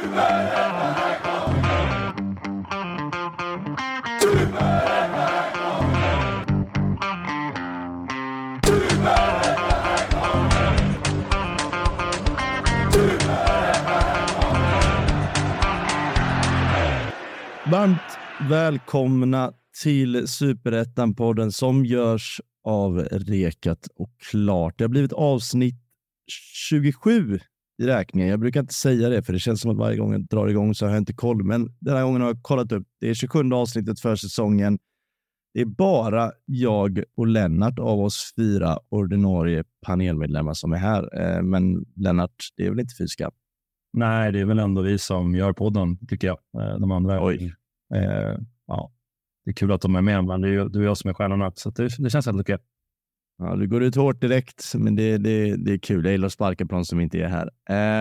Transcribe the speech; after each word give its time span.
Varmt 0.00 0.12
välkomna 18.48 19.52
till 19.82 20.28
Superettan-podden 20.28 21.50
som 21.52 21.84
görs 21.84 22.40
av 22.64 22.98
Rekat 22.98 23.88
och 23.94 24.10
Klart. 24.30 24.78
Det 24.78 24.84
har 24.84 24.88
blivit 24.88 25.12
avsnitt 25.12 25.74
27 26.70 27.40
i 27.80 27.86
räkningen. 27.86 28.28
Jag 28.28 28.40
brukar 28.40 28.60
inte 28.60 28.74
säga 28.74 29.08
det, 29.08 29.22
för 29.22 29.32
det 29.32 29.38
känns 29.38 29.60
som 29.60 29.70
att 29.70 29.76
varje 29.76 29.96
gång 29.96 30.12
jag 30.12 30.26
drar 30.26 30.48
igång 30.48 30.74
så 30.74 30.86
har 30.86 30.92
jag 30.92 31.00
inte 31.00 31.12
koll. 31.12 31.44
Men 31.44 31.74
den 31.80 31.96
här 31.96 32.04
gången 32.04 32.20
har 32.20 32.28
jag 32.28 32.42
kollat 32.42 32.72
upp. 32.72 32.86
Det 33.00 33.10
är 33.10 33.14
27 33.14 33.52
avsnittet 33.52 34.00
för 34.00 34.16
säsongen. 34.16 34.78
Det 35.54 35.60
är 35.60 35.64
bara 35.64 36.32
jag 36.44 37.02
och 37.16 37.26
Lennart 37.26 37.78
av 37.78 38.00
oss 38.00 38.32
fyra 38.36 38.78
ordinarie 38.88 39.64
panelmedlemmar 39.86 40.54
som 40.54 40.72
är 40.72 40.76
här. 40.76 41.20
Eh, 41.20 41.42
men 41.42 41.84
Lennart, 41.96 42.34
det 42.56 42.66
är 42.66 42.70
väl 42.70 42.80
inte 42.80 42.94
fysiska? 42.98 43.30
Nej, 43.92 44.32
det 44.32 44.40
är 44.40 44.44
väl 44.44 44.58
ändå 44.58 44.82
vi 44.82 44.98
som 44.98 45.34
gör 45.34 45.52
podden, 45.52 46.06
tycker 46.06 46.26
jag. 46.26 46.38
Eh, 46.62 46.78
de 46.78 46.90
andra. 46.90 47.26
Oj. 47.26 47.54
Eh, 47.94 48.38
ja, 48.66 48.92
det 49.44 49.50
är 49.50 49.54
kul 49.54 49.72
att 49.72 49.80
de 49.80 49.96
är 49.96 50.02
med, 50.02 50.24
men 50.24 50.40
det 50.40 50.48
är 50.48 50.68
du 50.68 50.78
och 50.78 50.84
jag 50.84 50.96
som 50.96 51.10
är 51.10 51.14
stjärnorna, 51.14 51.52
så 51.54 51.70
det, 51.70 51.88
det 51.98 52.10
känns 52.10 52.26
helt 52.26 52.40
okej. 52.40 52.58
Ja, 53.42 53.56
du 53.56 53.68
går 53.68 53.82
ut 53.82 53.96
hårt 53.96 54.20
direkt, 54.20 54.72
men 54.74 54.96
det, 54.96 55.18
det, 55.18 55.56
det 55.56 55.72
är 55.72 55.78
kul. 55.78 56.04
Jag 56.04 56.12
gillar 56.12 56.26
att 56.26 56.32
sparka 56.32 56.66
på 56.66 56.74
de 56.74 56.84
som 56.84 57.00
inte 57.00 57.18
är 57.18 57.28
här. 57.28 57.50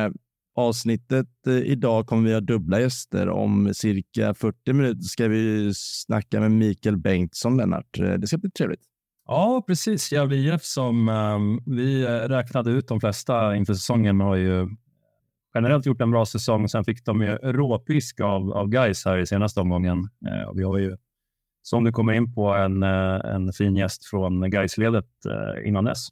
Eh, 0.06 0.12
avsnittet 0.56 1.48
eh, 1.48 1.54
idag 1.54 2.08
kommer 2.08 2.28
vi 2.28 2.34
ha 2.34 2.42
dubbla 2.42 2.82
gäster. 2.82 3.30
Om 3.30 3.74
cirka 3.74 4.34
40 4.34 4.74
minuter 4.74 5.02
ska 5.02 5.28
vi 5.28 5.72
snacka 5.76 6.40
med 6.40 6.52
Mikael 6.52 6.98
Bengtsson, 6.98 7.58
Lennart. 7.58 8.00
Eh, 8.00 8.14
det 8.14 8.28
ska 8.28 8.38
bli 8.38 8.52
trevligt. 8.52 8.81
Ja, 9.28 9.64
precis. 9.68 10.12
Gävle 10.12 10.36
IF 10.36 10.64
som 10.64 11.09
ehm, 11.09 11.53
eh, 11.53 11.59
vi 11.66 12.06
räknade 12.06 12.72
ut 12.72 12.88
de 12.88 13.00
flesta 13.00 13.56
inför 13.56 13.74
säsongen 13.74 14.20
har 14.20 14.36
ju 14.36 14.68
generellt 15.56 15.86
gjort 15.86 16.02
en 16.02 16.12
bra 16.12 16.26
säsong. 16.26 16.70
Sen 16.70 16.84
fick 16.84 17.06
de 17.06 17.22
ju 17.22 17.36
råpisk 17.36 18.20
av, 18.20 18.52
av 18.52 18.68
guys 18.68 19.06
här 19.06 19.18
i 19.18 19.26
senaste 19.26 19.59
omgången. 19.59 20.09
Eh, 20.28 20.50
och 20.50 20.59
vi 20.59 20.64
har 20.64 20.78
ju, 20.78 20.98
som 21.62 21.84
du 21.84 21.92
kommer 21.92 22.14
in 22.14 22.34
på, 22.34 22.54
en, 22.54 22.84
eh, 22.84 23.36
en 23.36 23.54
fin 23.54 23.76
gäst 23.76 24.06
från 24.06 24.50
Gaisledet 24.50 25.26
eh, 25.26 25.68
innan 25.68 25.86
dess. 25.86 26.08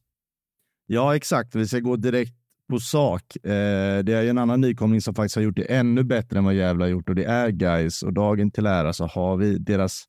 Ja, 0.86 1.16
exakt. 1.16 1.56
Vi 1.56 1.68
ska 1.68 1.80
gå 1.80 1.96
direkt 1.96 2.34
på 2.70 2.80
sak. 2.80 3.36
Eh, 3.36 4.04
det 4.04 4.14
är 4.14 4.30
en 4.30 4.38
annan 4.38 4.62
nykomling 4.62 5.02
som 5.02 5.16
faktiskt 5.16 5.36
har 5.36 5.44
gjort 5.44 5.56
det 5.56 5.76
ännu 5.76 6.04
bättre 6.04 6.38
än 6.38 6.46
vad 6.46 6.54
Gävle 6.54 6.84
har 6.84 6.90
gjort 6.90 7.10
och 7.10 7.16
det 7.16 7.26
är 7.26 7.50
guys. 7.50 8.04
Och 8.04 8.14
dagen 8.14 8.52
till 8.52 8.66
ära 8.66 8.94
så 8.94 9.06
har 9.06 9.38
vi 9.38 9.58
deras, 9.58 10.04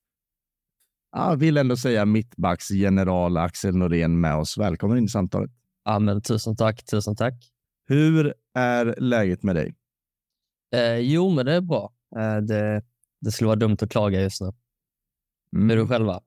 jag 1.16 1.36
vill 1.36 1.56
ändå 1.56 1.76
säga 1.76 2.04
mittbacksgeneral 2.04 3.36
Axel 3.36 3.76
Norén 3.76 4.20
med 4.20 4.36
oss. 4.36 4.58
Välkommen 4.58 4.98
in 4.98 5.04
i 5.04 5.08
samtalet. 5.08 5.50
Ja, 5.84 5.98
men 5.98 6.22
tusen 6.22 6.56
tack, 6.56 6.84
tusen 6.84 7.16
tack. 7.16 7.34
Hur 7.88 8.34
är 8.54 8.94
läget 8.98 9.42
med 9.42 9.56
dig? 9.56 9.74
Eh, 10.74 10.96
jo, 10.98 11.30
men 11.30 11.46
det 11.46 11.52
är 11.52 11.60
bra. 11.60 11.92
Eh, 12.16 12.36
det, 12.36 12.82
det 13.20 13.30
skulle 13.30 13.46
vara 13.46 13.56
dumt 13.56 13.76
att 13.80 13.90
klaga 13.90 14.20
just 14.20 14.40
nu. 14.40 14.52
Mm. 15.56 15.70
Är 15.70 15.76
du 15.76 15.86
själva? 15.86 16.20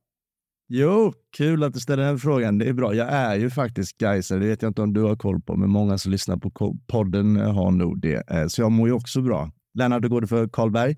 Jo, 0.73 1.13
kul 1.37 1.63
att 1.63 1.73
du 1.73 1.79
ställer 1.79 2.03
den 2.03 2.19
frågan. 2.19 2.57
Det 2.57 2.69
är 2.69 2.73
bra. 2.73 2.93
Jag 2.93 3.07
är 3.09 3.35
ju 3.35 3.49
faktiskt 3.49 3.97
Gaiser. 3.97 4.39
Det 4.39 4.47
vet 4.47 4.61
jag 4.61 4.69
inte 4.69 4.81
om 4.81 4.93
du 4.93 5.01
har 5.01 5.15
koll 5.15 5.41
på, 5.41 5.55
men 5.55 5.69
många 5.69 5.97
som 5.97 6.11
lyssnar 6.11 6.37
på 6.37 6.77
podden 6.87 7.35
har 7.35 7.71
nog 7.71 8.01
det. 8.01 8.29
Eh, 8.29 8.47
så 8.47 8.61
jag 8.61 8.71
mår 8.71 8.87
ju 8.87 8.93
också 8.93 9.21
bra. 9.21 9.51
Lennart, 9.73 10.03
hur 10.03 10.09
går 10.09 10.21
det 10.21 10.27
för 10.27 10.47
Karlberg? 10.47 10.95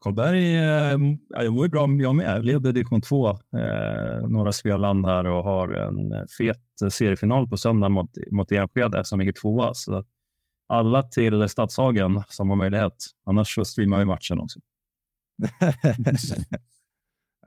Karlberg, 0.00 0.56
eh, 0.56 0.98
jag 1.28 1.52
mår 1.52 1.68
bra 1.68 2.02
jag 2.02 2.14
med. 2.14 2.36
Jag 2.36 2.44
leder 2.44 2.72
division 2.72 3.02
2, 3.02 3.28
eh, 3.30 4.28
några 4.28 4.52
spelland 4.52 5.06
här 5.06 5.26
och 5.26 5.44
har 5.44 5.68
en 5.68 6.28
fet 6.38 6.92
seriefinal 6.92 7.48
på 7.48 7.56
söndag 7.56 7.88
mot, 7.88 8.10
mot 8.30 8.52
Enskede 8.52 9.04
som 9.04 9.20
ligger 9.20 9.32
tvåa. 9.32 9.74
Så 9.74 10.04
alla 10.68 11.02
till 11.02 11.48
Stadshagen 11.48 12.22
som 12.28 12.48
har 12.48 12.56
möjlighet. 12.56 12.96
Annars 13.26 13.54
så 13.54 13.64
streamar 13.64 13.98
vi 13.98 14.04
matchen 14.04 14.40
också. 14.40 14.60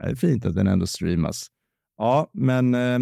det 0.02 0.12
är 0.12 0.16
fint 0.16 0.46
att 0.46 0.56
den 0.56 0.68
ändå 0.68 0.88
streamas. 0.88 1.48
Ja, 1.98 2.30
men 2.34 2.76
eh, 2.76 3.00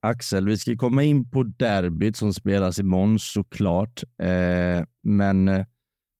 Axel, 0.00 0.46
vi 0.46 0.58
ska 0.58 0.76
komma 0.76 1.02
in 1.02 1.30
på 1.30 1.42
derbyt 1.42 2.16
som 2.16 2.34
spelas 2.34 2.78
imorgon 2.78 3.18
såklart. 3.18 4.02
Eh, 4.22 4.84
men 5.02 5.48
eh, 5.48 5.66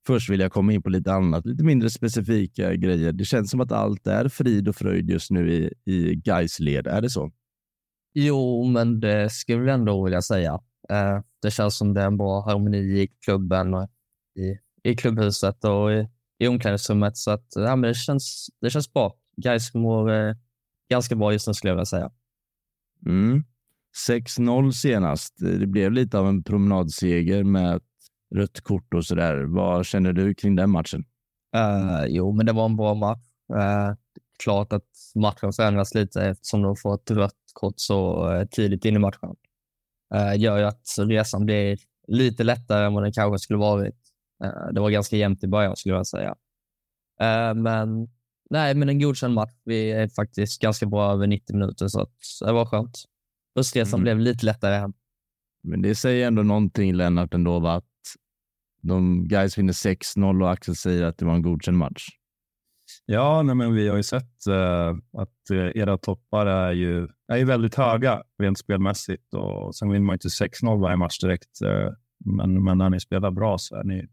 först 0.06 0.31
vill 0.31 0.41
jag 0.41 0.53
komma 0.53 0.72
in 0.72 0.82
på 0.82 0.91
lite 0.91 1.12
annat, 1.12 1.47
lite 1.47 1.65
mindre 1.65 1.91
specifika 1.91 2.75
grejer. 2.75 3.12
Det 3.12 3.25
känns 3.25 3.50
som 3.50 3.60
att 3.60 3.72
allt 3.72 4.06
är 4.06 4.28
frid 4.28 4.69
och 4.69 4.76
fröjd 4.76 5.10
just 5.10 5.31
nu 5.31 5.53
i, 5.53 5.72
i 5.93 6.14
Gais 6.14 6.60
led. 6.60 6.87
Är 6.87 7.00
det 7.00 7.10
så? 7.10 7.32
Jo, 8.14 8.64
men 8.64 9.00
det 9.00 9.31
skulle 9.31 9.64
jag 9.64 9.75
ändå 9.75 10.04
vilja 10.04 10.22
säga. 10.22 10.60
Eh, 10.88 11.20
det 11.43 11.50
känns 11.50 11.76
som 11.76 11.94
det 11.94 12.00
är 12.00 12.06
en 12.06 12.16
bra 12.16 12.41
harmoni 12.41 12.78
i 12.78 13.09
klubben 13.25 13.75
och 13.75 13.88
i, 14.38 14.59
i 14.91 14.97
klubbhuset 14.97 15.64
och 15.64 15.93
i, 15.93 16.09
i 16.38 16.49
omklädningsrummet. 16.49 17.16
Så 17.16 17.31
att, 17.31 17.47
ja, 17.54 17.76
men 17.76 17.88
det, 17.88 17.94
känns, 17.94 18.49
det 18.60 18.70
känns 18.70 18.93
bra. 18.93 19.16
Guys 19.37 19.75
mår 19.75 20.10
eh, 20.10 20.34
ganska 20.91 21.15
bra 21.15 21.32
just 21.32 21.47
nu 21.47 21.54
skulle 21.54 21.70
jag 21.70 21.76
vilja 21.76 21.87
säga. 21.87 22.10
Mm. 23.06 23.44
6-0 24.09 24.70
senast. 24.70 25.34
Det 25.38 25.66
blev 25.66 25.93
lite 25.93 26.19
av 26.19 26.28
en 26.28 26.44
promenadseger 26.44 27.44
med 27.44 27.81
rött 28.34 28.60
kort 28.60 28.94
och 28.94 29.04
så 29.04 29.15
där. 29.15 29.44
Vad 29.44 29.87
känner 29.87 30.12
du 30.12 30.34
kring 30.34 30.56
den 30.56 30.70
matchen? 30.70 31.04
Uh, 31.56 32.06
jo, 32.09 32.32
men 32.32 32.47
det 32.47 32.53
var 32.53 32.65
en 32.65 32.76
bra 32.76 32.94
match. 32.94 33.26
Uh, 33.53 33.97
klart 34.44 34.72
att 34.72 34.88
matchen 35.15 35.53
förändras 35.53 35.94
lite 35.94 36.22
eftersom 36.22 36.62
de 36.62 36.76
får 36.76 36.94
ett 36.94 37.10
rött 37.10 37.32
kort 37.53 37.75
så 37.76 38.31
uh, 38.32 38.44
tidigt 38.44 38.84
in 38.84 38.97
i 38.97 38.99
matchen. 38.99 39.37
Uh, 40.14 40.41
gör 40.41 40.59
ju 40.59 40.64
att 40.64 40.87
resan 40.99 41.44
blir 41.44 41.78
lite 42.09 42.44
lättare 42.44 42.87
än 42.87 42.94
vad 42.94 43.03
den 43.03 43.12
kanske 43.12 43.38
skulle 43.38 43.59
varit. 43.59 43.94
det 44.72 44.81
var 44.81 44.91
ganska 44.91 45.16
jämnt 45.16 45.44
i 45.44 45.49
början 45.49 45.76
skulle 45.76 45.94
jag 45.94 46.06
säga. 46.06 46.34
men 47.54 48.09
nej, 48.52 48.74
men 48.74 48.88
en 48.88 49.00
godkänd 49.00 49.34
match. 49.34 49.52
Vi 49.64 49.90
är 49.90 50.08
faktiskt 50.08 50.62
ganska 50.62 50.86
bra 50.86 51.12
över 51.12 51.26
90 51.26 51.56
minuter 51.56 51.88
så 51.88 52.06
det 52.44 52.52
var 52.52 52.66
skönt. 52.66 53.04
Bussresan 53.54 54.00
mm. 54.00 54.02
blev 54.02 54.18
lite 54.18 54.46
lättare 54.46 54.74
hem. 54.74 54.92
Men 55.62 55.82
det 55.82 55.94
säger 55.94 56.26
ändå 56.26 56.42
någonting, 56.42 56.94
Lennart, 56.94 57.34
ändå, 57.34 57.60
va? 57.60 57.74
att 57.74 57.84
de 58.82 59.28
guys 59.28 59.58
vinner 59.58 59.72
6-0 59.72 60.42
och 60.42 60.50
Axel 60.50 60.76
säger 60.76 61.02
att 61.02 61.18
det 61.18 61.24
var 61.24 61.34
en 61.34 61.42
godkänd 61.42 61.78
match. 61.78 62.08
Ja, 63.06 63.42
nej, 63.42 63.54
men 63.54 63.74
vi 63.74 63.88
har 63.88 63.96
ju 63.96 64.02
sett 64.02 64.46
uh, 64.48 65.20
att 65.22 65.50
uh, 65.50 65.70
era 65.74 65.98
toppar 65.98 66.46
är 66.46 66.72
ju, 66.72 67.08
är 67.28 67.36
ju 67.36 67.44
väldigt 67.44 67.74
höga 67.74 68.22
rent 68.38 68.58
spelmässigt 68.58 69.34
och 69.34 69.74
sen 69.76 69.90
vinner 69.90 70.06
man 70.06 70.14
inte 70.14 70.28
6-0 70.28 70.80
varje 70.80 70.96
match 70.96 71.19
direkt. 71.19 71.62
Uh, 71.64 71.90
men, 72.24 72.64
men 72.64 72.78
när 72.78 72.90
ni 72.90 73.00
spelar 73.00 73.30
bra 73.30 73.58
så 73.58 73.76
är 73.76 73.84
ni 73.84 74.08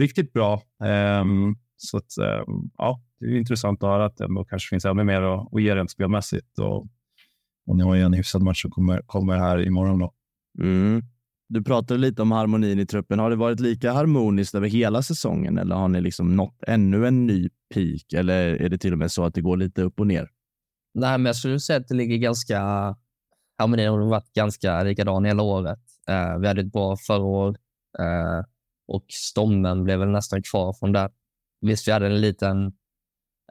riktigt 0.00 0.32
bra. 0.32 0.62
Um, 1.20 1.58
så 1.76 1.96
att, 1.96 2.12
ja, 2.78 3.00
det 3.20 3.26
är 3.26 3.36
intressant 3.36 3.82
att 3.82 3.88
höra 3.88 4.04
att 4.04 4.16
det 4.16 4.28
kanske 4.48 4.68
finns 4.68 4.84
ännu 4.84 5.04
mer 5.04 5.22
att, 5.22 5.54
att 5.54 5.62
ge 5.62 5.74
rent 5.74 5.90
spelmässigt. 5.90 6.58
Och, 6.58 6.86
och 7.66 7.76
ni 7.76 7.82
har 7.82 7.94
ju 7.94 8.02
en 8.02 8.12
hyfsad 8.12 8.42
match 8.42 8.62
som 8.62 8.70
kommer, 8.70 9.02
kommer 9.06 9.38
här 9.38 9.66
imorgon. 9.66 9.98
Då. 9.98 10.12
Mm. 10.62 11.02
Du 11.48 11.64
pratade 11.64 12.00
lite 12.00 12.22
om 12.22 12.32
harmonin 12.32 12.78
i 12.78 12.86
truppen. 12.86 13.18
Har 13.18 13.30
det 13.30 13.36
varit 13.36 13.60
lika 13.60 13.92
harmoniskt 13.92 14.54
över 14.54 14.68
hela 14.68 15.02
säsongen 15.02 15.58
eller 15.58 15.76
har 15.76 15.88
ni 15.88 16.00
liksom 16.00 16.36
nått 16.36 16.62
ännu 16.66 17.06
en 17.06 17.26
ny 17.26 17.48
peak? 17.74 18.12
Eller 18.14 18.54
är 18.54 18.68
det 18.68 18.78
till 18.78 18.92
och 18.92 18.98
med 18.98 19.12
så 19.12 19.24
att 19.24 19.34
det 19.34 19.40
går 19.40 19.56
lite 19.56 19.82
upp 19.82 20.00
och 20.00 20.06
ner? 20.06 20.30
Nej, 20.94 21.18
men 21.18 21.26
jag 21.26 21.36
skulle 21.36 21.60
säga 21.60 21.78
att 21.78 21.88
det 21.88 21.94
ligger 21.94 22.16
ganska... 22.16 22.60
Harmonin 23.58 23.88
har 23.88 23.98
varit 23.98 24.32
ganska 24.32 24.82
likadan 24.82 25.24
hela 25.24 25.42
året. 25.42 25.80
Uh, 26.10 26.38
vi 26.38 26.46
hade 26.46 26.60
ett 26.60 26.72
bra 26.72 26.96
förra 26.96 27.24
år 27.24 27.48
uh, 28.00 28.44
och 28.88 29.04
stommen 29.08 29.84
blev 29.84 29.98
väl 29.98 30.08
nästan 30.08 30.42
kvar 30.42 30.72
från 30.72 30.92
där. 30.92 31.10
Visst, 31.60 31.88
vi 31.88 31.92
hade 31.92 32.06
en 32.06 32.20
liten, 32.20 32.72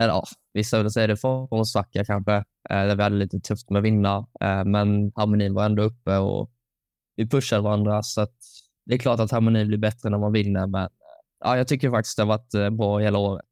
eller 0.02 0.14
ja, 0.14 0.24
vissa 0.54 0.84
vill 0.84 0.92
säga 0.92 1.08
det 1.08 1.18
formsvacka 1.18 2.06
kanske, 2.06 2.34
eh, 2.36 2.44
där 2.70 2.96
vi 2.96 3.04
hade 3.04 3.16
lite 3.16 3.40
tufft 3.40 3.70
med 3.70 3.80
att 3.80 3.86
vinna, 3.86 4.18
eh, 4.42 4.66
men 4.66 5.12
harmonin 5.16 5.54
var 5.54 5.66
ändå 5.66 5.84
uppe 5.84 6.18
och 6.18 6.52
vi 7.16 7.30
pushade 7.30 7.62
varandra. 7.62 8.04
Så 8.04 8.22
att 8.22 8.36
det 8.86 8.94
är 8.94 9.00
klart 9.00 9.20
att 9.20 9.32
harmoni 9.32 9.66
blir 9.66 9.78
bättre 9.78 10.10
när 10.10 10.18
man 10.18 10.32
vinner, 10.32 10.68
men 10.68 10.90
ja, 11.40 11.58
jag 11.58 11.68
tycker 11.68 11.92
faktiskt 11.92 12.18
det 12.18 12.24
har 12.24 12.28
varit 12.28 12.54
eh, 12.54 12.70
bra 12.70 13.00
hela 13.00 13.18
året. 13.18 13.46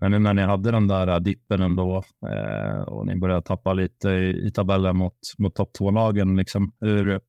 Men 0.00 0.10
nu 0.10 0.18
när 0.18 0.34
ni 0.34 0.42
hade 0.42 0.70
den 0.70 0.88
där 0.88 1.06
eh, 1.06 1.18
dippen 1.18 1.62
ändå 1.62 2.02
eh, 2.32 2.80
och 2.80 3.06
ni 3.06 3.16
började 3.16 3.42
tappa 3.42 3.72
lite 3.72 4.08
i, 4.08 4.46
i 4.46 4.50
tabellen 4.50 4.96
mot, 4.96 5.18
mot 5.38 5.54
topp 5.54 5.72
två-lagen, 5.78 6.36
liksom, 6.36 6.72
hur, 6.80 7.20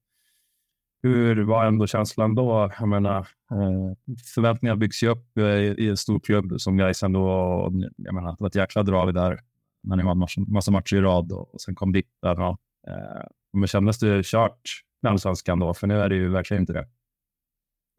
hur 1.01 1.44
var 1.44 1.66
ändå 1.66 1.88
känslan 1.88 2.36
då? 2.36 2.72
Jag 2.80 2.88
menar, 2.88 3.18
eh, 3.51 4.16
förväntningar 4.36 4.75
byggs 4.75 5.04
ju 5.04 5.07
upp 5.07 5.38
eh, 5.38 5.46
i, 5.46 5.90
en 5.90 5.98
stor 5.98 6.19
klubb 6.19 6.62
som 6.62 6.78
Gais 6.78 7.04
ändå. 7.04 7.31
Och, 7.31 7.74
jag 7.98 8.13
menar, 8.13 8.31
det 8.31 8.38
var 8.40 8.48
ett 8.48 8.56
jäkla 8.56 8.84
drag 8.84 9.13
där 9.13 9.40
när 9.84 9.96
ni 9.96 10.04
vann 10.04 10.18
massa, 10.18 10.42
massa 10.42 10.72
matcher 10.72 10.96
i 10.96 11.01
rad 11.01 11.31
och, 11.31 11.54
och 11.54 11.62
sen 11.62 11.75
kom 11.75 11.92
dippen. 11.92 12.42
Och, 12.42 12.60
eh, 12.88 13.24
men 13.54 13.68
kändes 13.68 14.00
det 14.00 14.25
kört 14.25 14.62
med 15.01 15.12
allsvenskan 15.12 15.60
då? 15.60 15.74
För 15.74 15.88
nu 15.88 16.00
är 16.00 16.10
det 16.10 16.16
ju 16.16 16.30
verkligen 16.30 16.63
inte 16.63 16.74
det. 16.74 16.88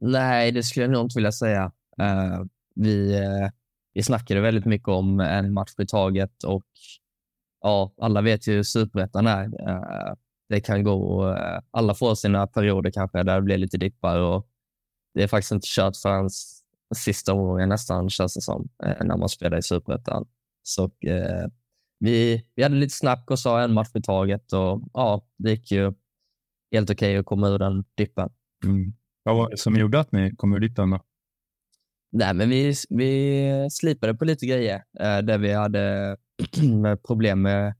Nej, 0.00 0.52
det 0.52 0.62
skulle 0.62 0.84
jag 0.84 0.92
nog 0.92 1.04
inte 1.04 1.18
vilja 1.18 1.32
säga. 1.32 1.72
Uh, 2.02 2.44
vi, 2.74 3.20
uh, 3.20 3.50
vi 3.94 4.02
snackade 4.02 4.40
väldigt 4.40 4.64
mycket 4.64 4.88
om 4.88 5.20
en 5.20 5.52
match 5.52 5.74
i 5.78 5.86
taget 5.86 6.44
och 6.44 6.66
ja, 7.60 7.92
alla 8.00 8.20
vet 8.20 8.48
ju 8.48 8.52
hur 8.52 8.62
superettan 8.62 9.26
är. 9.26 9.44
Uh, 9.44 10.14
det 10.50 10.60
kan 10.60 10.82
gå, 10.82 11.24
alla 11.70 11.94
får 11.94 12.14
sina 12.14 12.46
perioder 12.46 12.90
kanske 12.90 13.22
där 13.22 13.34
det 13.36 13.42
blir 13.42 13.58
lite 13.58 13.78
dippar 13.78 14.18
och 14.18 14.48
det 15.14 15.22
är 15.22 15.28
faktiskt 15.28 15.52
inte 15.52 15.66
kört 15.68 15.96
förrän 15.96 16.30
sista 16.96 17.32
omgången 17.32 17.68
nästan 17.68 18.10
känns 18.10 18.34
det 18.34 18.40
som 18.40 18.68
när 18.78 19.16
man 19.16 19.28
spelar 19.28 19.58
i 19.58 19.62
superettan. 19.62 20.26
Så 20.62 20.90
vi, 22.00 22.46
vi 22.54 22.62
hade 22.62 22.74
lite 22.74 22.94
snack 22.94 23.30
och 23.30 23.38
sa 23.38 23.60
en 23.60 23.72
match 23.72 23.90
i 23.94 24.02
taget 24.02 24.52
och 24.52 24.82
ja, 24.92 25.26
det 25.36 25.50
gick 25.50 25.72
ju 25.72 25.92
helt 26.72 26.90
okej 26.90 27.10
okay 27.10 27.16
att 27.16 27.26
komma 27.26 27.48
ur 27.48 27.58
den 27.58 27.84
dippen. 27.94 28.30
Mm. 28.64 28.92
Vad 29.22 29.36
var 29.36 29.50
det 29.50 29.56
som 29.56 29.76
gjorde 29.76 30.00
att 30.00 30.12
ni 30.12 30.36
kom 30.36 30.52
ur 30.52 30.60
dippen 30.60 30.90
då? 30.90 31.00
Nej, 32.12 32.34
men 32.34 32.48
vi, 32.48 32.74
vi 32.88 33.68
slipade 33.70 34.14
på 34.14 34.24
lite 34.24 34.46
grejer 34.46 34.84
eh, 35.00 35.18
där 35.18 35.38
vi 35.38 35.52
hade 35.52 36.16
problem 37.06 37.42
med 37.42 37.74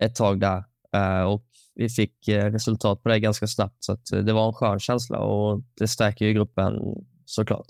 ett 0.00 0.14
tag 0.14 0.40
där 0.40 0.64
eh, 0.92 1.22
och 1.22 1.47
vi 1.78 1.88
fick 1.88 2.28
eh, 2.28 2.44
resultat 2.44 3.02
på 3.02 3.08
det 3.08 3.20
ganska 3.20 3.46
snabbt 3.46 3.76
så 3.84 3.92
att 3.92 4.12
eh, 4.12 4.18
det 4.18 4.32
var 4.32 4.46
en 4.46 4.52
skön 4.52 4.80
känsla 4.80 5.18
och 5.18 5.62
det 5.78 5.88
stärker 5.88 6.24
ju 6.26 6.32
gruppen 6.32 6.72
såklart. 7.24 7.66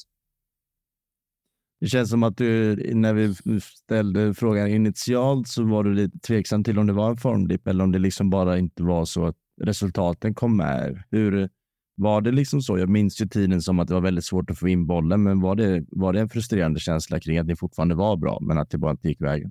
Det 1.81 1.87
känns 1.87 2.11
som 2.11 2.23
att 2.23 2.37
du, 2.37 2.77
när 2.95 3.15
vi 3.15 3.35
ställde 3.61 4.35
frågan 4.35 4.69
initialt 4.69 5.49
så 5.49 5.65
var 5.65 5.85
du 5.85 5.95
lite 5.95 6.19
tveksam 6.19 6.65
till 6.65 6.79
om 6.79 6.87
det 6.87 6.93
var 6.93 7.11
en 7.11 7.17
formdipp 7.17 7.67
eller 7.67 7.85
om 7.85 7.93
det 7.93 7.99
liksom 7.99 8.31
bara 8.31 8.59
inte 8.59 8.83
var 8.83 9.05
så 9.05 9.27
att 9.27 9.37
resultaten 9.61 10.35
kom 10.35 10.57
med. 10.57 11.03
Hur 11.11 11.49
var 11.97 12.21
det 12.21 12.33
liksom 12.33 12.63
så? 12.63 12.79
Jag 12.79 12.89
minns 12.89 13.21
ju 13.21 13.27
tiden 13.27 13.63
som 13.63 13.79
att 13.79 13.89
det 13.89 13.95
var 13.95 14.01
väldigt 14.01 14.25
svårt 14.25 14.51
att 14.51 14.59
få 14.59 14.69
in 14.69 14.87
bollen, 14.87 15.23
men 15.23 15.41
var 15.41 15.55
det, 15.55 15.85
var 15.91 16.13
det 16.13 16.21
en 16.21 16.29
frustrerande 16.29 16.81
känsla 16.81 17.21
kring 17.21 17.39
att 17.39 17.47
ni 17.47 17.57
fortfarande 17.57 17.95
var 17.95 18.17
bra, 18.17 18.39
men 18.41 18.59
att 18.59 18.71
det 18.71 18.79
bara 18.79 18.91
inte 18.91 19.09
gick 19.09 19.21
vägen? 19.21 19.51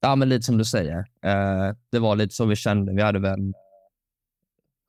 Ja, 0.00 0.16
men 0.16 0.28
lite 0.28 0.42
som 0.42 0.58
du 0.58 0.64
säger. 0.64 0.98
Eh, 1.22 1.74
det 1.90 1.98
var 1.98 2.16
lite 2.16 2.34
så 2.34 2.44
vi 2.44 2.56
kände. 2.56 2.94
Vi 2.94 3.02
hade 3.02 3.18
väl 3.18 3.52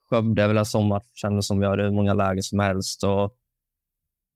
Skövde 0.09 0.47
väl 0.47 0.57
en 0.57 0.65
sommar, 0.65 1.03
kändes 1.13 1.47
som 1.47 1.59
vi 1.59 1.65
hade 1.65 1.83
hur 1.83 1.91
många 1.91 2.13
lägen 2.13 2.43
som 2.43 2.59
helst. 2.59 3.03
Och, 3.03 3.35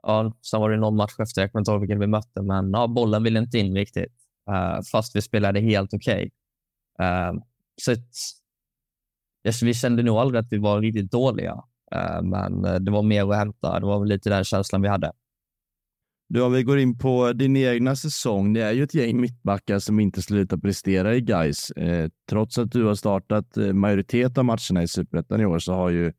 ja, 0.04 0.34
sen 0.42 0.62
var 0.62 0.70
det 0.70 0.78
någon 0.78 0.96
match 0.96 1.16
efter, 1.20 1.42
jag 1.42 1.52
kommer 1.52 1.62
inte 1.62 1.72
ihåg 1.72 1.80
vilken 1.80 2.00
vi 2.00 2.08
mötte, 2.08 2.42
men 2.42 2.72
ja, 2.72 2.88
bollen 2.88 3.24
ville 3.24 3.40
inte 3.40 3.60
in 3.60 3.76
riktigt, 3.76 4.14
Eh, 4.50 4.82
fast 4.92 5.16
vi 5.16 5.22
spelade 5.22 5.60
helt 5.60 5.94
okej. 5.94 6.32
Okay. 7.00 7.08
Eh, 7.08 7.34
så 9.52 9.66
vi 9.66 9.74
kände 9.74 10.04
nog 10.04 10.18
aldrig 10.18 10.40
att 10.40 10.52
vi 10.52 10.58
var 10.58 10.82
riktigt 10.82 11.12
dåliga, 11.12 11.64
eh, 11.92 12.22
men 12.22 12.66
eh, 12.66 12.76
det 12.76 12.92
var 12.92 13.04
mer 13.04 13.32
att 13.32 13.38
hämta. 13.38 13.80
Det 13.80 13.86
var 13.86 14.00
väl 14.00 14.10
lite 14.10 14.30
den 14.30 14.44
känslan 14.44 14.82
vi 14.82 14.88
hade. 14.88 15.12
Du, 16.28 16.42
om 16.42 16.54
vi 16.54 16.64
går 16.64 16.80
in 16.80 16.98
på 16.98 17.34
din 17.34 17.58
egna 17.58 17.96
säsong. 17.96 18.54
Det 18.54 18.62
är 18.62 18.72
ju 18.72 18.84
ett 18.84 18.94
gäng 18.94 19.22
mittbackar 19.22 19.80
som 19.80 20.00
inte 20.00 20.22
slutar 20.22 20.58
prestera 20.58 21.16
i 21.16 21.22
guys. 21.22 21.72
Eh, 21.72 22.10
trots 22.30 22.58
att 22.58 22.72
du 22.72 22.84
har 22.84 22.96
startat 22.96 23.58
eh, 23.58 23.74
majoritet 23.74 24.38
av 24.38 24.46
matcherna 24.46 24.84
i 24.84 24.88
Superettan 24.88 25.42
i 25.42 25.46
år 25.46 25.60
så 25.60 25.74
har 25.74 25.90
ju 25.90 26.14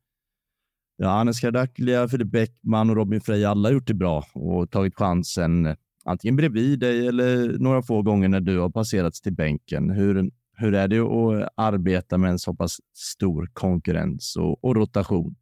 Ja, 0.96 1.08
Hannes 1.08 1.40
Kardaklia, 1.40 2.08
Filip 2.08 2.28
Bäckman 2.28 2.90
och 2.90 2.96
Robin 2.96 3.20
Frey 3.20 3.44
alla 3.44 3.70
gjort 3.70 3.86
det 3.86 3.94
bra 3.94 4.24
och 4.32 4.70
tagit 4.70 4.94
chansen 4.94 5.66
eh, 5.66 5.76
antingen 6.04 6.36
bredvid 6.36 6.78
dig 6.78 7.06
eller 7.06 7.58
några 7.58 7.82
få 7.82 8.02
gånger 8.02 8.28
när 8.28 8.40
du 8.40 8.58
har 8.58 8.70
passerats 8.70 9.20
till 9.20 9.32
bänken. 9.32 9.90
Hur, 9.90 10.30
hur 10.56 10.74
är 10.74 10.88
det 10.88 10.98
att 10.98 11.52
arbeta 11.56 12.18
med 12.18 12.30
en 12.30 12.38
så 12.38 12.54
pass 12.54 12.76
stor 12.92 13.50
konkurrens 13.52 14.36
och, 14.36 14.64
och 14.64 14.76
rotation? 14.76 15.36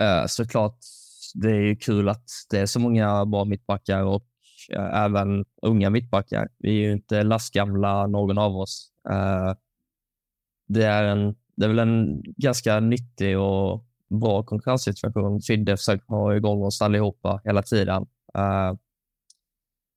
Eh, 0.00 0.26
såklart, 0.26 0.78
det 1.34 1.50
är 1.50 1.60
ju 1.60 1.76
kul 1.76 2.08
att 2.08 2.30
det 2.50 2.58
är 2.58 2.66
så 2.66 2.80
många 2.80 3.26
bra 3.26 3.44
mittbackar 3.44 4.02
och 4.02 4.26
eh, 4.72 5.04
även 5.04 5.44
unga 5.62 5.90
mittbackar. 5.90 6.48
Vi 6.58 6.68
är 6.68 6.82
ju 6.86 6.92
inte 6.92 7.22
lastgamla 7.22 8.06
någon 8.06 8.38
av 8.38 8.56
oss. 8.56 8.92
Eh, 9.10 9.54
det, 10.68 10.84
är 10.84 11.04
en, 11.04 11.34
det 11.56 11.64
är 11.64 11.68
väl 11.68 11.78
en 11.78 12.22
ganska 12.36 12.80
nyttig 12.80 13.38
och 13.38 13.84
bra 14.20 14.42
konkurrenssituation. 14.42 15.40
Fidde 15.40 15.76
försöker 15.76 16.06
ha 16.06 16.36
igång 16.36 16.62
oss 16.62 16.82
allihopa 16.82 17.40
hela 17.44 17.62
tiden. 17.62 18.06
Eh, 18.34 18.74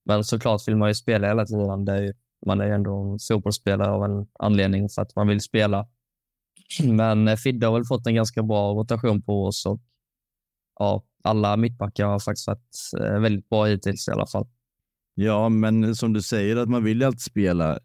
men 0.06 0.24
såklart 0.24 0.68
vill 0.68 0.78
man 0.78 0.90
ju 0.90 0.96
spela 0.96 1.28
hela 1.28 1.46
tiden. 1.46 1.86
Det 1.86 1.94
är, 1.94 2.14
man 2.46 2.62
är 2.62 2.72
ändå 2.72 2.96
en 2.96 3.20
fotbollsspelare 3.20 3.92
av 3.92 4.04
en 4.04 4.28
anledning 4.40 4.90
så 4.90 5.02
att 5.02 5.16
man 5.16 5.28
vill 5.28 5.42
spela. 5.42 5.88
Men 6.84 7.38
Fidde 7.38 7.68
har 7.68 7.74
väl 7.74 7.86
fått 7.86 8.08
en 8.08 8.16
ganska 8.16 8.44
bra 8.44 8.74
rotation 8.74 9.22
på 9.22 9.46
oss 9.46 9.66
och 9.66 9.82
ja, 10.80 11.04
alla 11.24 11.58
mittbackar 11.58 12.06
har 12.06 12.20
faktiskt 12.20 12.48
varit 12.48 12.76
eh, 13.02 13.20
väldigt 13.20 13.50
bra 13.50 13.66
hittills 13.66 14.08
i 14.08 14.12
alla 14.12 14.28
fall. 14.28 14.48
Ja, 15.16 15.50
men 15.50 15.96
som 15.96 16.14
du 16.14 16.22
säger 16.22 16.56
att 16.56 16.70
man 16.70 16.84
vill 16.84 17.04
alltid 17.04 17.22
spela 17.22 17.80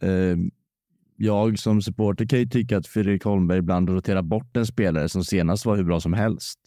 jag 1.22 1.58
som 1.58 1.82
supporter 1.82 2.26
kan 2.26 2.38
ju 2.38 2.46
tycka 2.46 2.76
att 2.76 2.86
Fredrik 2.86 3.24
Holmberg 3.24 3.58
ibland 3.58 3.88
roterar 3.88 4.22
bort 4.22 4.56
en 4.56 4.66
spelare 4.66 5.08
som 5.08 5.24
senast 5.24 5.66
var 5.66 5.76
hur 5.76 5.84
bra 5.84 6.00
som 6.00 6.12
helst. 6.12 6.58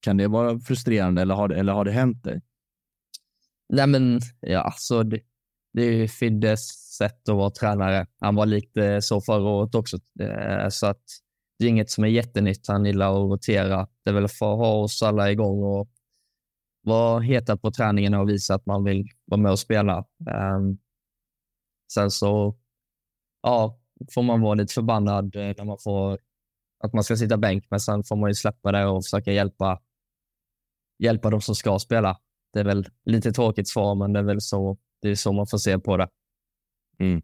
Kan 0.00 0.16
det 0.16 0.28
vara 0.28 0.60
frustrerande 0.60 1.22
eller 1.22 1.34
har 1.34 1.48
det, 1.48 1.56
eller 1.56 1.72
har 1.72 1.84
det 1.84 1.90
hänt 1.90 2.24
dig? 2.24 2.42
Nej, 3.68 3.86
men 3.86 4.20
ja, 4.40 4.60
alltså 4.60 5.02
det, 5.02 5.20
det 5.72 5.82
är 5.82 5.92
ju 5.92 6.08
Fiddes 6.08 6.68
sätt 6.98 7.28
att 7.28 7.36
vara 7.36 7.50
tränare. 7.50 8.06
Han 8.20 8.34
var 8.34 8.46
lite 8.46 9.02
så 9.02 9.20
förra 9.20 9.50
året 9.50 9.74
också, 9.74 9.98
eh, 10.20 10.68
så 10.68 10.86
att 10.86 11.04
det 11.58 11.64
är 11.64 11.68
inget 11.68 11.90
som 11.90 12.04
är 12.04 12.08
jättenytt. 12.08 12.68
Han 12.68 12.84
gillar 12.84 13.10
att 13.10 13.30
rotera. 13.30 13.88
Det 14.04 14.10
är 14.10 14.14
väl 14.14 14.28
för 14.28 14.52
att 14.52 14.58
ha 14.58 14.72
oss 14.74 15.02
alla 15.02 15.30
igång 15.30 15.62
och 15.62 15.88
vara 16.82 17.20
heta 17.20 17.56
på 17.56 17.70
träningen 17.70 18.14
och 18.14 18.28
visa 18.28 18.54
att 18.54 18.66
man 18.66 18.84
vill 18.84 19.08
vara 19.24 19.40
med 19.40 19.52
och 19.52 19.58
spela. 19.58 20.04
Um, 20.56 20.78
sen 21.92 22.10
så 22.10 22.58
ja, 23.42 23.80
får 24.14 24.22
man 24.22 24.40
vara 24.40 24.54
lite 24.54 24.74
förbannad 24.74 25.36
eh, 25.36 25.54
när 25.58 25.64
man 25.64 25.78
får 25.78 26.18
att 26.80 26.92
man 26.92 27.04
ska 27.04 27.16
sitta 27.16 27.36
bänk, 27.36 27.64
men 27.70 27.80
sen 27.80 28.04
får 28.04 28.16
man 28.16 28.30
ju 28.30 28.34
släppa 28.34 28.72
det 28.72 28.86
och 28.86 29.04
försöka 29.04 29.32
hjälpa, 29.32 29.82
hjälpa 30.98 31.30
de 31.30 31.40
som 31.40 31.54
ska 31.54 31.78
spela. 31.78 32.18
Det 32.52 32.60
är 32.60 32.64
väl 32.64 32.88
lite 33.04 33.32
tråkigt 33.32 33.68
svar, 33.68 33.94
men 33.94 34.12
det 34.12 34.18
är 34.18 34.24
väl 34.24 34.40
så, 34.40 34.78
det 35.02 35.08
är 35.08 35.14
så 35.14 35.32
man 35.32 35.46
får 35.46 35.58
se 35.58 35.78
på 35.78 35.96
det. 35.96 36.08
Mm. 36.98 37.22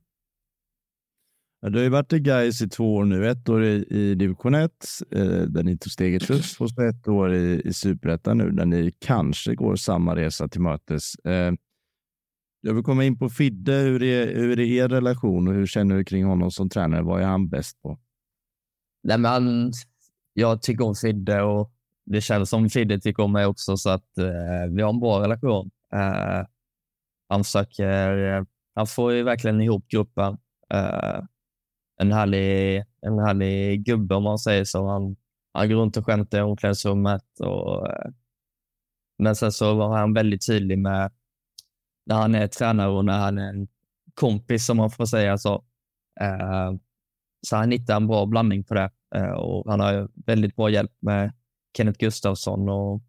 Du 1.71 1.79
har 1.79 1.83
ju 1.85 1.89
varit 1.89 2.13
i 2.13 2.21
Gais 2.21 2.63
i 2.63 2.69
två 2.69 2.95
år 2.95 3.05
nu. 3.05 3.29
Ett 3.29 3.49
år 3.49 3.65
i, 3.65 3.87
i 3.91 4.15
division 4.15 4.55
1, 4.55 4.71
eh, 5.11 5.25
där 5.25 5.63
ni 5.63 5.79
tog 5.79 5.93
steget 5.93 6.31
upp, 6.31 6.61
och 6.61 6.71
så 6.71 6.83
ett 6.83 7.09
år 7.09 7.35
i, 7.35 7.63
i 7.65 7.73
superettan 7.73 8.39
nu, 8.39 8.51
där 8.51 8.67
ni 8.67 8.93
kanske 8.99 9.55
går 9.55 9.77
samma 9.77 10.17
resa 10.17 10.49
till 10.49 10.61
mötes. 10.61 11.15
Eh, 11.15 11.53
jag 12.61 12.75
vill 12.75 12.85
komma 12.85 13.05
in 13.05 13.19
på 13.19 13.29
Fidde. 13.29 13.73
Hur 13.73 14.03
är, 14.03 14.35
hur 14.37 14.61
är 14.61 14.65
er 14.65 14.89
relation 14.89 15.49
och 15.49 15.55
hur 15.55 15.67
känner 15.67 15.97
du 15.97 16.05
kring 16.05 16.25
honom 16.25 16.51
som 16.51 16.69
tränare? 16.69 17.03
Vad 17.03 17.23
är 17.23 17.27
han 17.27 17.49
bäst 17.49 17.83
på? 17.83 17.99
Nej, 19.03 19.19
men 19.19 19.73
jag 20.33 20.63
tycker 20.63 20.85
om 20.85 20.95
Fidde 20.95 21.43
och 21.43 21.73
det 22.07 22.21
känns 22.21 22.51
som 22.51 22.71
Fidde 22.71 23.01
tycker 23.01 23.23
om 23.23 23.33
mig 23.33 23.47
också, 23.47 23.77
så 23.77 23.91
att 23.91 24.19
eh, 24.19 24.71
vi 24.71 24.83
har 24.83 24.91
en 24.91 25.01
bra 25.01 25.23
relation. 25.23 25.71
Eh, 25.93 26.47
han 27.29 27.45
försöker, 27.45 28.37
eh, 28.37 28.45
han 28.75 28.87
får 28.87 29.13
ju 29.13 29.23
verkligen 29.23 29.61
ihop 29.61 29.89
gruppen. 29.89 30.39
En, 31.97 32.13
härlig, 32.13 32.85
en 33.01 33.19
härlig 33.19 33.85
gubbe 33.85 34.15
om 34.15 34.23
man 34.23 34.39
säger 34.39 34.65
så. 34.65 34.87
Han, 34.87 35.17
han 35.53 35.69
går 35.69 35.77
runt 35.77 35.97
och 35.97 36.07
skämtar 36.07 36.39
i 36.39 36.43
omklädningsrummet. 36.43 37.41
Och, 37.41 37.89
eh, 37.89 38.11
men 39.19 39.37
sen 39.37 39.53
så 39.53 39.75
var 39.75 39.97
han 39.97 40.15
väldigt 40.15 40.47
tydlig 40.47 40.79
med 40.79 41.13
när 42.07 42.17
han 42.17 42.35
är 42.35 42.47
tränare 42.47 42.91
och 42.91 43.05
när 43.05 43.19
han 43.19 43.39
är 43.39 43.49
en 43.49 43.69
kompis, 44.15 44.67
som 44.67 44.77
man 44.77 44.91
får 44.91 45.07
säga 45.07 45.39
så. 45.39 45.65
Eh, 46.21 46.73
så 47.47 47.57
han 47.57 47.71
hittar 47.71 47.97
en 47.97 48.07
bra 48.07 48.27
blandning 48.27 48.65
på 48.65 48.75
det 48.75 48.91
eh, 49.15 49.31
och 49.31 49.71
han 49.71 49.81
har 49.81 50.09
väldigt 50.27 50.57
bra 50.57 50.71
hjälp 50.71 50.93
med 51.01 51.33
Kenneth 51.77 51.99
Gustafsson 51.99 52.69
och 52.69 53.03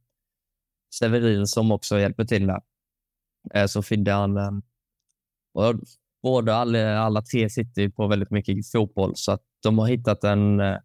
Severin 1.00 1.48
som 1.48 1.72
också 1.72 2.00
hjälper 2.00 2.26
till 2.26 2.48
där. 2.48 2.62
Så 3.68 3.82
Fidde 3.82 4.12
han, 4.12 4.62
båda 6.26 6.56
alla, 6.56 7.00
alla 7.00 7.22
tre 7.22 7.50
sitter 7.50 7.82
ju 7.82 7.92
på 7.92 8.08
väldigt 8.08 8.32
mycket 8.32 8.72
fotboll 8.72 9.12
så 9.16 9.32
att 9.32 9.42
de 9.64 9.78
har 9.78 9.88
hittat 9.88 10.24
en, 10.24 10.60
eh, 10.60 10.78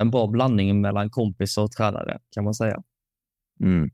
en 0.00 0.10
bra 0.10 0.26
blandning 0.26 0.80
mellan 0.80 1.10
kompis 1.10 1.58
och 1.58 1.72
tränare 1.72 2.18
kan 2.34 2.44
man 2.44 2.54
säga. 2.54 2.82
Mm. 3.60 3.90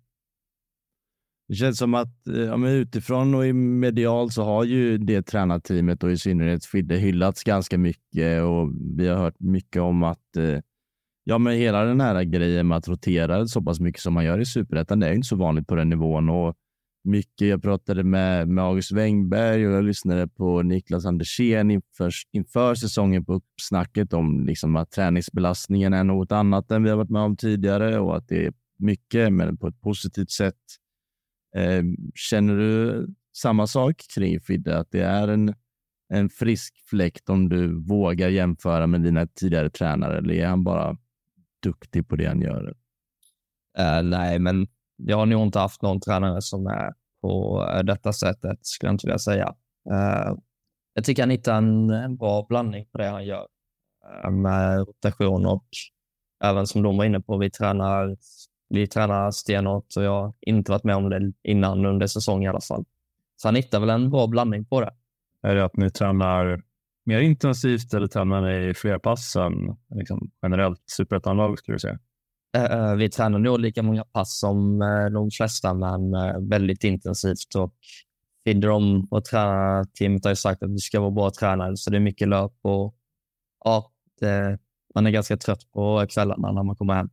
Det 1.49 1.55
känns 1.55 1.79
som 1.79 1.95
att 1.95 2.27
eh, 2.27 2.41
ja, 2.41 2.57
men 2.57 2.71
utifrån 2.71 3.35
och 3.35 3.47
i 3.47 3.53
medial 3.53 4.31
så 4.31 4.43
har 4.43 4.65
ju 4.65 4.99
det 4.99 5.23
tränarteamet 5.23 6.03
och 6.03 6.11
i 6.11 6.17
synnerhet 6.17 6.65
Fidde 6.65 6.97
hyllats 6.97 7.45
ganska 7.45 7.79
mycket 7.79 8.43
och 8.43 8.71
vi 8.97 9.09
har 9.09 9.17
hört 9.17 9.41
mycket 9.41 9.83
om 9.83 10.03
att 10.03 10.37
eh, 10.37 10.61
ja, 11.25 11.39
men 11.39 11.57
hela 11.57 11.85
den 11.85 12.01
här 12.01 12.23
grejen 12.23 12.69
med 12.69 12.79
att 12.79 12.89
rotera 12.89 13.47
så 13.47 13.63
pass 13.63 13.81
mycket 13.81 14.03
som 14.03 14.15
man 14.15 14.25
gör 14.25 14.39
i 14.39 14.47
superettan, 14.47 15.01
det 15.01 15.07
är 15.07 15.11
ju 15.11 15.17
inte 15.17 15.29
så 15.29 15.37
vanligt 15.37 15.67
på 15.67 15.75
den 15.75 15.89
nivån 15.89 16.29
och 16.29 16.57
mycket. 17.07 17.49
Jag 17.49 17.63
pratade 17.63 18.05
med, 18.05 18.49
med 18.49 18.65
August 18.65 18.93
Wengberg 18.93 19.67
och 19.67 19.73
jag 19.73 19.85
lyssnade 19.85 20.29
på 20.29 20.63
Niklas 20.63 21.07
Andersén 21.07 21.71
inför, 21.71 22.13
inför 22.33 22.75
säsongen 22.75 23.25
på 23.25 23.35
uppsnacket 23.35 24.13
om 24.13 24.47
liksom 24.47 24.77
att 24.77 24.91
träningsbelastningen 24.91 25.93
är 25.93 26.05
något 26.05 26.33
annat 26.33 26.71
än 26.71 26.83
vi 26.83 26.91
har 26.91 26.97
varit 26.97 27.11
med 27.11 27.23
om 27.23 27.37
tidigare 27.37 27.99
och 27.99 28.17
att 28.17 28.29
det 28.29 28.47
är 28.47 28.53
mycket, 28.79 29.33
men 29.33 29.57
på 29.57 29.67
ett 29.67 29.81
positivt 29.81 30.31
sätt 30.31 30.57
Eh, 31.57 31.83
känner 32.15 32.57
du 32.57 33.07
samma 33.37 33.67
sak 33.67 34.03
kring 34.15 34.41
Fidde, 34.41 34.79
att 34.79 34.91
det 34.91 35.01
är 35.01 35.29
en, 35.29 35.55
en 36.09 36.29
frisk 36.29 36.75
fläkt 36.91 37.29
om 37.29 37.49
du 37.49 37.83
vågar 37.83 38.29
jämföra 38.29 38.87
med 38.87 39.03
dina 39.03 39.27
tidigare 39.27 39.71
tränare, 39.71 40.19
eller 40.19 40.35
är 40.35 40.47
han 40.47 40.65
bara 40.65 40.97
duktig 41.63 42.09
på 42.09 42.17
det 42.17 42.27
han 42.27 42.41
gör? 42.41 42.75
Uh, 43.79 44.03
nej, 44.03 44.39
men 44.39 44.69
jag 44.97 45.17
har 45.17 45.27
nog 45.27 45.43
inte 45.43 45.59
haft 45.59 45.83
någon 45.83 46.01
tränare 46.01 46.43
som 46.43 46.67
är 46.67 46.93
på 47.21 47.65
eh, 47.73 47.83
detta 47.83 48.13
sättet, 48.13 48.59
skulle 48.63 48.89
jag 48.89 48.95
inte 48.95 49.07
vilja 49.07 49.19
säga. 49.19 49.55
Eh, 49.91 50.35
jag 50.95 51.05
tycker 51.05 51.23
han 51.23 51.31
hittar 51.31 51.57
en, 51.57 51.91
en, 51.91 52.17
bra 52.17 52.47
blandning 52.49 52.87
på 52.93 52.99
det 52.99 53.09
han 53.09 53.25
gör 53.25 53.47
eh, 54.25 54.31
med 54.31 54.79
rotation 54.79 55.47
och 55.47 55.67
även 56.45 56.67
som 56.67 56.83
de 56.83 56.97
var 56.97 57.05
inne 57.05 57.21
på, 57.21 57.37
vi 57.39 57.51
tränar, 57.51 58.17
vi 58.69 58.87
tränar 58.87 59.31
stenhårt 59.31 59.97
och 59.97 60.03
jag 60.03 60.23
har 60.23 60.35
inte 60.41 60.73
varit 60.73 60.85
med 60.85 60.97
om 60.97 61.11
det 61.11 61.33
innan 61.43 61.87
under 61.87 62.07
säsongen 62.07 62.43
i 62.43 62.49
alla 62.49 62.61
fall. 62.61 62.85
Så 63.37 63.49
han 63.49 63.57
hittar 63.57 63.81
väl 63.81 63.91
en 63.91 64.11
bra 64.11 64.27
blandning 64.27 64.65
på 64.65 64.81
det. 64.81 64.95
Är 65.43 65.55
det 65.55 65.65
att 65.65 65.77
ni 65.77 65.91
tränar 65.91 66.63
mer 67.05 67.21
intensivt 67.21 67.95
eller 67.95 68.07
tränar 68.07 68.43
ni 68.43 68.75
fler 68.75 68.99
pass 68.99 69.37
än 69.37 69.77
liksom, 69.95 70.31
generellt 70.43 70.83
superettanlag 70.87 71.59
skulle 71.59 71.75
du 71.75 71.79
säga? 71.79 71.99
Uh, 72.57 72.95
vi 72.95 73.11
tränar 73.11 73.39
nog 73.39 73.61
lika 73.61 73.83
många 73.83 74.05
pass 74.05 74.39
som 74.39 74.83
uh, 74.83 75.11
de 75.11 75.31
flesta, 75.31 75.75
men 75.75 76.13
väldigt 76.49 76.85
intensivt. 76.85 77.55
Och 77.57 77.75
Fidder 78.45 78.71
och 79.11 79.25
tränarteamet 79.25 80.25
har 80.25 80.33
ju 80.33 80.37
sagt 80.37 80.63
att 80.63 80.71
vi 80.71 80.79
ska 80.79 81.01
vara 81.01 81.11
bra 81.11 81.31
tränare, 81.31 81.77
så 81.77 81.91
det 81.91 81.97
är 81.97 82.01
mycket 82.01 82.29
löp 82.29 82.53
och 82.63 82.97
ja, 83.65 83.93
det, 84.21 84.59
man 84.95 85.07
är 85.07 85.11
ganska 85.11 85.37
trött 85.37 85.71
på 85.73 86.07
kvällarna 86.09 86.53
när 86.53 86.63
man 86.63 86.77
kommer 86.77 86.95
hem. 86.95 87.09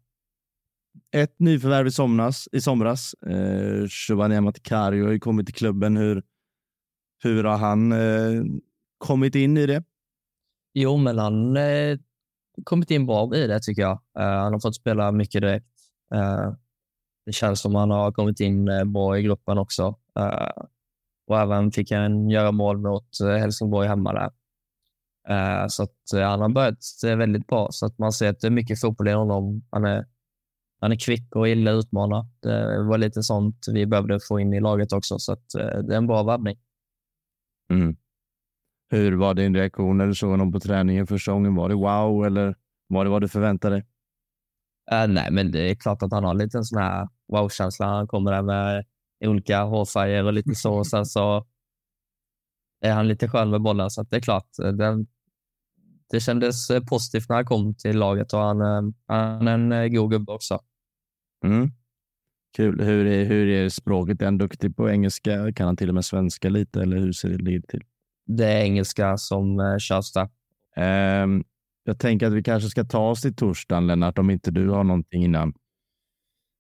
Ett 1.16 1.40
nyförvärv 1.40 1.88
i 1.88 1.92
somras, 1.92 2.48
i 2.52 2.62
somras. 2.62 3.14
Eh, 3.14 4.38
Amaticari 4.38 5.02
har 5.02 5.12
ju 5.12 5.20
kommit 5.20 5.46
till 5.46 5.56
klubben. 5.56 5.98
Hur, 5.98 6.24
hur 7.24 7.44
har 7.44 7.58
han 7.58 7.92
eh, 7.92 8.44
kommit 8.98 9.36
in 9.36 9.58
i 9.58 9.66
det? 9.66 9.84
Jo, 10.74 10.98
men 10.98 11.18
han 11.18 11.58
eh, 11.58 11.98
kommit 12.64 12.92
in 12.92 13.06
bra 13.06 13.36
i 13.36 13.48
det 13.48 13.60
tycker 13.60 13.82
jag. 13.82 14.00
Uh, 14.20 14.24
han 14.24 14.54
har 14.54 14.60
fått 14.60 14.76
spela 14.76 15.12
mycket 15.12 15.42
direkt. 15.42 15.68
Uh, 16.16 16.54
det 17.26 17.32
känns 17.32 17.62
som 17.62 17.76
han 17.76 17.92
har 17.92 18.12
kommit 18.12 18.40
in 18.40 18.68
eh, 18.68 18.84
bra 18.84 19.18
i 19.18 19.24
gruppen 19.24 19.58
också. 19.58 19.98
och 21.28 21.40
även 21.40 21.72
fick 21.72 21.92
han 21.92 22.30
göra 22.30 22.52
mål 22.52 22.78
mot 22.78 23.08
Helsingborg 23.20 23.88
hemma 23.88 24.14
där. 24.14 24.30
så 25.68 25.84
att, 25.84 25.98
han 26.12 26.42
har 26.42 26.50
börjat 26.50 26.78
väldigt 27.04 27.48
bra, 27.48 27.68
så 27.72 27.86
att 27.86 27.98
man 27.98 28.14
ser 28.14 28.30
att 28.30 28.40
det 28.40 28.48
är 28.48 28.52
mycket 28.52 28.82
fotboll 28.82 29.08
i 29.08 29.12
honom. 29.12 29.64
Han 29.70 29.86
är, 29.86 30.06
han 30.82 30.92
är 30.92 30.96
kvick 30.96 31.36
och 31.36 31.50
illa 31.50 31.72
utmana. 31.72 32.28
Det 32.40 32.84
var 32.84 32.98
lite 32.98 33.24
sånt 33.24 33.66
vi 33.72 33.86
behövde 33.86 34.20
få 34.20 34.40
in 34.40 34.54
i 34.54 34.60
laget 34.60 34.94
också, 34.94 35.20
så 35.20 35.34
att, 35.34 35.50
det 35.54 35.94
är 35.94 35.98
en 35.98 36.08
bra 36.08 36.24
värvning. 36.24 36.58
Mm. 37.72 37.96
Hur 38.94 39.12
var 39.12 39.34
din 39.34 39.56
reaktion 39.56 39.98
när 39.98 40.08
du 40.08 40.16
såg 40.16 40.30
honom 40.30 40.52
på 40.52 40.60
träningen 40.60 41.08
första 41.08 41.32
gången? 41.32 41.56
Var 41.56 41.70
det 41.70 41.76
wow 41.76 42.26
eller 42.26 42.56
var 42.88 43.06
det 43.06 43.12
vad 43.12 43.22
du 43.22 43.28
förväntade 43.28 43.76
dig? 43.76 43.86
Uh, 44.92 45.14
nej, 45.14 45.32
men 45.32 45.52
det 45.52 45.72
är 45.72 45.76
klart 45.76 46.04
att 46.04 46.12
han 46.12 46.24
har 46.24 46.34
lite 46.34 46.58
en 46.58 46.64
sån 46.64 46.82
här 46.82 47.08
wow-känsla. 47.28 47.86
Han 47.86 48.08
kommer 48.08 48.32
där 48.32 48.42
med 48.42 48.86
olika 49.26 49.64
hårfärger 49.64 50.26
och 50.26 50.34
lite 50.34 50.56
så. 50.56 50.74
Och 50.74 50.88
sen 50.88 51.06
så 51.06 51.46
är 52.82 52.94
han 52.94 53.08
lite 53.08 53.30
skön 53.30 53.50
med 53.50 53.62
bollen, 53.62 53.90
så 53.90 54.04
det 54.04 54.16
är 54.16 54.22
klart. 54.22 54.48
Det, 54.58 55.06
det 56.10 56.20
kändes 56.20 56.68
positivt 56.90 57.30
när 57.30 57.36
han 57.36 57.46
kom 57.46 57.76
till 57.76 57.98
laget 57.98 58.34
och 58.34 58.40
han, 58.40 58.94
han 59.08 59.48
är 59.48 59.54
en 59.54 59.72
eh, 59.72 59.88
god 59.88 60.12
gubbe 60.12 60.32
också. 60.32 60.60
Mm. 61.46 61.72
Kul. 62.56 62.82
Hur 62.82 63.06
är, 63.06 63.26
hur 63.26 63.48
är 63.48 63.70
språket? 63.70 64.22
Är 64.22 64.26
han 64.26 64.38
duktig 64.38 64.76
på 64.76 64.90
engelska? 64.90 65.54
Kan 65.54 65.66
han 65.66 65.78
till 65.78 65.90
och 65.90 65.96
med 65.96 66.06
svenska 66.06 66.50
lite 66.50 66.82
eller 66.82 66.98
hur 66.98 67.12
ser 67.12 67.38
det 67.38 67.62
till? 67.62 67.84
Det 68.26 68.64
engelska 68.64 69.18
som 69.18 69.60
eh, 69.60 69.78
körs 69.78 70.12
där. 70.14 70.30
Um, 71.24 71.44
jag 71.84 72.00
tänker 72.00 72.28
att 72.28 72.34
vi 72.34 72.44
kanske 72.44 72.70
ska 72.70 72.84
ta 72.84 73.10
oss 73.10 73.22
till 73.22 73.36
torsdagen, 73.36 73.88
Lennart, 73.88 74.18
om 74.18 74.30
inte 74.30 74.52
du 74.52 74.70
har 74.70 74.84
någonting 74.84 75.24
innan. 75.24 75.54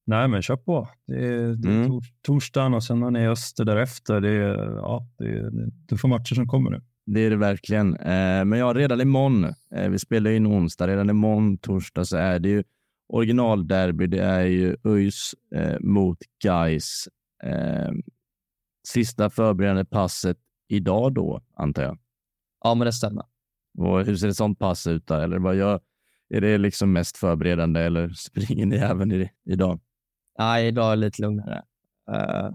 Nej, 0.06 0.28
men 0.28 0.42
kör 0.42 0.58
på. 0.58 0.90
Det 1.08 1.26
är, 1.26 1.54
det 1.54 1.70
är 1.70 1.86
mm. 1.86 2.02
torsdagen 2.22 2.74
och 2.74 2.84
sen 2.84 3.02
har 3.02 3.12
ni 3.12 3.28
Öster 3.28 3.66
därefter. 3.66 4.22
Det 4.22 4.30
är, 4.30 4.76
ja, 4.76 5.08
det 5.18 5.26
är, 5.26 5.50
det 5.88 5.96
är 6.04 6.08
matcher 6.08 6.36
som 6.36 6.48
kommer 6.48 6.72
nu. 6.72 6.82
Det 7.06 7.20
är 7.20 7.30
det 7.30 7.36
verkligen. 7.36 7.96
Eh, 7.96 8.46
men 8.46 8.60
ja, 8.60 8.74
redan 8.74 9.02
imorgon, 9.02 9.44
eh, 9.76 9.90
vi 9.90 10.00
spelar 10.00 10.32
in 10.32 10.48
onsdag, 10.48 10.88
redan 10.88 11.10
imorgon 11.10 11.58
torsdag 11.58 12.06
så 12.06 12.18
är 12.18 12.40
det 12.40 12.50
ju 12.50 12.64
originalderby. 13.10 14.08
Det 14.08 14.24
är 14.24 14.46
ju 14.46 14.76
ÖIS 14.84 15.36
eh, 15.56 15.80
mot 15.80 16.18
Gais. 16.44 17.08
Eh, 17.44 17.92
sista 18.88 19.30
förberedande 19.30 19.86
passet 19.86 20.38
idag 20.68 21.14
då, 21.14 21.42
antar 21.56 21.84
jag? 21.84 21.98
Ja, 22.64 22.76
men 22.76 22.86
det 22.86 22.94
stämmer. 22.94 23.26
Och 23.78 24.06
hur 24.06 24.16
ser 24.16 24.28
ett 24.28 24.36
sånt 24.36 24.60
pass 24.60 24.88
ut? 24.88 25.08
Då? 25.08 25.14
Eller 25.14 25.40
vad 25.40 25.56
gör, 25.56 25.80
är 26.30 26.42
det 26.42 26.58
liksom 26.58 26.94
mest 26.94 27.18
förberedande 27.18 27.82
eller 27.82 28.10
springer 28.10 28.66
ni 28.66 28.76
även 28.92 29.12
i, 29.12 29.30
idag? 29.46 29.80
Nej, 30.40 30.68
idag 30.68 30.92
är 30.92 30.96
det 30.96 31.02
lite 31.02 31.22
lugnare. 31.22 31.64
Uh, 32.12 32.54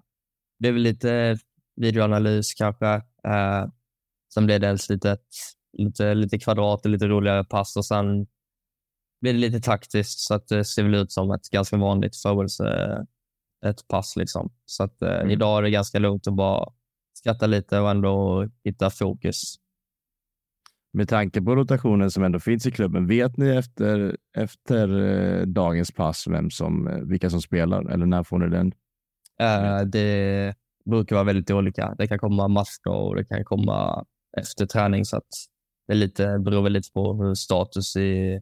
det 0.59 0.69
är 0.69 0.73
väl 0.73 0.83
lite 0.83 1.39
videoanalys 1.77 2.55
kanske. 2.55 2.95
Uh, 3.27 3.71
sen 4.35 4.47
blir 4.47 4.59
det 4.59 4.67
dels 4.67 4.91
lite, 4.91 5.17
lite, 5.73 6.15
lite 6.15 6.39
kvadrat 6.39 6.85
och 6.85 6.91
lite 6.91 7.07
roligare 7.07 7.45
pass 7.45 7.77
och 7.77 7.85
sen 7.85 8.27
blir 9.21 9.33
det 9.33 9.39
lite 9.39 9.61
taktiskt 9.61 10.19
så 10.19 10.35
att 10.35 10.49
det 10.49 10.65
ser 10.65 10.83
väl 10.83 10.95
ut 10.95 11.13
som 11.13 11.31
ett 11.31 11.51
ganska 11.51 11.77
vanligt 11.77 12.17
förberedelse 12.17 13.07
ett 13.67 13.89
pass. 13.89 14.17
Liksom. 14.17 14.53
Så 14.65 14.85
att, 14.85 15.03
uh, 15.03 15.09
mm. 15.09 15.31
idag 15.31 15.59
är 15.59 15.63
det 15.63 15.71
ganska 15.71 15.99
lugnt 15.99 16.27
och 16.27 16.33
bara 16.33 16.73
skratta 17.19 17.47
lite 17.47 17.81
och 17.81 17.91
ändå 17.91 18.47
hitta 18.65 18.91
fokus. 18.91 19.55
Med 20.93 21.09
tanke 21.09 21.43
på 21.43 21.57
rotationen 21.57 22.11
som 22.11 22.25
ändå 22.25 22.41
finns 22.41 22.67
i 22.67 22.71
klubben, 22.71 23.07
vet 23.07 23.37
ni 23.37 23.49
efter, 23.49 24.17
efter 24.37 25.01
eh, 25.01 25.47
dagens 25.47 25.93
pass 25.93 26.27
vem 26.27 26.51
som, 26.51 26.89
eh, 26.89 26.97
vilka 26.97 27.31
som 27.31 27.43
spelar 27.43 27.91
eller 27.91 28.07
när 28.07 28.23
får 28.23 28.39
ni 28.39 28.49
den? 28.49 28.73
Uh, 29.43 29.87
det 29.87 30.55
brukar 30.91 31.17
vara 31.17 31.25
väldigt 31.25 31.51
olika. 31.51 31.95
Det 31.99 32.09
kan 32.09 32.19
komma 32.19 32.49
matcher 32.49 32.89
och 32.89 33.17
det 33.17 33.25
kan 33.25 33.45
komma 33.45 34.05
efter 34.37 34.67
träning 34.67 35.05
så 35.05 35.17
att 35.17 35.29
det 35.87 35.93
är 35.93 35.97
lite, 35.97 36.39
beror 36.39 36.63
väl 36.63 36.73
lite 36.73 36.93
på 36.93 37.15
hur 37.15 37.35
status 37.35 37.97
i, 37.97 38.41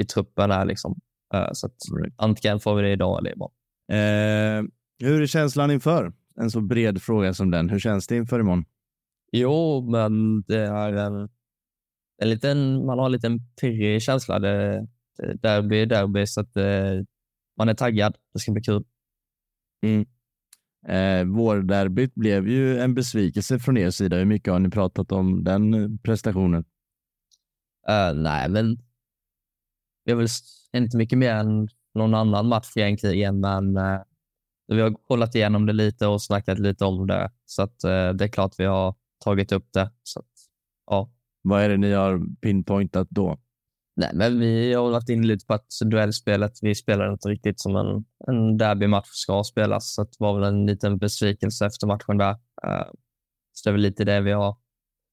i 0.00 0.04
truppen 0.04 0.50
är. 0.50 0.64
Liksom. 0.64 1.00
Uh, 1.34 1.48
så 1.52 1.66
att 1.66 1.76
antingen 2.16 2.60
får 2.60 2.74
vi 2.74 2.82
det 2.82 2.92
idag 2.92 3.18
eller 3.18 3.32
imorgon. 3.32 3.54
Uh, 3.92 4.70
hur 4.98 5.22
är 5.22 5.26
känslan 5.26 5.70
inför? 5.70 6.12
En 6.40 6.50
så 6.50 6.60
bred 6.60 7.02
fråga 7.02 7.34
som 7.34 7.50
den. 7.50 7.70
Hur 7.70 7.78
känns 7.78 8.06
det 8.06 8.16
inför 8.16 8.40
imorgon? 8.40 8.64
Jo, 9.32 9.86
men 9.90 10.42
det 10.42 10.60
är 10.60 10.92
en, 10.92 11.28
en 12.22 12.30
liten, 12.30 12.86
man 12.86 12.98
har 12.98 13.06
en 13.06 13.12
liten 13.12 13.40
pirrig 13.60 14.02
känsla. 14.02 14.38
Det, 14.38 14.86
det 15.16 15.34
derby 15.34 15.82
är 15.82 15.86
derby, 15.86 16.26
så 16.26 16.40
att 16.40 16.54
det, 16.54 16.88
eh, 16.88 17.02
man 17.58 17.68
är 17.68 17.74
taggad. 17.74 18.16
Det 18.32 18.38
ska 18.38 18.52
bli 18.52 18.62
kul. 18.62 18.84
Mm. 19.82 20.06
Eh, 20.86 21.24
vårderbyt 21.36 22.14
blev 22.14 22.48
ju 22.48 22.78
en 22.78 22.94
besvikelse 22.94 23.58
från 23.58 23.76
er 23.76 23.90
sida. 23.90 24.16
Hur 24.16 24.24
mycket 24.24 24.52
har 24.52 24.60
ni 24.60 24.70
pratat 24.70 25.12
om 25.12 25.44
den 25.44 25.98
prestationen? 25.98 26.64
Uh, 27.90 28.14
nej, 28.14 28.48
men 28.48 28.76
det 30.04 30.12
är 30.12 30.14
väl 30.14 30.26
inte 30.72 30.96
mycket 30.96 31.18
mer 31.18 31.34
än 31.34 31.68
någon 31.94 32.14
annan 32.14 32.48
match 32.48 32.76
egentligen, 32.76 33.40
men 33.40 33.76
uh, 33.76 34.02
vi 34.66 34.80
har 34.80 34.94
kollat 35.08 35.34
igenom 35.34 35.66
det 35.66 35.72
lite 35.72 36.06
och 36.06 36.22
snackat 36.22 36.58
lite 36.58 36.84
om 36.84 37.06
det, 37.06 37.30
så 37.44 37.62
att, 37.62 37.84
eh, 37.84 38.08
det 38.08 38.24
är 38.24 38.28
klart 38.28 38.54
vi 38.58 38.64
har 38.64 38.94
tagit 39.24 39.52
upp 39.52 39.72
det. 39.72 39.90
Så 40.02 40.20
att, 40.20 40.26
ja. 40.86 41.10
Vad 41.42 41.62
är 41.62 41.68
det 41.68 41.76
ni 41.76 41.92
har 41.92 42.40
pinpointat 42.40 43.08
då? 43.10 43.38
Nej, 43.96 44.10
men 44.14 44.40
vi 44.40 44.74
har 44.74 44.90
varit 44.90 45.08
inne 45.08 45.26
lite 45.26 45.46
på 45.46 45.54
att 45.54 45.66
duellspelet, 45.84 46.52
vi 46.62 46.74
spelar 46.74 47.12
inte 47.12 47.28
riktigt 47.28 47.60
som 47.60 47.76
en, 47.76 48.04
en 48.26 48.56
derbymatch 48.56 49.08
ska 49.08 49.44
spelas, 49.44 49.94
så 49.94 50.04
det 50.04 50.16
var 50.18 50.40
väl 50.40 50.48
en 50.48 50.66
liten 50.66 50.98
besvikelse 50.98 51.66
efter 51.66 51.86
matchen 51.86 52.18
där. 52.18 52.30
Uh, 52.66 52.90
så 53.52 53.68
det 53.68 53.70
är 53.70 53.72
väl 53.72 53.80
lite 53.80 54.04
det 54.04 54.20
vi 54.20 54.32
har 54.32 54.56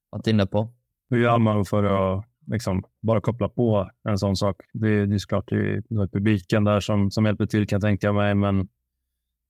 varit 0.09 0.27
inne 0.27 0.45
på. 0.45 0.73
Hur 1.09 1.23
gör 1.23 1.37
man 1.37 1.65
för 1.65 1.83
att 1.83 2.25
liksom, 2.47 2.83
bara 3.01 3.21
koppla 3.21 3.49
på 3.49 3.89
en 4.09 4.17
sån 4.17 4.35
sak? 4.35 4.55
Det, 4.73 5.05
det 5.05 5.15
är 5.15 5.19
såklart 5.19 5.49
det 5.49 5.55
är 5.55 6.07
publiken 6.07 6.63
där 6.63 6.79
som, 6.79 7.11
som 7.11 7.25
hjälper 7.25 7.45
till 7.45 7.67
kan 7.67 7.75
jag 7.75 7.81
tänka 7.81 8.13
mig, 8.13 8.35
men 8.35 8.67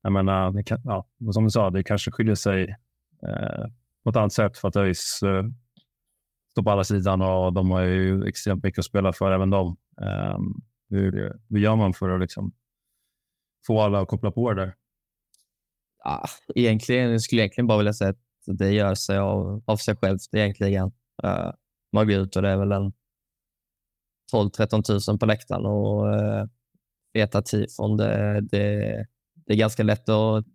jag 0.02 0.14
menar, 0.14 0.52
det 0.52 0.64
kan, 0.64 0.82
ja, 0.84 1.06
som 1.34 1.44
du 1.44 1.50
sa, 1.50 1.70
det 1.70 1.84
kanske 1.84 2.12
skiljer 2.12 2.36
sig 2.36 2.76
eh, 3.24 3.66
på 4.04 4.10
ett 4.10 4.16
annat 4.16 4.34
sätt 4.34 4.58
för 4.58 4.68
att 4.68 4.76
ÖIS 4.76 5.24
eh, 5.24 5.44
står 6.52 6.64
på 6.64 6.72
alla 6.72 6.84
sidan 6.84 7.22
och 7.22 7.54
de 7.54 7.72
har 7.72 7.82
ju 7.82 8.28
extremt 8.28 8.64
mycket 8.64 8.80
att 8.80 8.86
spela 8.86 9.14
för, 9.14 9.32
även 9.32 9.50
de. 9.50 9.78
Eh, 10.02 10.38
hur, 10.90 11.40
hur 11.50 11.60
gör 11.60 11.76
man 11.76 11.94
för 11.94 12.10
att 12.10 12.22
liksom 12.22 12.54
få 13.68 13.82
alla 13.82 14.00
att 14.00 14.08
koppla 14.08 14.32
på 14.32 14.54
det 14.54 14.62
där? 14.62 14.76
Ja, 16.04 16.26
egentligen 16.56 17.12
jag 17.12 17.22
skulle 17.22 17.42
egentligen 17.42 17.68
bara 17.68 17.78
vilja 17.78 17.94
säga 17.94 18.10
att 18.10 18.20
det 18.46 18.72
gör 18.72 18.96
sig 18.96 19.18
av, 19.18 19.64
av 19.66 19.78
sig 19.78 19.96
självt 19.96 20.22
egentligen. 20.32 20.92
Uh, 21.24 21.52
man 21.92 22.08
går 22.08 22.16
ut 22.16 22.36
och 22.36 22.42
det 22.42 22.50
är 22.50 22.58
väl 22.58 22.72
en 22.72 22.94
12-13 24.34 25.10
000 25.12 25.20
på 25.20 25.26
läktaren 25.26 25.66
och 25.66 26.06
uh, 26.06 26.46
feta 27.14 27.42
tifon. 27.42 27.98
Det, 27.98 28.42
det, 28.42 29.06
det 29.52 29.56
är 29.56 29.58
ganska 29.58 29.84
lätt 29.84 30.10
att 30.10 30.46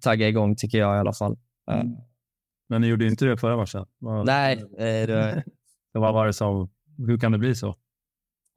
tagga 0.00 0.28
igång 0.28 0.56
tycker 0.56 0.78
jag 0.78 0.96
i 0.96 0.98
alla 0.98 1.12
fall. 1.12 1.38
Mm. 1.72 1.86
Men 2.68 2.80
ni 2.80 2.86
gjorde 2.86 3.06
inte 3.06 3.24
det 3.24 3.36
förra 3.36 3.56
matchen? 3.56 3.86
Nej. 4.26 4.64
Det... 4.78 5.44
Vad 5.92 6.14
var 6.14 6.26
det 6.26 6.32
som, 6.32 6.70
hur 6.98 7.18
kan 7.18 7.32
det 7.32 7.38
bli 7.38 7.54
så? 7.54 7.76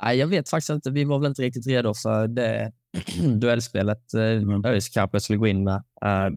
Nej, 0.04 0.18
jag 0.18 0.27
vet 0.27 0.50
faktiskt 0.50 0.70
inte. 0.70 0.92
Vi 0.92 1.04
var 1.04 1.20
väl 1.20 1.30
inte 1.30 1.42
riktigt 1.42 1.68
redo 1.68 1.94
för 1.94 2.27
det 2.27 2.72
duellspelet 3.39 4.13
mm. 4.13 4.66
ÖIS 4.66 4.89
kanske 4.89 5.20
skulle 5.20 5.39
gå 5.39 5.48
in 5.48 5.63
med. 5.63 5.84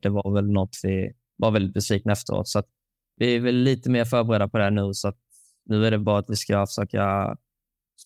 Det 0.03 0.09
var 0.09 0.35
väl 0.35 0.51
något 0.51 0.77
vi 0.83 1.13
var 1.37 1.51
väldigt 1.51 1.75
besvikna 1.75 2.13
efteråt. 2.13 2.49
Så 2.49 2.63
vi 3.17 3.37
är 3.37 3.41
väl 3.41 3.55
lite 3.55 3.91
mer 3.91 4.05
förberedda 4.05 4.49
på 4.49 4.59
det 4.59 4.71
nu. 4.71 4.95
Så 4.95 5.13
nu 5.65 5.87
är 5.87 5.91
det 5.91 5.99
bara 5.99 6.19
att 6.19 6.31
vi 6.31 6.37
ska 6.37 6.67
försöka 6.67 7.37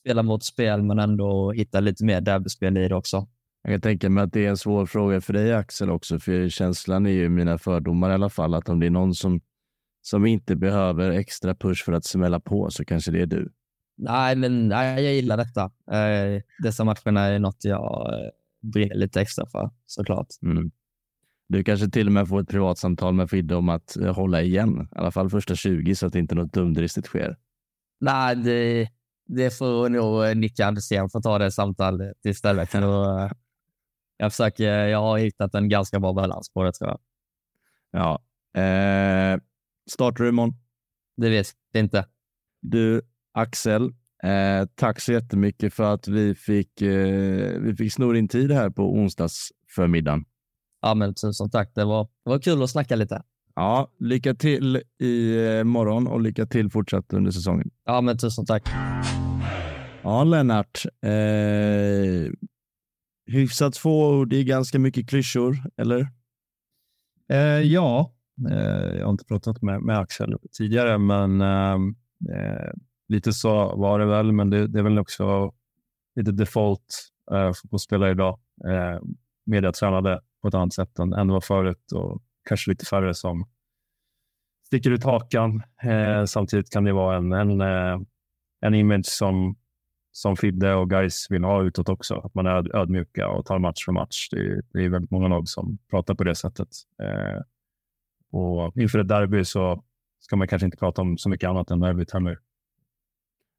spela 0.00 0.22
mot 0.22 0.44
spel, 0.44 0.82
men 0.82 0.98
ändå 0.98 1.52
hitta 1.52 1.80
lite 1.80 2.04
mer 2.04 2.20
derbyspel 2.20 2.76
i 2.76 2.88
det 2.88 2.94
också. 2.94 3.28
Jag 3.64 3.72
kan 3.72 3.80
tänka 3.80 4.10
mig 4.10 4.24
att 4.24 4.32
det 4.32 4.46
är 4.46 4.50
en 4.50 4.56
svår 4.56 4.86
fråga 4.86 5.20
för 5.20 5.32
dig 5.32 5.54
Axel 5.54 5.90
också, 5.90 6.18
för 6.18 6.48
känslan 6.48 7.06
är 7.06 7.10
ju 7.10 7.28
mina 7.28 7.58
fördomar 7.58 8.10
i 8.10 8.12
alla 8.12 8.30
fall, 8.30 8.54
att 8.54 8.68
om 8.68 8.80
det 8.80 8.86
är 8.86 8.90
någon 8.90 9.14
som, 9.14 9.40
som 10.02 10.26
inte 10.26 10.56
behöver 10.56 11.10
extra 11.10 11.54
push 11.54 11.84
för 11.84 11.92
att 11.92 12.04
smälla 12.04 12.40
på 12.40 12.70
så 12.70 12.84
kanske 12.84 13.10
det 13.10 13.20
är 13.20 13.26
du. 13.26 13.52
Nej, 13.96 14.36
men 14.36 14.68
nej, 14.68 15.04
jag 15.04 15.14
gillar 15.14 15.36
detta. 15.36 15.62
Eh, 15.90 16.42
dessa 16.62 16.84
matcherna 16.84 17.20
är 17.20 17.38
något 17.38 17.64
jag 17.64 18.12
eh, 18.12 18.30
brinner 18.72 18.94
lite 18.94 19.20
extra 19.20 19.46
för 19.46 19.70
såklart. 19.86 20.26
Mm. 20.42 20.70
Du 21.48 21.64
kanske 21.64 21.88
till 21.88 22.06
och 22.06 22.12
med 22.12 22.28
får 22.28 22.40
ett 22.40 22.48
privatsamtal 22.48 23.14
med 23.14 23.30
Fidde 23.30 23.54
om 23.56 23.68
att 23.68 23.96
eh, 23.96 24.14
hålla 24.14 24.42
igen, 24.42 24.88
i 24.92 24.98
alla 24.98 25.10
fall 25.10 25.30
första 25.30 25.54
20 25.54 25.94
så 25.94 26.06
att 26.06 26.14
inte 26.14 26.34
något 26.34 26.52
dumdristigt 26.52 27.06
sker. 27.06 27.36
Nej, 28.00 28.36
det, 28.36 28.88
det 29.26 29.58
får 29.58 29.88
nog 29.88 30.24
eh, 30.24 30.34
Nicke 30.34 30.66
Andersén 30.66 31.10
få 31.10 31.20
ta 31.20 31.38
det 31.38 31.50
samtalet 31.50 32.26
istället. 32.26 32.74
Och, 32.74 33.30
jag, 34.24 34.32
försöker, 34.32 34.86
jag 34.86 35.00
har 35.00 35.18
hittat 35.18 35.54
en 35.54 35.68
ganska 35.68 36.00
bra 36.00 36.12
balans 36.12 36.50
på 36.54 36.62
det 36.62 36.72
tror 36.72 36.90
jag. 36.90 36.98
Ja. 37.90 38.22
Eh, 38.60 39.40
startar 39.90 40.24
du 40.24 40.28
imorgon? 40.28 40.54
Det 41.16 41.30
vet 41.30 41.46
jag 41.72 41.84
inte. 41.84 42.06
Du, 42.62 43.02
Axel, 43.32 43.82
eh, 44.22 44.68
tack 44.74 45.00
så 45.00 45.12
jättemycket 45.12 45.74
för 45.74 45.94
att 45.94 46.08
vi 46.08 46.34
fick, 46.34 46.82
eh, 46.82 47.60
vi 47.60 47.74
fick 47.78 47.92
sno 47.92 48.12
din 48.12 48.28
tid 48.28 48.52
här 48.52 48.70
på 48.70 48.94
onsdagsförmiddagen. 48.94 50.24
Ja, 50.80 50.94
men 50.94 51.14
tusen 51.14 51.50
tack. 51.50 51.72
Det 51.74 51.84
var, 51.84 52.08
det 52.24 52.30
var 52.30 52.38
kul 52.38 52.62
att 52.62 52.70
snacka 52.70 52.96
lite. 52.96 53.22
Ja, 53.54 53.90
lycka 53.98 54.34
till 54.34 54.82
i 54.98 55.46
eh, 55.46 55.64
morgon 55.64 56.06
och 56.06 56.20
lycka 56.20 56.46
till 56.46 56.70
fortsatt 56.70 57.12
under 57.12 57.30
säsongen. 57.30 57.70
Ja, 57.84 58.00
men 58.00 58.18
tusen 58.18 58.46
tack. 58.46 58.68
Ja, 60.02 60.24
Lennart. 60.24 60.82
Eh, 61.02 61.10
hyfsat 63.26 63.76
få 63.76 64.18
ord, 64.18 64.28
det 64.28 64.36
är 64.36 64.44
ganska 64.44 64.78
mycket 64.78 65.08
klyschor, 65.08 65.56
eller? 65.76 66.08
Eh, 67.28 67.60
ja, 67.60 68.12
eh, 68.50 68.96
jag 68.96 69.04
har 69.04 69.10
inte 69.10 69.24
pratat 69.24 69.62
med, 69.62 69.82
med 69.82 69.98
Axel 69.98 70.36
tidigare, 70.52 70.98
men 70.98 71.40
eh, 71.40 71.74
eh 72.36 72.72
lite 73.08 73.32
så 73.32 73.76
var 73.76 73.98
det 73.98 74.06
väl. 74.06 74.32
Men 74.32 74.50
det, 74.50 74.66
det 74.66 74.78
är 74.78 74.82
väl 74.82 74.98
också 74.98 75.52
lite 76.16 76.32
default 76.32 77.10
eh, 77.32 77.52
fotbollsspelare 77.52 78.10
idag. 78.10 78.38
Eh, 78.68 79.00
mediatränade 79.46 80.20
på 80.42 80.48
ett 80.48 80.54
annat 80.54 80.72
sätt 80.72 80.98
än, 80.98 81.12
än 81.12 81.26
det 81.26 81.32
var 81.32 81.40
förut 81.40 81.92
och 81.92 82.22
kanske 82.48 82.70
lite 82.70 82.86
färre 82.86 83.14
som 83.14 83.48
sticker 84.66 84.90
ut 84.90 85.04
hakan. 85.04 85.62
Eh, 85.82 86.24
samtidigt 86.24 86.70
kan 86.70 86.84
det 86.84 86.92
vara 86.92 87.16
en, 87.16 87.32
en, 87.32 87.60
eh, 87.60 88.00
en 88.60 88.74
image 88.74 89.06
som, 89.06 89.56
som 90.16 90.36
Fidde 90.36 90.74
och 90.74 90.90
guys 90.90 91.26
vill 91.30 91.44
ha 91.44 91.62
utåt 91.62 91.88
också. 91.88 92.14
Att 92.14 92.34
man 92.34 92.46
är 92.46 92.76
ödmjuka 92.76 93.28
och 93.28 93.46
tar 93.46 93.58
match 93.58 93.84
för 93.84 93.92
match. 93.92 94.28
Det 94.30 94.36
är, 94.36 94.62
det 94.72 94.84
är 94.84 94.88
väldigt 94.88 95.10
många 95.10 95.28
lag 95.28 95.48
som 95.48 95.78
pratar 95.90 96.14
på 96.14 96.24
det 96.24 96.34
sättet. 96.34 96.68
Eh, 97.02 97.42
och 98.30 98.76
inför 98.76 98.98
ett 98.98 99.08
derby 99.08 99.44
så 99.44 99.84
ska 100.20 100.36
man 100.36 100.48
kanske 100.48 100.66
inte 100.66 100.76
prata 100.76 101.02
om 101.02 101.18
så 101.18 101.28
mycket 101.28 101.48
annat 101.48 101.70
än 101.70 101.80
derbyt 101.80 102.12
heller. 102.12 102.38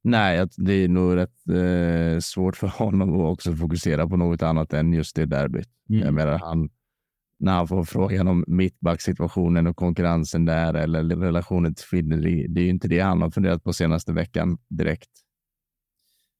Nej, 0.03 0.47
det 0.57 0.73
är 0.73 0.87
nog 0.87 1.15
rätt 1.15 1.47
eh, 1.49 2.19
svårt 2.19 2.57
för 2.57 2.67
honom 2.77 3.13
att 3.13 3.31
också 3.31 3.55
fokusera 3.55 4.07
på 4.07 4.17
något 4.17 4.41
annat 4.41 4.73
än 4.73 4.93
just 4.93 5.15
det 5.15 5.25
derbyt. 5.25 5.69
Mm. 5.89 6.01
Jag 6.01 6.13
menar, 6.13 6.39
han, 6.39 6.69
när 7.39 7.53
han 7.53 7.67
får 7.67 7.83
frågan 7.83 8.27
om 8.27 8.43
mittbacksituationen 8.47 9.67
och 9.67 9.75
konkurrensen 9.75 10.45
där 10.45 10.73
eller 10.73 11.15
relationen 11.15 11.75
till 11.75 11.85
Fidley, 11.85 12.47
det 12.47 12.61
är 12.61 12.63
ju 12.63 12.69
inte 12.69 12.87
det 12.87 12.99
han 12.99 13.21
har 13.21 13.31
funderat 13.31 13.63
på 13.63 13.73
senaste 13.73 14.13
veckan 14.13 14.57
direkt. 14.69 15.24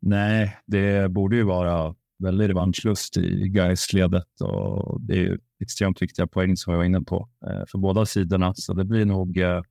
Nej, 0.02 0.58
det 0.66 1.12
borde 1.12 1.36
ju 1.36 1.44
vara 1.44 1.96
väldigt 2.20 2.50
revanschlust 2.50 3.18
i 3.18 3.50
Gais-ledet 3.50 4.42
och 4.42 5.02
det 5.02 5.14
är 5.14 5.18
ju 5.18 5.40
extremt 5.60 6.02
viktiga 6.02 6.28
poäng 6.28 6.58
som 6.58 6.74
jag 6.74 6.78
var 6.78 6.86
inne 6.86 7.02
på 7.02 7.30
eh, 7.48 7.64
för 7.68 7.78
båda 7.78 8.06
sidorna. 8.06 8.54
Så 8.56 8.74
det 8.74 8.86
blir 8.86 9.06
nog 9.06 9.38
eh, 9.38 9.62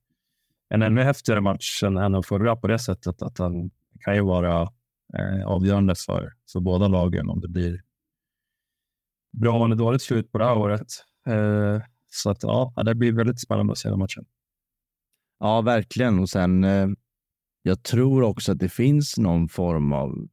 en 0.68 0.82
ännu 0.82 1.02
häftigare 1.02 1.40
match 1.40 1.82
än 1.82 1.94
den 1.94 2.22
förra 2.22 2.56
på 2.56 2.66
det 2.66 2.78
sättet 2.78 3.22
att 3.22 3.38
han 3.38 3.70
kan 4.00 4.14
ju 4.14 4.20
vara 4.20 4.62
eh, 5.18 5.46
avgörande 5.46 5.94
för, 5.94 6.32
för 6.52 6.60
båda 6.60 6.88
lagen 6.88 7.28
om 7.28 7.40
det 7.40 7.48
blir 7.48 7.82
bra 9.32 9.64
eller 9.64 9.76
dåligt 9.76 10.02
slut 10.02 10.32
på 10.32 10.38
det 10.38 10.44
här 10.44 10.58
året. 10.58 10.87
Så 12.10 12.30
att 12.30 12.42
ja, 12.42 12.72
det 12.84 12.94
blir 12.94 13.12
väldigt 13.12 13.40
spännande 13.40 13.72
att 13.72 13.78
se 13.78 13.88
den 13.88 13.98
matchen. 13.98 14.24
Ja, 15.40 15.60
verkligen. 15.60 16.18
Och 16.18 16.28
sen, 16.28 16.64
jag 17.66 17.83
tror 17.83 18.22
också 18.22 18.53
att 18.53 18.59
det 18.59 18.68
finns 18.68 19.18
någon 19.18 19.48
form 19.48 19.92
av 19.92 20.29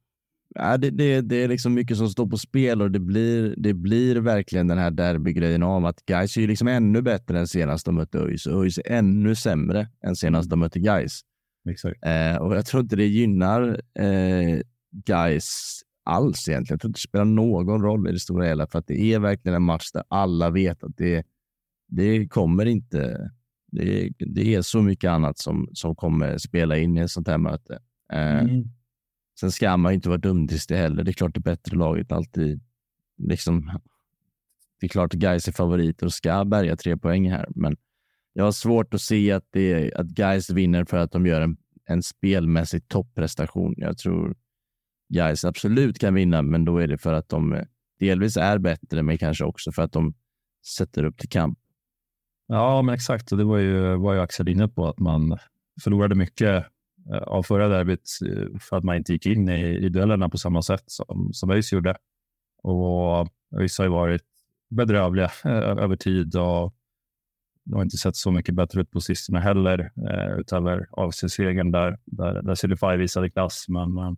Ja, 0.56 0.78
det, 0.78 0.90
det, 0.90 1.22
det 1.22 1.44
är 1.44 1.48
liksom 1.48 1.74
mycket 1.74 1.98
som 1.98 2.10
står 2.10 2.28
på 2.28 2.38
spel 2.38 2.82
och 2.82 2.92
det 2.92 3.00
blir, 3.00 3.56
det 3.58 3.74
blir 3.74 4.16
verkligen 4.16 4.68
den 4.68 4.78
här 4.78 4.92
derbygrejen 4.92 5.64
av 5.64 5.86
att 5.86 6.06
Gais 6.06 6.38
är 6.38 6.42
ju 6.42 6.48
liksom 6.48 6.68
ännu 6.68 7.02
bättre 7.02 7.40
än 7.40 7.48
senast 7.48 7.86
de 7.86 7.96
mötte 7.96 8.20
ÖIS 8.20 8.46
och 8.46 8.64
ÖIS 8.64 8.78
är 8.78 8.92
ännu 8.92 9.36
sämre 9.36 9.88
än 10.06 10.16
senast 10.16 10.50
de 10.50 10.60
mötte 10.60 10.80
Gais. 10.80 11.22
Eh, 12.06 12.38
och 12.38 12.56
jag 12.56 12.66
tror 12.66 12.84
inte 12.84 12.96
det 12.96 13.06
gynnar 13.06 13.82
eh, 14.00 14.60
Gais 15.06 15.82
alls 16.04 16.50
egentligen. 16.50 16.74
Jag 16.74 16.82
tror 16.82 16.90
inte 16.90 16.98
det 16.98 17.02
spelar 17.02 17.26
någon 17.26 17.82
roll 17.82 18.10
i 18.10 18.12
det 18.12 18.20
stora 18.20 18.46
hela 18.46 18.68
för 18.68 18.80
att 18.80 18.88
det 18.88 19.02
är 19.02 19.20
verkligen 19.20 19.56
en 19.56 19.64
match 19.64 19.92
där 19.94 20.04
alla 20.08 20.50
vet 20.50 20.84
att 20.84 20.98
det, 20.98 21.26
det 21.88 22.28
kommer 22.28 22.66
inte. 22.66 23.32
Det, 23.72 24.10
det 24.18 24.56
är 24.56 24.62
så 24.62 24.82
mycket 24.82 25.10
annat 25.10 25.38
som, 25.38 25.70
som 25.74 25.96
kommer 25.96 26.38
spela 26.38 26.78
in 26.78 26.98
i 26.98 27.02
ett 27.02 27.12
sånt 27.12 27.28
här 27.28 27.38
möte. 27.38 27.80
Eh, 28.14 28.40
mm. 28.40 28.64
Sen 29.40 29.52
ska 29.52 29.78
man 29.78 29.94
inte 29.94 30.10
vara 30.10 30.18
dumdristig 30.18 30.76
heller. 30.76 31.04
Det 31.04 31.12
är 31.12 31.14
klart 31.14 31.34
det 31.34 31.40
bättre 31.40 31.78
laget 31.78 32.12
alltid 32.12 32.62
liksom. 33.18 33.80
Det 34.80 34.86
är 34.86 34.90
klart 34.90 35.14
att 35.14 35.20
Gais 35.20 35.48
är 35.48 35.52
favoriter 35.52 36.06
och 36.06 36.14
ska 36.14 36.46
bärga 36.46 36.76
tre 36.76 36.98
poäng 36.98 37.32
här, 37.32 37.48
men 37.56 37.78
jag 38.34 38.44
har 38.44 38.52
svårt 38.52 38.94
att 38.94 39.02
se 39.02 39.32
att, 39.32 39.46
det, 39.50 39.94
att 39.94 40.08
Gais 40.08 40.50
vinner 40.50 40.86
för 40.86 40.98
att 40.98 41.12
de 41.12 41.26
gör 41.26 41.42
en, 41.42 41.58
en 41.86 42.04
spelmässig 42.04 42.88
topprestation. 42.88 43.74
Jag 43.78 43.98
tror 43.98 44.36
Gais 45.10 45.46
absolut 45.46 46.00
kan 46.00 46.14
vinna, 46.14 46.42
men 46.42 46.66
då 46.66 46.78
är 46.78 46.88
det 46.88 46.98
för 46.98 47.14
att 47.14 47.30
de 47.30 47.64
delvis 48.00 48.38
är 48.38 48.58
bättre, 48.58 49.04
men 49.04 49.18
kanske 49.18 49.46
också 49.46 49.72
för 49.72 49.82
att 49.82 49.92
de 49.92 50.14
sätter 50.78 51.04
upp 51.04 51.18
till 51.18 51.30
kamp. 51.30 51.60
Ja, 52.54 52.82
men 52.82 52.96
exakt. 52.96 53.30
Det 53.30 53.44
var 53.44 53.58
ju, 53.58 53.96
var 53.96 54.14
ju 54.14 54.20
Axel 54.20 54.50
inne 54.50 54.68
på, 54.68 54.88
att 54.88 55.00
man 55.00 55.38
förlorade 55.84 56.16
mycket 56.16 56.66
eh, 57.14 57.18
av 57.18 57.44
förra 57.44 57.68
derbyt 57.68 58.10
eh, 58.28 58.60
för 58.60 58.78
att 58.78 58.84
man 58.84 58.96
inte 58.96 59.14
gick 59.14 59.26
in 59.26 59.50
i, 59.50 59.86
i 59.86 59.90
duellerna 59.90 60.30
på 60.30 60.38
samma 60.38 60.62
sätt 60.62 60.84
som, 60.88 61.30
som 61.34 61.52
ÖIS 61.52 61.74
gjorde. 61.74 61.96
Och 62.64 63.28
ÖIS 63.60 63.78
har 63.78 63.86
ju 63.86 63.92
varit 63.92 64.22
bedrövliga 64.70 65.32
eh, 65.46 65.52
över 65.84 65.96
tid 65.96 66.36
och 66.36 66.76
det 67.64 67.76
har 67.76 67.84
inte 67.84 67.98
sett 67.98 68.16
så 68.16 68.32
mycket 68.32 68.56
bättre 68.56 68.82
ut 68.82 68.92
på 68.92 69.02
sistone 69.02 69.40
heller, 69.40 69.92
eh, 70.10 70.40
utöver 70.40 70.88
AFC-segern 70.92 71.72
där, 71.72 71.98
där, 72.06 72.42
där 72.42 72.56
Silify 72.56 72.98
visade 72.98 73.30
klass. 73.30 73.66
Men 73.68 73.94
men 73.94 74.18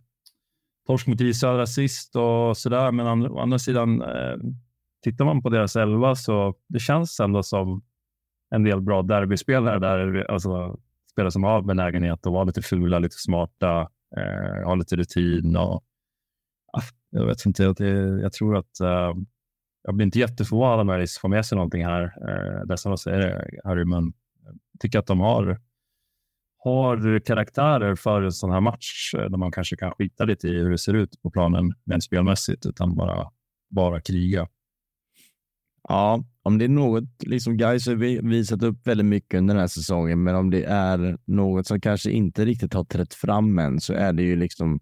torsk 0.86 1.06
mot 1.06 1.20
J 1.20 1.34
Södra 1.34 1.66
sist 1.66 2.16
och 2.16 2.56
sådär. 2.56 2.92
Men 2.92 3.26
å 3.26 3.38
andra 3.38 3.58
sidan, 3.58 4.02
eh, 4.02 4.36
tittar 5.04 5.24
man 5.24 5.42
på 5.42 5.48
deras 5.48 5.76
elva 5.76 6.14
så 6.14 6.54
det 6.68 6.78
känns 6.78 7.20
ändå 7.20 7.42
som 7.42 7.82
en 8.50 8.64
del 8.64 8.80
bra 8.80 9.02
derbyspelare 9.02 9.78
där, 9.78 10.30
alltså 10.30 10.78
spelare 11.12 11.30
som 11.30 11.44
har 11.44 11.62
benägenhet 11.62 12.26
att 12.26 12.32
vara 12.32 12.44
lite 12.44 12.62
fula, 12.62 12.98
lite 12.98 13.16
smarta, 13.16 13.88
eh, 14.16 14.66
ha 14.66 14.74
lite 14.74 14.96
rutin 14.96 15.56
och 15.56 15.84
ah, 16.72 16.82
jag 17.10 17.26
vet 17.26 17.46
inte, 17.46 17.62
jag, 17.62 17.80
jag 18.20 18.32
tror 18.32 18.56
att 18.56 18.80
eh, 18.80 19.14
jag 19.82 19.94
blir 19.94 20.04
inte 20.04 20.18
jätteförvånad 20.18 20.80
om 20.80 20.88
Alice 20.88 21.02
liksom 21.02 21.20
får 21.20 21.28
med 21.28 21.46
sig 21.46 21.56
någonting 21.56 21.84
här. 21.84 22.02
Eh, 22.02 22.66
det 22.66 22.78
som 22.78 22.90
jag 22.90 22.98
säger, 22.98 23.50
Harry, 23.64 23.84
men 23.84 24.12
jag 24.44 24.80
tycker 24.80 24.98
att 24.98 25.06
de 25.06 25.20
har, 25.20 25.60
har 26.58 27.20
karaktärer 27.20 27.94
för 27.94 28.22
en 28.22 28.32
sån 28.32 28.50
här 28.50 28.60
match 28.60 29.14
eh, 29.14 29.30
där 29.30 29.36
man 29.36 29.52
kanske 29.52 29.76
kan 29.76 29.90
skita 29.90 30.24
lite 30.24 30.48
i 30.48 30.58
hur 30.58 30.70
det 30.70 30.78
ser 30.78 30.94
ut 30.94 31.22
på 31.22 31.30
planen 31.30 31.74
rent 31.86 32.04
spelmässigt, 32.04 32.66
utan 32.66 32.94
bara, 32.94 33.30
bara 33.70 34.00
kriga. 34.00 34.48
Ja, 35.88 36.24
om 36.42 36.58
det 36.58 36.64
är 36.64 36.68
något, 36.68 37.22
liksom 37.22 37.56
guys 37.56 37.86
har 37.86 37.94
visat 38.28 38.62
upp 38.62 38.86
väldigt 38.86 39.06
mycket 39.06 39.38
under 39.38 39.54
den 39.54 39.60
här 39.60 39.68
säsongen, 39.68 40.22
men 40.22 40.34
om 40.34 40.50
det 40.50 40.64
är 40.64 41.18
något 41.24 41.66
som 41.66 41.80
kanske 41.80 42.10
inte 42.10 42.44
riktigt 42.44 42.74
har 42.74 42.84
trätt 42.84 43.14
fram 43.14 43.58
än 43.58 43.80
så 43.80 43.92
är 43.92 44.12
det 44.12 44.22
ju 44.22 44.36
liksom, 44.36 44.80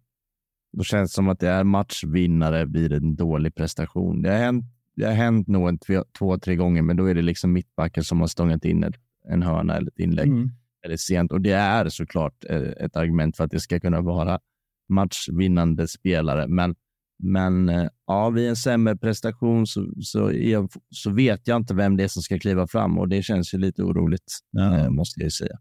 då 0.73 0.85
känns 0.85 1.11
det 1.11 1.15
som 1.15 1.29
att 1.29 1.41
det 1.41 1.49
är 1.49 1.65
matchvinnare 1.65 2.65
vid 2.65 2.93
en 2.93 3.17
dålig 3.17 3.55
prestation. 3.55 4.23
Det 4.23 4.31
har 4.31 4.38
hänt 4.38 4.65
det 4.97 5.07
har 5.07 5.12
hänt 5.12 5.49
nog 5.49 5.69
en 5.69 5.79
två, 6.19 6.38
tre 6.38 6.57
gånger, 6.57 6.83
men 6.83 6.97
då 6.97 7.07
är 7.07 7.15
det 7.15 7.23
liksom 7.23 7.53
mittbacken 7.53 8.05
som 8.05 8.21
har 8.21 8.27
stångat 8.27 8.65
in 8.65 8.93
en 9.29 9.43
hörna 9.43 9.77
eller 9.77 9.88
ett 9.88 9.99
inlägg 9.99 10.29
mm. 10.29 10.51
eller 10.85 10.97
sent. 10.97 11.33
Och 11.33 11.41
det 11.41 11.53
är 11.53 11.88
såklart 11.88 12.45
eh, 12.49 12.61
ett 12.61 12.97
argument 12.97 13.37
för 13.37 13.45
att 13.45 13.51
det 13.51 13.61
ska 13.61 13.81
kunna 13.81 14.01
vara 14.01 14.41
matchvinnande 14.88 15.88
spelare. 15.88 16.49
Men, 16.49 16.75
men 17.23 17.69
eh, 17.69 17.89
ja, 18.07 18.31
vid 18.31 18.49
en 18.49 18.57
sämre 18.57 18.97
prestation 18.97 19.67
så, 19.67 19.87
så, 20.01 20.33
jag, 20.33 20.71
så, 20.91 21.11
vet 21.11 21.49
jag 21.49 21.57
inte 21.57 21.75
vem 21.75 21.97
det 21.97 22.05
är 22.05 22.09
som 22.09 22.23
ska 22.23 22.39
kliva 22.39 22.67
fram 22.67 22.99
och 22.99 23.09
det 23.09 23.23
känns 23.23 23.55
ju 23.55 23.59
lite 23.59 23.83
oroligt, 23.83 24.39
ja. 24.51 24.79
Eh, 24.79 24.91
måste 24.91 25.23
jag 25.23 25.33
säga. 25.33 25.59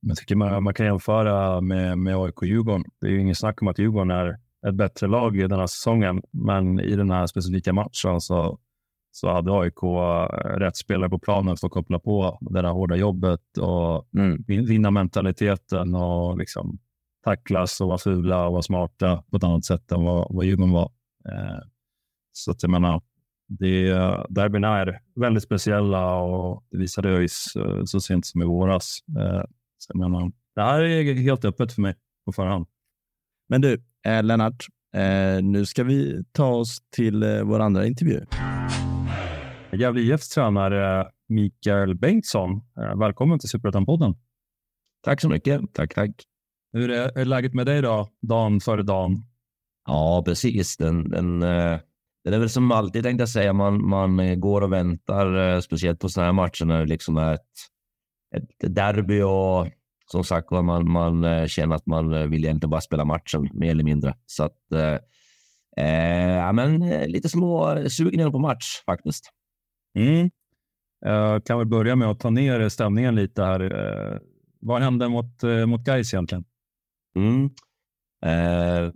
Jag 0.00 0.16
tycker 0.16 0.36
man, 0.36 0.62
man 0.62 0.74
kan 0.74 0.86
jämföra 0.86 1.60
med, 1.60 1.98
med 1.98 2.16
AIK 2.16 2.38
och 2.38 2.46
Djurgården. 2.46 2.84
Det 3.00 3.06
är 3.06 3.10
ju 3.10 3.20
ingen 3.20 3.34
snack 3.34 3.62
om 3.62 3.68
att 3.68 3.78
Djurgården 3.78 4.10
är 4.10 4.38
ett 4.68 4.74
bättre 4.74 5.06
lag 5.06 5.36
i 5.36 5.40
den 5.40 5.58
här 5.58 5.66
säsongen, 5.66 6.22
men 6.30 6.80
i 6.80 6.96
den 6.96 7.10
här 7.10 7.26
specifika 7.26 7.72
matchen 7.72 8.20
så, 8.20 8.58
så 9.10 9.32
hade 9.32 9.52
AIK 9.52 9.82
eh, 9.82 10.58
rätt 10.58 10.76
spelare 10.76 11.10
på 11.10 11.18
planen 11.18 11.56
för 11.56 11.66
att 11.66 11.72
koppla 11.72 11.98
på 11.98 12.38
det 12.40 12.62
där 12.62 12.70
hårda 12.70 12.96
jobbet 12.96 13.58
och 13.58 14.08
mm. 14.18 14.44
vinna 14.46 14.90
mentaliteten 14.90 15.94
och 15.94 16.38
liksom 16.38 16.78
tacklas 17.24 17.80
och 17.80 17.88
vara 17.88 17.98
fula 17.98 18.46
och 18.46 18.52
vara 18.52 18.62
smarta 18.62 19.24
på 19.30 19.36
ett 19.36 19.44
annat 19.44 19.64
sätt 19.64 19.92
än 19.92 20.04
vad, 20.04 20.26
vad 20.30 20.44
Djurgården 20.44 20.72
var. 20.72 20.92
Eh, 21.28 21.58
så 22.32 22.50
att 22.50 22.62
jag 22.62 22.70
menar, 22.70 23.02
det, 23.48 23.88
derbyn 24.28 24.64
är 24.64 25.00
väldigt 25.14 25.42
speciella 25.42 26.16
och 26.16 26.64
det 26.70 26.78
visade 26.78 27.10
jag 27.10 27.30
så, 27.84 28.00
sent 28.00 28.26
som 28.26 28.42
i 28.42 28.44
våras. 28.44 28.98
Eh, 29.18 29.42
så 29.78 29.90
jag 29.94 29.98
menar, 29.98 30.32
det 30.54 30.62
här 30.62 30.80
är 30.80 31.14
helt 31.14 31.44
öppet 31.44 31.72
för 31.72 31.82
mig 31.82 31.94
på 32.26 32.32
förhand. 32.32 32.66
Men 33.48 33.60
du, 33.60 33.82
eh, 34.06 34.22
Lennart, 34.22 34.66
eh, 34.96 35.42
nu 35.42 35.66
ska 35.66 35.84
vi 35.84 36.24
ta 36.32 36.48
oss 36.48 36.78
till 36.90 37.22
eh, 37.22 37.42
vår 37.42 37.60
andra 37.60 37.86
intervju. 37.86 38.20
Gävle 39.72 40.00
IFs 40.00 40.28
tränare 40.28 41.10
Mikael 41.28 41.94
Bengtsson. 41.94 42.50
Eh, 42.78 42.98
välkommen 42.98 43.38
till 43.38 43.48
Superettan-podden. 43.48 44.14
Tack 45.02 45.20
så 45.20 45.28
mycket. 45.28 45.60
Tack, 45.72 45.94
tack. 45.94 46.10
Hur 46.74 46.90
är, 46.90 47.18
är 47.18 47.24
läget 47.24 47.54
med 47.54 47.66
dig 47.66 47.82
då, 47.82 48.08
dagen 48.22 48.60
före 48.60 48.82
dagen? 48.82 49.16
Ja, 49.86 50.22
precis. 50.26 50.76
Den, 50.76 51.10
den, 51.10 51.42
eh, 51.42 51.78
det 52.24 52.34
är 52.34 52.38
väl 52.38 52.50
som 52.50 52.72
alltid, 52.72 53.02
tänkte 53.02 53.22
jag 53.22 53.28
säga. 53.28 53.52
Man, 53.52 53.88
man 53.88 54.20
eh, 54.20 54.34
går 54.34 54.60
och 54.60 54.72
väntar, 54.72 55.60
speciellt 55.60 56.00
på 56.00 56.08
sådana 56.08 56.26
här 56.26 56.32
matcher 56.32 56.64
när 56.64 56.78
det 56.78 56.86
liksom 56.86 57.16
är 57.16 57.34
ett, 57.34 57.40
ett 58.36 58.74
derby 58.74 59.22
och 59.22 59.68
som 60.06 60.24
sagt 60.24 60.50
man, 60.50 60.90
man 60.90 61.48
känner 61.48 61.76
att 61.76 61.86
man 61.86 62.30
vill 62.30 62.44
egentligen 62.44 62.70
bara 62.70 62.80
spela 62.80 63.04
matchen 63.04 63.48
mer 63.52 63.70
eller 63.70 63.84
mindre. 63.84 64.14
Så 64.26 64.44
att, 64.44 64.72
eh, 65.76 65.86
ja, 66.36 66.52
men 66.52 66.80
lite 67.06 67.28
små 67.28 67.84
sugen 67.88 68.32
på 68.32 68.38
match 68.38 68.82
faktiskt. 68.86 69.30
Mm. 69.98 70.30
Jag 71.00 71.44
kan 71.44 71.58
väl 71.58 71.66
börja 71.66 71.96
med 71.96 72.08
att 72.08 72.20
ta 72.20 72.30
ner 72.30 72.68
stämningen 72.68 73.14
lite 73.14 73.42
här. 73.42 74.20
Vad 74.60 74.82
hände 74.82 75.08
mot, 75.08 75.42
mot 75.66 75.84
Gais 75.84 76.14
egentligen? 76.14 76.44
Mm. 77.16 77.50
Eh, 78.26 78.92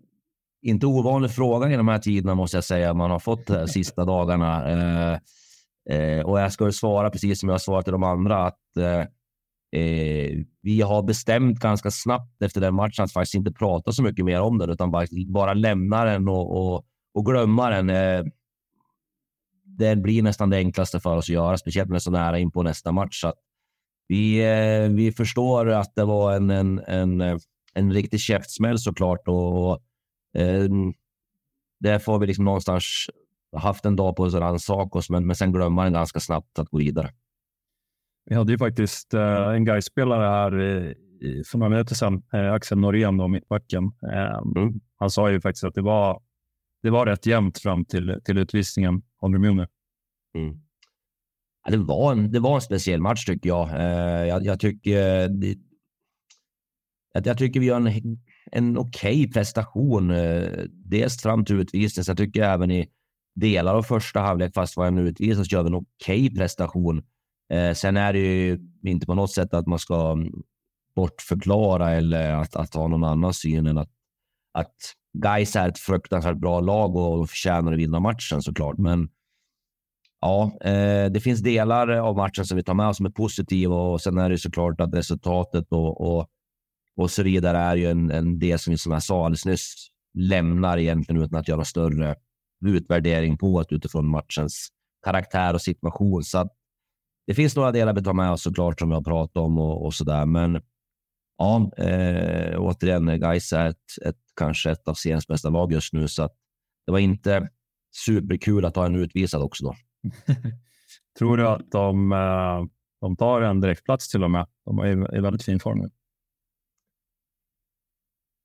inte 0.62 0.86
ovanlig 0.86 1.30
fråga 1.30 1.70
i 1.70 1.76
de 1.76 1.88
här 1.88 1.98
tiderna 1.98 2.34
måste 2.34 2.56
jag 2.56 2.64
säga. 2.64 2.94
Man 2.94 3.10
har 3.10 3.18
fått 3.18 3.46
de 3.46 3.68
sista 3.68 4.04
dagarna. 4.04 4.70
Eh, 4.70 5.18
eh, 5.96 6.26
och 6.26 6.40
jag 6.40 6.52
ska 6.52 6.72
svara 6.72 7.10
precis 7.10 7.40
som 7.40 7.48
jag 7.48 7.54
har 7.54 7.58
svarat 7.58 7.84
till 7.84 7.92
de 7.92 8.02
andra 8.02 8.46
att 8.46 8.76
eh, 8.76 9.00
eh, 9.80 10.38
vi 10.62 10.80
har 10.80 11.02
bestämt 11.02 11.58
ganska 11.58 11.90
snabbt 11.90 12.42
efter 12.42 12.60
den 12.60 12.74
matchen 12.74 13.04
att 13.04 13.12
faktiskt 13.12 13.34
inte 13.34 13.52
prata 13.52 13.92
så 13.92 14.02
mycket 14.02 14.24
mer 14.24 14.40
om 14.40 14.58
den 14.58 14.70
utan 14.70 14.90
bara, 14.90 15.06
bara 15.26 15.54
lämna 15.54 16.04
den 16.04 16.28
och, 16.28 16.56
och, 16.56 16.86
och 17.14 17.26
glömma 17.26 17.70
den. 17.70 17.90
Eh, 17.90 18.24
det 19.64 19.96
blir 19.96 20.22
nästan 20.22 20.50
det 20.50 20.56
enklaste 20.56 21.00
för 21.00 21.16
oss 21.16 21.24
att 21.24 21.34
göra, 21.34 21.58
speciellt 21.58 21.88
när 21.88 21.94
det 21.94 21.98
är 21.98 22.00
så 22.00 22.10
nära 22.10 22.38
in 22.38 22.50
på 22.50 22.62
nästa 22.62 22.92
match. 22.92 23.20
Så 23.20 23.32
vi, 24.08 24.40
eh, 24.40 24.88
vi 24.90 25.12
förstår 25.12 25.68
att 25.68 25.94
det 25.94 26.04
var 26.04 26.32
en, 26.32 26.50
en, 26.50 26.78
en 26.78 27.40
en 27.78 27.92
riktig 27.92 28.20
käftsmäll 28.20 28.78
såklart. 28.78 29.28
Och, 29.28 29.70
och 29.70 29.80
eh, 30.40 30.68
där 31.80 31.98
får 31.98 32.18
vi 32.18 32.26
liksom 32.26 32.44
någonstans 32.44 32.84
haft 33.56 33.84
en 33.84 33.96
dag 33.96 34.16
på 34.16 34.22
oss 34.22 34.34
att 34.34 34.40
rannsaka 34.40 34.98
oss, 34.98 35.10
men, 35.10 35.26
men 35.26 35.36
sen 35.36 35.52
glömma 35.52 35.84
den 35.84 35.92
ganska 35.92 36.20
snabbt 36.20 36.58
att 36.58 36.68
gå 36.68 36.78
vidare. 36.78 37.10
Vi 38.24 38.34
hade 38.34 38.52
ju 38.52 38.58
faktiskt 38.58 39.14
eh, 39.14 39.48
en 39.48 39.64
Gais-spelare 39.64 40.26
här 40.26 40.60
i, 41.22 41.42
för 41.46 41.58
några 41.58 41.70
minuter 41.70 41.94
sedan, 41.94 42.22
eh, 42.32 42.52
Axel 42.52 42.78
Norén, 42.78 43.16
då, 43.16 43.28
mittbacken. 43.28 43.84
Eh, 44.12 44.38
mm. 44.56 44.80
Han 44.96 45.10
sa 45.10 45.30
ju 45.30 45.40
faktiskt 45.40 45.64
att 45.64 45.74
det 45.74 45.82
var, 45.82 46.22
det 46.82 46.90
var 46.90 47.06
rätt 47.06 47.26
jämnt 47.26 47.58
fram 47.58 47.84
till, 47.84 48.20
till 48.24 48.38
utvisningen. 48.38 49.02
Du 49.20 49.38
med 49.38 49.50
mm. 49.50 50.60
ja, 51.64 51.70
det, 51.70 51.76
var 51.76 52.12
en, 52.12 52.32
det 52.32 52.40
var 52.40 52.54
en 52.54 52.60
speciell 52.60 53.00
match 53.00 53.24
tycker 53.24 53.48
jag. 53.48 53.70
Eh, 53.70 54.26
jag, 54.26 54.44
jag 54.44 54.60
tycker 54.60 55.28
det, 55.28 55.54
att 57.14 57.26
jag 57.26 57.38
tycker 57.38 57.60
vi 57.60 57.66
gör 57.66 57.76
en, 57.76 58.18
en 58.52 58.78
okej 58.78 59.20
okay 59.20 59.32
prestation. 59.32 60.10
Eh, 60.10 60.48
dels 60.70 61.22
fram 61.22 61.44
till 61.44 61.60
utvisningen, 61.60 62.04
så 62.04 62.10
jag 62.10 62.18
tycker 62.18 62.42
även 62.42 62.70
i 62.70 62.88
delar 63.34 63.74
av 63.74 63.82
första 63.82 64.20
halvlek, 64.20 64.54
fast 64.54 64.76
var 64.76 64.86
en 64.86 64.98
utvisning, 64.98 65.44
så 65.44 65.54
gör 65.54 65.62
vi 65.62 65.68
en 65.68 65.74
okej 65.74 66.26
okay 66.26 66.36
prestation. 66.36 67.02
Eh, 67.52 67.72
sen 67.74 67.96
är 67.96 68.12
det 68.12 68.18
ju 68.18 68.58
inte 68.82 69.06
på 69.06 69.14
något 69.14 69.32
sätt 69.32 69.54
att 69.54 69.66
man 69.66 69.78
ska 69.78 70.12
mm, 70.12 70.32
bortförklara 70.96 71.90
eller 71.90 72.32
att, 72.32 72.56
att 72.56 72.74
ha 72.74 72.88
någon 72.88 73.04
annan 73.04 73.34
syn 73.34 73.66
än 73.66 73.78
att, 73.78 73.90
att 74.52 74.74
Gais 75.18 75.56
är 75.56 75.68
ett 75.68 75.78
fruktansvärt 75.78 76.36
bra 76.36 76.60
lag 76.60 76.96
och 76.96 77.30
förtjänar 77.30 77.72
att 77.72 77.78
vinna 77.78 78.00
matchen 78.00 78.42
såklart. 78.42 78.78
Men 78.78 79.08
ja, 80.20 80.58
eh, 80.60 81.10
det 81.10 81.20
finns 81.22 81.40
delar 81.40 81.88
av 81.88 82.16
matchen 82.16 82.44
som 82.44 82.56
vi 82.56 82.62
tar 82.62 82.74
med 82.74 82.88
oss 82.88 82.96
som 82.96 83.06
är 83.06 83.10
positiva 83.10 83.76
och 83.76 84.00
sen 84.00 84.18
är 84.18 84.30
det 84.30 84.38
såklart 84.38 84.80
att 84.80 84.94
resultatet 84.94 85.66
och, 85.70 86.00
och 86.00 86.28
och 86.98 87.10
så 87.10 87.22
vidare 87.22 87.58
är 87.58 87.76
ju 87.76 87.90
en, 87.90 88.10
en 88.10 88.38
del 88.38 88.58
som, 88.58 88.70
vi 88.70 88.78
som 88.78 88.92
jag 88.92 89.02
sa 89.02 89.24
alldeles 89.24 89.46
nyss, 89.46 89.88
lämnar 90.14 90.78
egentligen 90.78 91.22
utan 91.22 91.40
att 91.40 91.48
göra 91.48 91.64
större 91.64 92.16
utvärdering 92.66 93.38
på 93.38 93.62
det 93.62 93.74
utifrån 93.74 94.08
matchens 94.08 94.68
karaktär 95.04 95.54
och 95.54 95.62
situation. 95.62 96.24
Så 96.24 96.48
det 97.26 97.34
finns 97.34 97.56
några 97.56 97.72
delar 97.72 97.94
vi 97.94 98.02
tar 98.02 98.12
med 98.12 98.30
oss 98.30 98.42
såklart 98.42 98.80
som 98.80 98.88
vi 98.88 98.94
har 98.94 99.02
pratat 99.02 99.36
om 99.36 99.58
och, 99.58 99.86
och 99.86 99.94
så 99.94 100.04
där. 100.04 100.26
Men 100.26 100.62
ja, 101.38 101.70
eh, 101.76 102.60
återigen, 102.60 103.20
Gais 103.20 103.52
är 103.52 103.68
ett, 103.68 104.06
ett, 104.06 104.18
kanske 104.36 104.70
ett 104.70 104.88
av 104.88 104.94
seriens 104.94 105.26
bästa 105.26 105.50
lag 105.50 105.72
just 105.72 105.92
nu, 105.92 106.08
så 106.08 106.22
att 106.22 106.34
det 106.86 106.92
var 106.92 106.98
inte 106.98 107.48
superkul 108.06 108.64
att 108.64 108.76
ha 108.76 108.86
en 108.86 108.96
utvisad 108.96 109.42
också 109.42 109.64
då. 109.64 109.74
Tror 111.18 111.36
du 111.36 111.48
att 111.48 111.70
de, 111.70 112.12
eh, 112.12 112.64
de 113.00 113.16
tar 113.16 113.40
en 113.40 113.60
direktplats 113.60 114.08
till 114.08 114.24
och 114.24 114.30
med? 114.30 114.46
De 114.64 114.78
är 114.78 115.16
i 115.16 115.20
väldigt 115.20 115.44
fin 115.44 115.60
form 115.60 115.78
nu. 115.78 115.90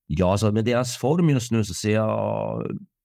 Ja, 0.07 0.31
alltså 0.31 0.51
med 0.51 0.65
deras 0.65 0.97
form 0.97 1.29
just 1.29 1.51
nu 1.51 1.63
så 1.63 1.73
ser 1.73 1.93
jag 1.93 2.63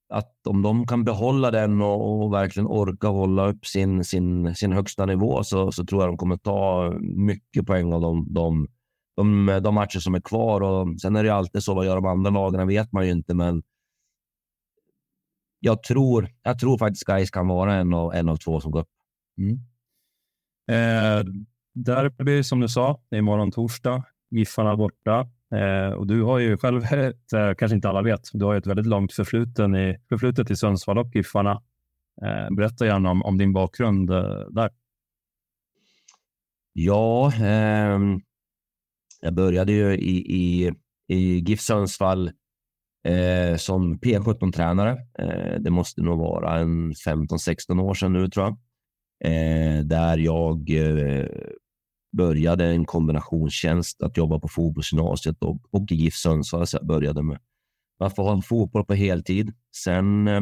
att 0.09 0.47
om 0.47 0.63
de 0.63 0.87
kan 0.87 1.05
behålla 1.05 1.51
den 1.51 1.83
och, 1.83 2.25
och 2.25 2.33
verkligen 2.33 2.67
orka 2.67 3.09
hålla 3.09 3.49
upp 3.49 3.67
sin, 3.67 4.05
sin, 4.05 4.55
sin 4.55 4.73
högsta 4.73 5.07
nivå 5.07 5.45
så, 5.45 5.73
så 5.73 5.85
tror 5.85 6.03
jag 6.03 6.09
de 6.09 6.17
kommer 6.17 6.37
ta 6.37 6.93
mycket 7.01 7.67
poäng 7.67 7.93
av 7.93 8.01
de, 8.01 8.35
de, 8.35 8.69
de, 9.17 9.61
de 9.63 9.75
matcher 9.75 9.99
som 9.99 10.15
är 10.15 10.21
kvar. 10.21 10.61
Och 10.61 11.01
sen 11.01 11.17
är 11.17 11.25
det 11.25 11.35
alltid 11.35 11.63
så, 11.63 11.75
vad 11.75 11.87
gör 11.87 11.95
de 11.95 12.07
andra 12.07 12.31
lagen 12.31 12.69
vet 12.69 12.93
man 12.93 13.07
ju 13.07 13.13
inte, 13.13 13.35
men 13.35 13.63
jag 15.61 15.83
tror, 15.83 16.29
jag 16.43 16.59
tror 16.59 16.79
faktiskt 16.79 17.05
Gais 17.05 17.31
kan 17.31 17.49
vara 17.49 17.75
en 17.75 17.95
av, 17.95 18.15
en 18.15 18.29
av 18.29 18.37
två 18.37 18.61
som 18.61 18.71
går 18.71 18.81
upp. 18.81 18.89
Mm. 19.39 19.59
Eh, 20.71 21.25
derby 21.75 22.45
som 22.45 22.61
du 22.61 22.69
sa, 22.69 23.01
imorgon 23.11 23.51
torsdag. 23.51 24.05
Giffarna 24.31 24.77
borta. 24.77 25.29
Eh, 25.55 25.93
och 25.93 26.07
du 26.07 26.23
har 26.23 26.39
ju 26.39 26.57
själv, 26.57 26.83
eh, 26.93 27.55
kanske 27.59 27.75
inte 27.75 27.89
alla 27.89 28.03
vet, 28.03 28.29
du 28.33 28.45
har 28.45 28.55
ett 28.55 28.67
väldigt 28.67 28.87
långt 28.87 29.13
förfluten 29.13 29.77
i, 29.77 29.99
förflutet 30.09 30.51
i 30.51 30.57
Sundsvall 30.57 30.99
och 30.99 31.15
Giffarna. 31.15 31.63
Eh, 32.23 32.55
berätta 32.57 32.87
gärna 32.87 33.11
om, 33.11 33.23
om 33.23 33.39
din 33.39 33.53
bakgrund 33.53 34.11
eh, 34.11 34.41
där. 34.51 34.71
Ja, 36.73 37.33
ehm, 37.33 38.21
jag 39.21 39.35
började 39.35 39.73
ju 39.73 39.95
i, 39.95 40.35
i, 40.35 40.73
i 41.09 41.39
GIF 41.39 41.61
Sundsvall 41.61 42.31
eh, 43.05 43.57
som 43.57 43.99
P17-tränare. 43.99 44.97
Eh, 45.19 45.61
det 45.61 45.71
måste 45.71 46.03
nog 46.03 46.19
vara 46.19 46.59
en 46.59 46.93
15-16 46.93 47.81
år 47.83 47.95
sedan 47.95 48.13
nu 48.13 48.29
tror 48.29 48.47
jag. 48.47 48.59
Eh, 49.25 49.85
där 49.85 50.19
jag 50.19 50.71
eh, 50.71 51.27
började 52.12 52.64
en 52.64 52.85
kombinationstjänst 52.85 54.03
att 54.03 54.16
jobba 54.16 54.38
på 54.38 54.49
fotbollsgymnasiet 54.49 55.42
och, 55.42 55.61
och 55.71 55.92
GIF 55.92 56.14
Sundsvall. 56.14 56.66
Så 56.66 56.77
jag 56.77 56.87
började 56.87 57.23
med 57.23 57.38
att 57.99 58.16
få 58.16 58.23
ha 58.23 58.42
fotboll 58.42 58.85
på 58.85 58.94
heltid. 58.94 59.53
Sen 59.77 60.29
eh, 60.29 60.40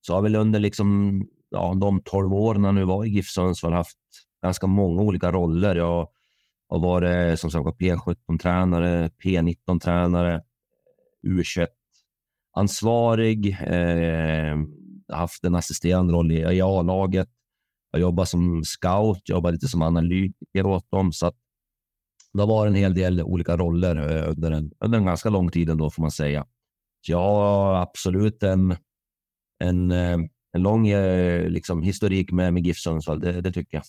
så 0.00 0.14
har 0.14 0.22
väl 0.22 0.36
under 0.36 0.60
liksom, 0.60 1.22
ja, 1.50 1.74
de 1.80 2.02
12 2.04 2.34
åren 2.34 2.64
jag 2.64 2.74
nu 2.74 2.84
var 2.84 3.04
i 3.04 3.08
GIF 3.08 3.26
Sundsvall 3.26 3.72
haft 3.72 3.98
ganska 4.42 4.66
många 4.66 5.02
olika 5.02 5.32
roller. 5.32 5.76
Jag 5.76 6.08
har 6.68 6.78
varit 6.78 7.40
som 7.40 7.50
sagt 7.50 7.80
P17-tränare, 7.80 9.08
P19-tränare, 9.08 10.42
U21-ansvarig. 11.26 13.56
Eh, 13.66 14.56
haft 15.12 15.44
en 15.44 15.54
assisterande 15.54 16.12
roll 16.12 16.32
i 16.32 16.60
A-laget. 16.60 17.28
Jag 17.92 18.00
jobbar 18.00 18.24
som 18.24 18.64
scout, 18.64 19.28
jobbar 19.28 19.52
lite 19.52 19.68
som 19.68 19.82
analytiker 19.82 20.66
åt 20.66 20.90
dem. 20.90 21.12
Så 21.12 21.26
att 21.26 21.36
det 22.32 22.46
varit 22.46 22.70
en 22.70 22.74
hel 22.74 22.94
del 22.94 23.22
olika 23.22 23.56
roller 23.56 23.96
eh, 23.96 24.30
under 24.30 24.50
en, 24.50 24.72
under 24.80 24.98
en 24.98 25.04
ganska 25.04 25.30
lång 25.30 25.50
tid 25.50 25.70
ändå, 25.70 25.90
får 25.90 26.02
man 26.02 26.10
säga. 26.10 26.46
Så 27.06 27.12
jag 27.12 27.18
har 27.18 27.74
absolut 27.74 28.42
en, 28.42 28.76
en, 29.64 29.90
eh, 29.90 30.18
en 30.52 30.62
lång 30.62 30.88
eh, 30.88 31.48
liksom, 31.48 31.82
historik 31.82 32.32
med, 32.32 32.54
med 32.54 32.66
GIF 32.66 32.76
Sundsvall, 32.76 33.20
det, 33.20 33.40
det 33.40 33.52
tycker 33.52 33.76
jag. 33.76 33.84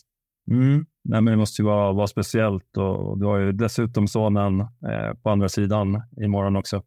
Mm. 0.52 0.86
Nej, 1.04 1.22
men 1.22 1.26
det 1.26 1.38
måste 1.38 1.62
ju 1.62 1.66
vara, 1.66 1.94
vara 1.94 2.08
speciellt 2.08 2.78
och 2.78 3.20
du 3.20 3.26
har 3.26 3.38
ju 3.38 3.52
dessutom 3.52 4.08
sonen 4.08 4.60
eh, 4.60 5.13
på 5.24 5.30
andra 5.30 5.50
sidan 5.50 6.02
imorgon 6.22 6.56
också. 6.56 6.84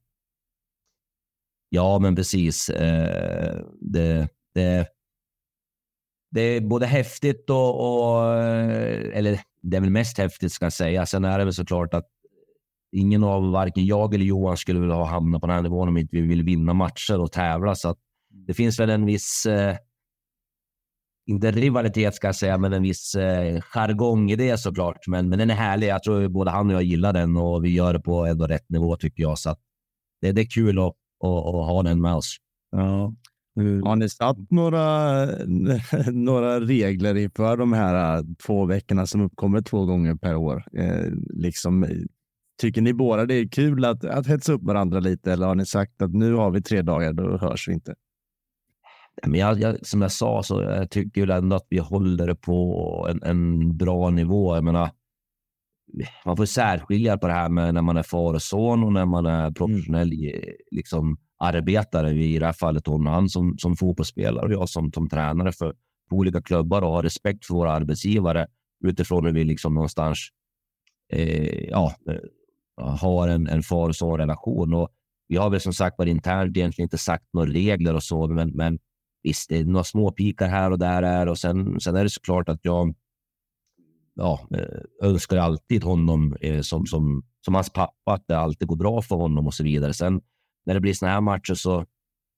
Ja, 1.68 1.98
men 1.98 2.16
precis. 2.16 2.68
Eh, 2.68 3.60
det, 3.80 4.28
det, 4.54 4.88
det 6.30 6.40
är 6.40 6.60
både 6.60 6.86
häftigt 6.86 7.50
och, 7.50 7.80
och, 7.80 8.34
eller 9.12 9.40
det 9.62 9.76
är 9.76 9.80
väl 9.80 9.90
mest 9.90 10.18
häftigt 10.18 10.52
ska 10.52 10.64
jag 10.64 10.72
säga. 10.72 11.06
Sen 11.06 11.24
är 11.24 11.38
det 11.38 11.44
väl 11.44 11.54
såklart 11.54 11.94
att 11.94 12.06
ingen 12.92 13.24
av 13.24 13.50
varken 13.50 13.86
jag 13.86 14.14
eller 14.14 14.24
Johan 14.24 14.56
skulle 14.56 14.80
vilja 14.80 14.94
ha 14.94 15.04
hamnat 15.04 15.40
på 15.40 15.46
den 15.46 15.56
här 15.56 15.62
nivån 15.62 15.88
om 15.88 15.96
inte 15.96 16.16
vi 16.16 16.22
vill 16.22 16.42
vinna 16.42 16.74
matcher 16.74 17.20
och 17.20 17.32
tävla. 17.32 17.74
Så 17.74 17.88
att 17.88 17.98
det 18.46 18.54
finns 18.54 18.80
väl 18.80 18.90
en 18.90 19.06
viss 19.06 19.46
eh, 19.46 19.76
inte 21.26 21.50
rivalitet 21.50 22.14
ska 22.14 22.28
jag 22.28 22.36
säga, 22.36 22.58
men 22.58 22.72
en 22.72 22.82
viss 22.82 23.14
eh, 23.14 23.60
jargong 23.60 24.30
i 24.30 24.36
det 24.36 24.58
såklart. 24.58 25.06
Men, 25.06 25.28
men 25.28 25.38
den 25.38 25.50
är 25.50 25.54
härlig. 25.54 25.86
Jag 25.86 26.02
tror 26.02 26.28
både 26.28 26.50
han 26.50 26.66
och 26.66 26.72
jag 26.72 26.82
gillar 26.82 27.12
den 27.12 27.36
och 27.36 27.64
vi 27.64 27.74
gör 27.74 27.92
det 27.92 28.00
på 28.00 28.26
ändå 28.26 28.46
rätt 28.46 28.70
nivå 28.70 28.96
tycker 28.96 29.22
jag. 29.22 29.38
Så 29.38 29.56
det, 30.20 30.32
det 30.32 30.40
är 30.40 30.50
kul 30.50 30.78
att, 30.78 30.84
att, 31.24 31.46
att, 31.46 31.66
ha 31.66 31.82
den 31.82 32.00
med 32.00 32.14
oss. 32.14 32.36
Ja. 32.70 33.14
Har 33.56 33.96
ni 33.96 34.08
satt 34.08 34.50
några, 34.50 35.24
några 36.12 36.60
regler 36.60 37.14
inför 37.14 37.56
de 37.56 37.72
här 37.72 38.24
två 38.46 38.64
veckorna 38.64 39.06
som 39.06 39.20
uppkommer 39.20 39.62
två 39.62 39.84
gånger 39.84 40.14
per 40.14 40.36
år? 40.36 40.64
Eh, 40.72 41.12
liksom, 41.28 41.86
tycker 42.60 42.82
ni 42.82 42.92
båda 42.92 43.26
det 43.26 43.34
är 43.34 43.48
kul 43.48 43.84
att, 43.84 44.04
att 44.04 44.26
hetsa 44.26 44.52
upp 44.52 44.62
varandra 44.62 45.00
lite 45.00 45.32
eller 45.32 45.46
har 45.46 45.54
ni 45.54 45.66
sagt 45.66 46.02
att 46.02 46.14
nu 46.14 46.34
har 46.34 46.50
vi 46.50 46.62
tre 46.62 46.82
dagar, 46.82 47.12
då 47.12 47.38
hörs 47.38 47.68
vi 47.68 47.72
inte? 47.72 47.94
Men 49.26 49.40
jag, 49.40 49.60
jag, 49.60 49.86
som 49.86 50.02
jag 50.02 50.12
sa, 50.12 50.42
så 50.42 50.62
jag 50.62 50.90
tycker 50.90 51.30
ändå 51.30 51.56
att 51.56 51.66
vi 51.70 51.78
håller 51.78 52.26
det 52.26 52.34
på 52.34 53.06
en, 53.10 53.22
en 53.22 53.76
bra 53.76 54.10
nivå. 54.10 54.54
Jag 54.54 54.64
menar, 54.64 54.90
man 56.24 56.36
får 56.36 56.44
särskilja 56.44 57.18
på 57.18 57.26
det 57.26 57.32
här 57.32 57.48
med 57.48 57.74
när 57.74 57.82
man 57.82 57.96
är 57.96 58.02
far 58.02 58.34
och 58.34 58.42
son 58.42 58.84
och 58.84 58.92
när 58.92 59.06
man 59.06 59.26
är 59.26 59.50
professionell 59.50 60.12
mm. 60.12 60.42
liksom, 60.70 61.16
arbetare. 61.38 62.10
I 62.10 62.38
det 62.38 62.46
här 62.46 62.52
fallet 62.52 62.86
hon, 62.86 63.06
han 63.06 63.28
som, 63.28 63.58
som 63.58 63.76
fotbollsspelare 63.76 64.46
och 64.46 64.52
jag 64.52 64.68
som, 64.68 64.92
som 64.92 65.08
tränare 65.08 65.52
för, 65.52 65.74
olika 66.10 66.42
klubbar 66.42 66.82
och 66.82 66.92
har 66.92 67.02
respekt 67.02 67.46
för 67.46 67.54
våra 67.54 67.72
arbetsgivare 67.72 68.46
utifrån 68.84 69.26
hur 69.26 69.32
vi 69.32 69.44
liksom 69.44 69.74
någonstans 69.74 70.18
eh, 71.12 71.68
ja, 71.68 71.94
eh, 72.10 72.96
har 73.00 73.28
en, 73.28 73.48
en 73.48 73.62
far 73.62 73.88
och 73.88 73.96
son 73.96 74.18
relation. 74.18 74.74
Och 74.74 74.88
vi 75.28 75.36
har 75.36 75.50
väl 75.50 75.60
som 75.60 75.72
sagt 75.72 75.98
var 75.98 76.06
internt 76.06 76.56
egentligen 76.56 76.86
inte 76.86 76.98
sagt 76.98 77.24
några 77.32 77.50
regler 77.50 77.94
och 77.94 78.02
så, 78.02 78.26
men, 78.26 78.50
men 78.50 78.78
Visst, 79.26 79.48
det 79.48 79.58
är 79.58 79.64
några 79.64 79.84
småpikar 79.84 80.48
här 80.48 80.70
och 80.70 80.78
där 80.78 81.02
är 81.02 81.28
och 81.28 81.38
sen, 81.38 81.80
sen 81.80 81.96
är 81.96 82.04
det 82.04 82.10
såklart 82.10 82.48
att 82.48 82.60
jag 82.62 82.94
ja, 84.14 84.48
eh, 84.50 85.08
önskar 85.08 85.36
alltid 85.36 85.84
honom 85.84 86.36
eh, 86.40 86.60
som, 86.60 86.86
som, 86.86 87.22
som 87.44 87.54
hans 87.54 87.70
pappa 87.70 88.12
att 88.12 88.24
det 88.26 88.38
alltid 88.38 88.68
går 88.68 88.76
bra 88.76 89.02
för 89.02 89.16
honom 89.16 89.46
och 89.46 89.54
så 89.54 89.64
vidare. 89.64 89.94
Sen 89.94 90.20
när 90.66 90.74
det 90.74 90.80
blir 90.80 90.94
såna 90.94 91.12
här 91.12 91.20
matcher 91.20 91.54
så, 91.54 91.84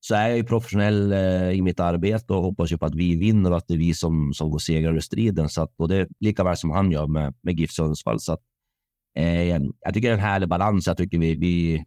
så 0.01 0.15
är 0.15 0.29
jag 0.29 0.37
ju 0.37 0.45
professionell 0.45 1.13
eh, 1.13 1.51
i 1.51 1.63
mitt 1.63 1.81
arbete 1.81 2.33
och 2.33 2.43
hoppas 2.43 2.73
ju 2.73 2.79
på 2.79 2.87
att 2.87 2.95
vi 2.95 3.17
vinner 3.17 3.51
och 3.51 3.57
att 3.57 3.69
det 3.69 3.75
är 3.75 3.79
vi 3.79 3.95
som, 3.95 4.33
som 4.35 4.51
går 4.51 4.59
segrare 4.59 4.99
i 4.99 5.03
striden. 5.03 5.49
Så 5.49 5.63
att, 5.63 5.75
och 5.77 5.89
det 5.89 5.97
är 5.97 6.09
lika 6.21 6.45
väl 6.45 6.57
som 6.57 6.71
han 6.71 6.93
gör 6.93 7.07
med, 7.07 7.35
med 7.43 7.61
GIF 7.61 7.71
Sundsvall. 7.71 8.21
Så 8.21 8.33
att, 8.33 8.41
eh, 9.17 9.45
jag 9.45 9.95
tycker 9.95 10.09
det 10.09 10.09
är 10.09 10.13
en 10.13 10.19
härlig 10.19 10.49
balans. 10.49 10.87
Jag 10.87 10.97
tycker 10.97 11.19
vi, 11.19 11.37
vi, 11.37 11.85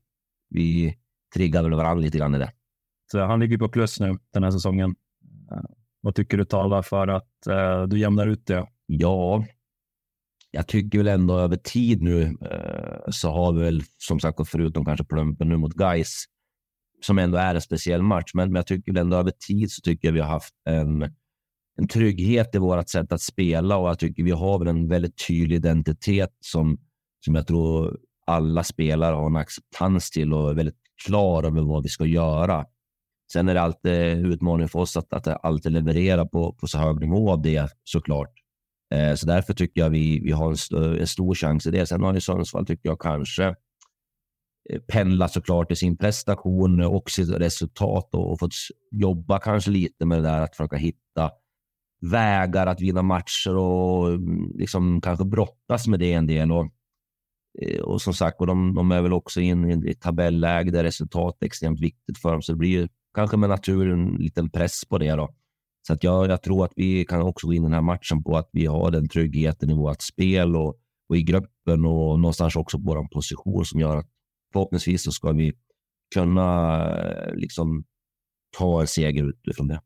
vi 0.50 0.98
triggar 1.36 1.64
väl 1.64 1.74
varandra 1.74 2.02
lite 2.02 2.18
grann 2.18 2.36
i 2.36 2.38
det. 2.38 2.52
Så 3.12 3.20
han 3.20 3.40
ligger 3.40 3.58
på 3.58 3.70
plus 3.70 4.00
nu 4.00 4.18
den 4.34 4.44
här 4.44 4.52
säsongen. 4.52 4.90
Uh, 5.52 5.64
vad 6.02 6.16
tycker 6.16 6.38
du 6.38 6.46
talar 6.46 6.82
för 6.82 7.08
att 7.08 7.32
uh, 7.50 7.88
du 7.88 8.00
jämnar 8.00 8.28
ut 8.28 8.46
det? 8.46 8.68
Ja, 8.86 9.46
jag 10.52 10.68
tycker 10.68 10.98
väl 10.98 11.08
ändå 11.08 11.38
över 11.38 11.56
tid 11.56 12.02
nu 12.02 12.22
uh, 12.24 13.10
så 13.10 13.32
har 13.32 13.54
vi 13.54 13.62
väl 13.62 13.84
som 13.98 14.20
sagt 14.20 14.48
förutom 14.48 14.86
kanske 14.86 15.06
plumpen 15.06 15.50
nu 15.50 15.58
mot 15.58 15.74
Guys 15.74 16.26
som 17.02 17.20
ändå 17.20 17.38
är 17.38 17.56
en 17.56 17.62
speciell 17.62 18.02
match. 18.02 18.32
Men, 18.34 18.52
men 18.52 18.56
jag 18.56 18.68
tycker 18.68 18.98
ändå 18.98 19.18
över 19.18 19.32
tid 19.48 19.72
så 19.72 19.82
tycker 19.82 20.08
jag 20.08 20.14
vi 20.14 20.20
har 20.20 20.28
haft 20.28 20.54
en, 20.70 21.02
en 21.78 21.88
trygghet 21.88 22.56
i 22.56 22.58
vårt 22.58 22.90
sätt 22.90 23.12
att 23.12 23.22
spela 23.22 23.78
och 23.78 23.90
jag 23.90 24.00
tycker 24.00 24.24
vi 24.24 24.32
har 24.32 24.60
väl 24.60 24.68
en 24.68 24.88
väldigt 24.88 25.28
tydlig 25.28 25.56
identitet 25.56 26.38
som, 26.40 26.78
som 27.26 27.36
jag 27.36 27.48
tror 27.48 27.98
alla 28.26 28.64
spelare 28.64 29.16
har 29.16 29.26
en 29.26 29.36
acceptans 29.36 30.12
till 30.12 30.34
och 30.34 30.50
är 30.50 30.54
väldigt 30.54 30.80
klar 31.06 31.44
över 31.44 31.62
vad 31.62 31.84
vi 31.84 31.90
ska 31.90 32.06
göra. 32.06 32.66
Sen 33.34 33.50
är 33.50 33.54
det 33.54 33.62
alltid 33.62 34.26
utmaning 34.26 34.68
för 34.68 34.80
oss 34.80 34.98
att, 34.98 35.14
att 35.14 35.46
alltid 35.46 35.72
leverera 35.72 36.26
på, 36.26 36.54
på 36.54 36.68
så 36.68 36.78
hög 36.78 37.00
nivå 37.00 37.32
av 37.32 37.42
det 37.42 37.70
såklart. 37.84 38.34
Eh, 38.94 39.16
så 39.16 39.28
därför 39.28 39.54
tycker 39.54 39.82
jag 39.82 39.90
vi, 39.90 40.20
vi 40.20 40.32
har 40.32 40.48
en, 40.48 40.54
st 40.54 40.76
en 40.76 41.08
stor 41.08 41.36
chans 41.36 41.66
i 41.66 41.72
det. 41.72 41.86
Sen 41.86 42.04
har 42.04 42.14
ju 42.14 42.22
Sundsvall, 42.22 42.66
tycker 42.66 42.90
jag, 42.90 43.00
kanske 43.00 43.56
Eh, 44.70 44.80
pendlat 44.80 45.32
såklart 45.32 45.72
i 45.72 45.76
sin 45.76 45.98
prestation 45.98 46.82
och 46.82 47.10
sitt 47.10 47.30
resultat 47.30 48.16
och, 48.16 48.32
och 48.32 48.40
fått 48.40 48.54
jobba 48.92 49.40
kanske 49.40 49.72
lite 49.72 50.06
med 50.06 50.18
det 50.18 50.30
där 50.30 50.42
att 50.42 50.56
försöka 50.56 50.78
hitta 50.78 51.32
vägar 52.02 52.68
att 52.68 52.82
vinna 52.82 53.02
matcher 53.02 53.56
och 53.56 54.10
mm, 54.10 54.52
liksom 54.56 55.02
kanske 55.02 55.26
brottas 55.26 55.88
med 55.88 56.00
det 56.00 56.14
en 56.14 56.28
del. 56.28 56.52
Och, 56.52 56.68
eh, 57.62 57.82
och 57.82 58.02
som 58.02 58.14
sagt, 58.14 58.42
och 58.42 58.48
de, 58.48 58.76
de 58.76 58.92
är 58.92 59.02
väl 59.02 59.14
också 59.14 59.42
in 59.42 59.86
i 59.86 59.92
ett 59.92 60.02
tabelläge 60.02 60.72
där 60.72 60.84
resultat 60.84 61.38
är 61.42 61.46
extremt 61.46 61.80
viktigt 61.80 62.18
för 62.18 62.32
dem, 62.32 62.42
så 62.42 62.52
det 62.52 62.58
blir 62.58 62.70
ju 62.70 62.88
kanske 63.14 63.38
med 63.38 63.50
naturen 63.50 64.08
en 64.08 64.16
liten 64.16 64.50
press 64.50 64.86
på 64.90 64.98
det. 64.98 65.12
Då. 65.12 65.30
Så 65.88 65.94
att 65.94 66.04
jag, 66.04 66.30
jag 66.30 66.44
tror 66.44 66.66
att 66.66 66.74
vi 66.76 67.06
kan 67.06 67.22
också 67.22 67.48
gå 67.48 67.54
in 67.54 67.62
i 67.62 67.66
den 67.66 67.74
här 67.74 67.82
matchen 67.82 68.24
på 68.24 68.38
att 68.38 68.50
vi 68.52 68.66
har 68.66 68.92
den 68.92 69.10
tryggheten 69.10 69.70
i 69.70 69.74
vårt 69.74 70.02
spel 70.02 70.56
och, 70.56 70.76
och 71.10 71.18
i 71.18 71.24
gruppen 71.24 71.86
och 71.86 72.20
någonstans 72.20 72.56
också 72.56 72.78
på 72.78 72.84
vår 72.84 73.08
position 73.08 73.66
som 73.66 73.80
gör 73.80 73.98
att 73.98 74.11
förhoppningsvis 74.54 75.04
så 75.04 75.12
ska 75.12 75.32
vi 75.32 75.54
kunna 76.14 76.80
eh, 77.00 77.36
liksom 77.36 77.84
ta 78.58 78.82
en 78.82 78.88
seger 78.88 79.30
utifrån 79.30 79.68
det. 79.68 79.82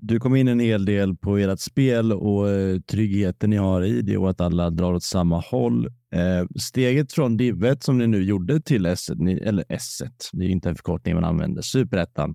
Du 0.00 0.20
kom 0.20 0.36
in 0.36 0.48
en 0.48 0.60
hel 0.60 0.84
del 0.84 1.16
på 1.16 1.36
ert 1.36 1.60
spel 1.60 2.12
och 2.12 2.50
eh, 2.50 2.80
tryggheten 2.80 3.50
ni 3.50 3.56
har 3.56 3.82
i 3.82 4.02
det 4.02 4.16
och 4.16 4.30
att 4.30 4.40
alla 4.40 4.70
drar 4.70 4.94
åt 4.94 5.02
samma 5.02 5.40
håll. 5.40 5.86
Eh, 5.86 6.46
steget 6.60 7.12
från 7.12 7.36
divet 7.36 7.82
som 7.82 7.98
ni 7.98 8.06
nu 8.06 8.22
gjorde 8.22 8.60
till 8.60 8.86
S1, 8.86 9.42
eller 9.42 9.64
S1, 9.64 10.10
det 10.32 10.44
är 10.44 10.48
inte 10.48 10.68
en 10.68 10.76
förkortning 10.76 11.14
man 11.14 11.24
använder, 11.24 11.62
superettan, 11.62 12.34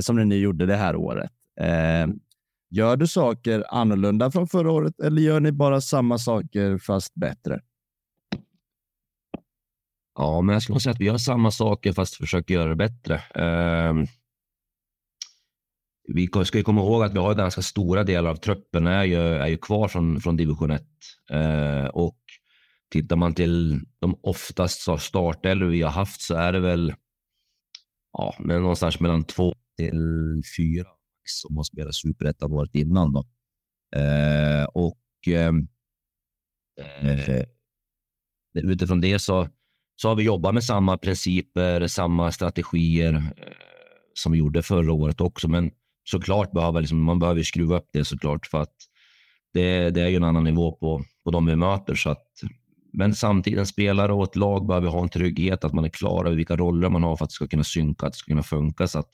som 0.00 0.16
ni 0.16 0.24
nu 0.24 0.36
gjorde 0.36 0.66
det 0.66 0.76
här 0.76 0.96
året. 0.96 1.30
Gör 2.70 2.96
du 2.96 3.06
saker 3.06 3.64
annorlunda 3.68 4.30
från 4.30 4.48
förra 4.48 4.72
året 4.72 5.00
eller 5.00 5.22
gör 5.22 5.40
ni 5.40 5.52
bara 5.52 5.80
samma 5.80 6.18
saker 6.18 6.78
fast 6.78 7.14
bättre? 7.14 7.60
Ja, 10.14 10.40
men 10.40 10.52
jag 10.52 10.62
skulle 10.62 10.80
säga 10.80 10.92
att 10.92 11.00
vi 11.00 11.04
gör 11.04 11.18
samma 11.18 11.50
saker 11.50 11.92
fast 11.92 12.14
försöker 12.14 12.54
göra 12.54 12.68
det 12.68 12.76
bättre. 12.76 13.14
Eh, 13.14 13.94
vi 16.08 16.28
ska 16.44 16.62
komma 16.62 16.80
ihåg 16.80 17.02
att 17.02 17.14
vi 17.14 17.18
har 17.18 17.34
ganska 17.34 17.62
stora 17.62 18.04
delar 18.04 18.30
av 18.30 18.36
truppen 18.36 18.86
är 18.86 19.04
ju, 19.04 19.18
är 19.18 19.46
ju 19.46 19.56
kvar 19.56 19.88
från, 19.88 20.20
från 20.20 20.36
division 20.36 20.70
1. 20.70 20.82
Eh, 21.30 21.84
och 21.84 22.18
tittar 22.90 23.16
man 23.16 23.34
till 23.34 23.80
de 23.98 24.18
oftast 24.22 24.80
startelvor 25.00 25.66
vi 25.66 25.82
har 25.82 25.90
haft 25.90 26.20
så 26.20 26.34
är 26.34 26.52
det 26.52 26.60
väl 26.60 26.94
ja, 28.12 28.34
men 28.38 28.62
någonstans 28.62 29.00
mellan 29.00 29.24
två 29.24 29.54
till 29.76 30.42
fyra 30.56 30.88
som 31.24 31.56
har 31.56 31.64
spelat 31.64 31.94
superettan 31.94 32.52
året 32.52 32.74
innan. 32.74 33.12
Då. 33.12 33.24
Eh, 33.96 34.64
och 34.64 35.00
ehm, 35.26 35.68
eh, 37.00 37.44
utifrån 38.54 39.00
det 39.00 39.18
så, 39.18 39.48
så 39.96 40.08
har 40.08 40.14
vi 40.14 40.22
jobbat 40.22 40.54
med 40.54 40.64
samma 40.64 40.98
principer, 40.98 41.86
samma 41.86 42.32
strategier 42.32 43.14
eh, 43.14 43.52
som 44.14 44.32
vi 44.32 44.38
gjorde 44.38 44.62
förra 44.62 44.92
året 44.92 45.20
också. 45.20 45.48
Men 45.48 45.70
såklart 46.04 46.52
behöver 46.52 46.80
liksom, 46.80 47.02
man 47.02 47.18
behöver 47.18 47.42
skruva 47.42 47.76
upp 47.76 47.88
det 47.92 48.04
såklart 48.04 48.46
för 48.46 48.62
att 48.62 48.74
det, 49.52 49.90
det 49.90 50.02
är 50.02 50.08
ju 50.08 50.16
en 50.16 50.24
annan 50.24 50.44
nivå 50.44 50.72
på, 50.72 51.04
på 51.24 51.30
de 51.30 51.46
vi 51.46 51.56
möter. 51.56 51.94
Så 51.94 52.10
att, 52.10 52.26
men 52.92 53.14
samtidigt, 53.14 53.58
en 53.58 53.66
spelare 53.66 54.12
och 54.12 54.24
ett 54.24 54.36
lag 54.36 54.66
behöver 54.66 54.88
ha 54.88 55.02
en 55.02 55.08
trygghet, 55.08 55.64
att 55.64 55.72
man 55.72 55.84
är 55.84 55.88
klar 55.88 56.24
över 56.24 56.36
vilka 56.36 56.56
roller 56.56 56.88
man 56.88 57.02
har 57.02 57.16
för 57.16 57.24
att 57.24 57.30
det 57.30 57.34
ska 57.34 57.46
kunna 57.46 57.64
synka, 57.64 58.06
att 58.06 58.12
det 58.12 58.18
ska 58.18 58.28
kunna 58.28 58.42
funka. 58.42 58.86
Så 58.86 58.98
att, 58.98 59.08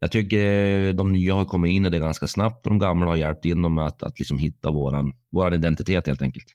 jag 0.00 0.12
tycker 0.12 0.38
eh, 0.38 0.94
de 0.94 1.12
nya 1.12 1.34
har 1.34 1.44
kommit 1.44 1.70
in 1.70 1.86
i 1.86 1.90
det 1.90 1.98
ganska 1.98 2.26
snabbt 2.26 2.66
och 2.66 2.70
de 2.70 2.78
gamla 2.78 3.06
har 3.06 3.16
hjälpt 3.16 3.44
in 3.44 3.62
dem 3.62 3.74
med 3.74 3.86
att, 3.86 4.02
att 4.02 4.18
liksom 4.18 4.38
hitta 4.38 4.70
vår 4.70 5.12
våran 5.30 5.54
identitet 5.54 6.06
helt 6.06 6.22
enkelt. 6.22 6.46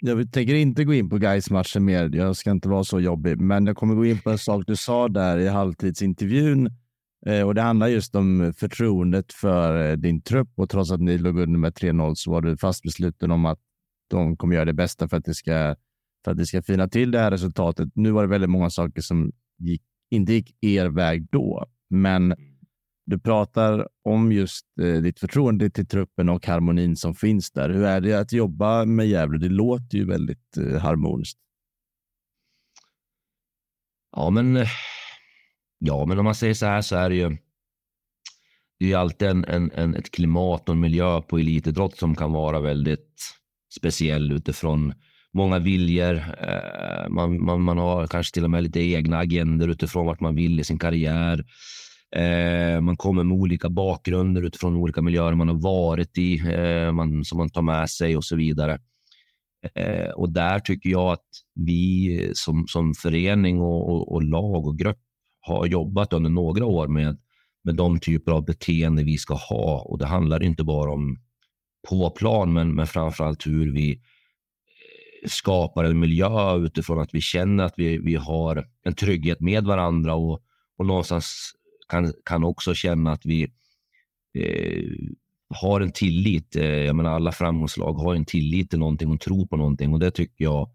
Jag 0.00 0.32
tänker 0.32 0.54
inte 0.54 0.84
gå 0.84 0.94
in 0.94 1.08
på 1.08 1.18
guys 1.18 1.50
matchen 1.50 1.84
mer. 1.84 2.10
Jag 2.14 2.36
ska 2.36 2.50
inte 2.50 2.68
vara 2.68 2.84
så 2.84 3.00
jobbig, 3.00 3.40
men 3.40 3.66
jag 3.66 3.76
kommer 3.76 3.94
gå 3.94 4.06
in 4.06 4.18
på 4.18 4.30
en 4.30 4.38
sak 4.38 4.64
du 4.66 4.76
sa 4.76 5.08
där 5.08 5.38
i 5.38 5.48
halvtidsintervjun 5.48 6.70
eh, 7.26 7.42
och 7.42 7.54
det 7.54 7.62
handlar 7.62 7.86
just 7.86 8.14
om 8.14 8.54
förtroendet 8.56 9.32
för 9.32 9.90
eh, 9.90 9.96
din 9.96 10.22
trupp 10.22 10.48
och 10.54 10.70
trots 10.70 10.90
att 10.90 11.00
ni 11.00 11.18
låg 11.18 11.38
under 11.38 11.58
med 11.58 11.72
3-0 11.72 12.14
så 12.14 12.30
var 12.30 12.40
du 12.40 12.56
fast 12.56 12.82
besluten 12.82 13.30
om 13.30 13.46
att 13.46 13.58
de 14.10 14.36
kommer 14.36 14.54
göra 14.54 14.64
det 14.64 14.72
bästa 14.72 15.08
för 15.08 15.16
att 15.16 15.24
det 15.24 15.34
ska, 15.34 15.76
för 16.24 16.30
att 16.30 16.36
det 16.36 16.46
ska 16.46 16.62
fina 16.62 16.88
till 16.88 17.10
det 17.10 17.18
här 17.18 17.30
resultatet. 17.30 17.88
Nu 17.94 18.10
var 18.10 18.22
det 18.22 18.28
väldigt 18.28 18.50
många 18.50 18.70
saker 18.70 19.02
som 19.02 19.32
gick, 19.58 19.82
inte 20.10 20.32
gick 20.32 20.56
er 20.60 20.86
väg 20.86 21.26
då, 21.30 21.66
men 21.90 22.24
mm 22.24 22.55
du 23.06 23.18
pratar 23.18 23.88
om 24.04 24.32
just 24.32 24.66
eh, 24.80 25.02
ditt 25.02 25.20
förtroende 25.20 25.70
till 25.70 25.86
truppen 25.86 26.28
och 26.28 26.46
harmonin 26.46 26.96
som 26.96 27.14
finns 27.14 27.50
där. 27.50 27.70
Hur 27.70 27.84
är 27.84 28.00
det 28.00 28.14
att 28.14 28.32
jobba 28.32 28.84
med 28.84 29.06
Gävle? 29.06 29.38
Det 29.38 29.48
låter 29.48 29.98
ju 29.98 30.06
väldigt 30.06 30.56
eh, 30.56 30.80
harmoniskt. 30.80 31.38
Ja, 34.16 34.30
men, 34.30 34.56
eh, 34.56 34.68
ja, 35.78 36.06
men 36.06 36.18
om 36.18 36.24
man 36.24 36.34
säger 36.34 36.54
så 36.54 36.66
här 36.66 36.82
så 36.82 36.96
är 36.96 37.08
det 37.10 37.16
ju. 37.16 37.28
Det 38.78 38.84
är 38.84 38.88
ju 38.88 38.94
alltid 38.94 39.28
en, 39.28 39.44
en, 39.44 39.70
en, 39.70 39.94
ett 39.94 40.10
klimat 40.10 40.68
och 40.68 40.74
en 40.74 40.80
miljö 40.80 41.22
på 41.22 41.38
elitidrott 41.38 41.96
som 41.96 42.14
kan 42.14 42.32
vara 42.32 42.60
väldigt 42.60 43.22
speciell 43.76 44.32
utifrån 44.32 44.94
många 45.32 45.58
viljor. 45.58 46.14
Eh, 46.40 47.08
man, 47.08 47.44
man, 47.44 47.60
man 47.60 47.78
har 47.78 48.06
kanske 48.06 48.34
till 48.34 48.44
och 48.44 48.50
med 48.50 48.62
lite 48.62 48.80
egna 48.80 49.18
agender 49.18 49.68
utifrån 49.68 50.06
vart 50.06 50.20
man 50.20 50.34
vill 50.34 50.60
i 50.60 50.64
sin 50.64 50.78
karriär. 50.78 51.44
Eh, 52.16 52.80
man 52.80 52.96
kommer 52.96 53.24
med 53.24 53.38
olika 53.38 53.68
bakgrunder 53.68 54.42
utifrån 54.42 54.76
olika 54.76 55.02
miljöer 55.02 55.34
man 55.34 55.48
har 55.48 55.54
varit 55.54 56.18
i, 56.18 56.38
eh, 56.54 56.92
man, 56.92 57.24
som 57.24 57.38
man 57.38 57.50
tar 57.50 57.62
med 57.62 57.90
sig 57.90 58.16
och 58.16 58.24
så 58.24 58.36
vidare. 58.36 58.78
Eh, 59.74 60.10
och 60.10 60.32
där 60.32 60.58
tycker 60.60 60.90
jag 60.90 61.12
att 61.12 61.28
vi 61.54 62.30
som, 62.34 62.66
som 62.68 62.94
förening 62.94 63.60
och, 63.60 63.88
och, 63.90 64.12
och, 64.12 64.22
lag 64.22 64.66
och 64.66 64.78
grupp 64.78 64.98
har 65.40 65.66
jobbat 65.66 66.12
under 66.12 66.30
några 66.30 66.66
år 66.66 66.88
med, 66.88 67.18
med 67.64 67.74
de 67.74 68.00
typer 68.00 68.32
av 68.32 68.44
beteende 68.44 69.04
vi 69.04 69.18
ska 69.18 69.34
ha. 69.34 69.80
Och 69.80 69.98
det 69.98 70.06
handlar 70.06 70.42
inte 70.42 70.64
bara 70.64 70.92
om 70.92 71.18
på 71.88 72.10
plan, 72.10 72.52
men, 72.52 72.74
men 72.74 72.86
framförallt 72.86 73.46
hur 73.46 73.72
vi 73.72 73.92
eh, 73.92 75.28
skapar 75.28 75.84
en 75.84 75.98
miljö 75.98 76.56
utifrån 76.56 77.00
att 77.00 77.14
vi 77.14 77.20
känner 77.20 77.64
att 77.64 77.74
vi, 77.76 77.98
vi 77.98 78.14
har 78.14 78.66
en 78.82 78.94
trygghet 78.94 79.40
med 79.40 79.64
varandra 79.64 80.14
och, 80.14 80.42
och 80.78 80.86
någonstans 80.86 81.52
kan, 81.88 82.12
kan 82.24 82.44
också 82.44 82.74
känna 82.74 83.12
att 83.12 83.26
vi 83.26 83.42
eh, 84.38 84.92
har 85.54 85.80
en 85.80 85.92
tillit. 85.92 86.56
Eh, 86.56 86.64
jag 86.64 86.96
menar, 86.96 87.10
alla 87.10 87.32
framgångslag 87.32 87.92
har 87.92 88.14
en 88.14 88.24
tillit 88.24 88.70
till 88.70 88.78
någonting 88.78 89.10
och 89.10 89.20
tror 89.20 89.46
på 89.46 89.56
någonting 89.56 89.92
och 89.92 90.00
det 90.00 90.10
tycker 90.10 90.44
jag 90.44 90.70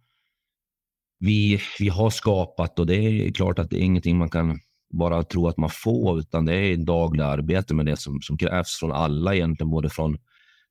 vi, 1.20 1.60
vi 1.80 1.90
har 1.90 2.10
skapat 2.10 2.80
och 2.80 2.86
det 2.86 2.96
är 2.96 3.32
klart 3.32 3.60
att 3.60 3.70
det 3.70 3.78
är 3.78 3.84
ingenting 3.84 4.18
man 4.18 4.30
kan 4.30 4.60
bara 4.94 5.24
tro 5.24 5.48
att 5.48 5.58
man 5.58 5.70
får, 5.70 6.20
utan 6.20 6.46
det 6.46 6.56
är 6.56 6.78
dagliga 6.78 7.26
arbete 7.26 7.74
med 7.74 7.86
det 7.86 7.98
som, 7.98 8.22
som 8.22 8.38
krävs 8.38 8.80
från 8.80 8.92
alla 8.92 9.36
egentligen, 9.36 9.70
både 9.70 9.90
från 9.90 10.18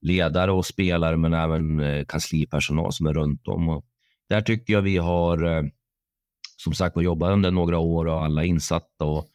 ledare 0.00 0.53
och 0.53 0.66
spelare, 0.66 1.16
men 1.16 1.35
även 1.35 1.81
eh, 1.81 2.05
kanslipersonal 2.05 2.92
som 2.92 3.07
är 3.07 3.14
runt 3.14 3.48
om. 3.48 3.68
Och 3.68 3.85
där 4.29 4.40
tycker 4.40 4.72
jag 4.72 4.83
vi 4.83 4.96
har, 4.96 5.44
eh, 5.44 5.62
som 6.57 6.72
sagt 6.72 7.03
jobbat 7.03 7.33
under 7.33 7.50
några 7.50 7.79
år 7.79 8.07
och 8.07 8.24
alla 8.24 8.44
insatta 8.44 9.05
och 9.05 9.26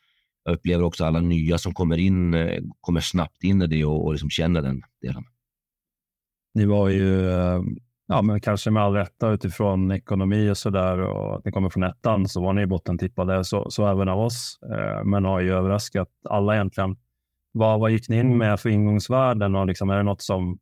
jag 0.46 0.54
upplever 0.54 0.84
också 0.84 1.06
alla 1.06 1.20
nya 1.20 1.58
som 1.58 1.74
kommer 1.74 1.98
in, 1.98 2.34
eh, 2.34 2.64
kommer 2.82 3.00
snabbt 3.00 3.44
in 3.44 3.62
i 3.62 3.68
det 3.68 3.86
och, 3.86 4.06
och 4.06 4.12
liksom 4.12 4.30
känner 4.30 4.62
den 4.62 4.82
delen. 5.02 5.24
Ni 6.54 6.66
var 6.66 6.90
ju, 6.90 7.30
eh, 7.30 7.62
ja, 8.08 8.22
men 8.22 8.42
kanske 8.42 8.72
med 8.72 8.84
all 8.84 8.94
rätta 8.94 9.30
utifrån 9.30 9.92
ekonomi 9.92 10.50
och 10.50 10.58
så 10.58 10.70
där 10.70 11.00
och 11.00 11.36
att 11.36 11.46
ni 11.46 11.52
kommer 11.52 11.70
från 11.70 11.84
ettan 11.84 12.28
så 12.28 12.42
var 12.42 12.54
ni 12.54 12.66
bottentippade, 12.66 13.44
så, 13.44 13.70
så 13.70 13.88
även 13.88 14.10
av 14.10 14.20
oss. 14.20 14.60
Eh, 14.72 15.04
men 15.04 15.26
har 15.26 15.40
ju 15.40 15.54
överraskat 15.54 16.10
alla 16.30 16.56
egentligen. 16.56 16.98
Vad, 17.52 17.80
vad 17.80 17.92
gick 17.92 18.10
ni 18.10 18.20
in 18.20 18.38
med 18.38 18.60
för 18.60 18.70
ingångsvärden 18.70 19.56
och 19.56 19.68
liksom, 19.68 19.90
är 19.90 19.98
det 19.98 20.04
något 20.04 20.22
som 20.22 20.60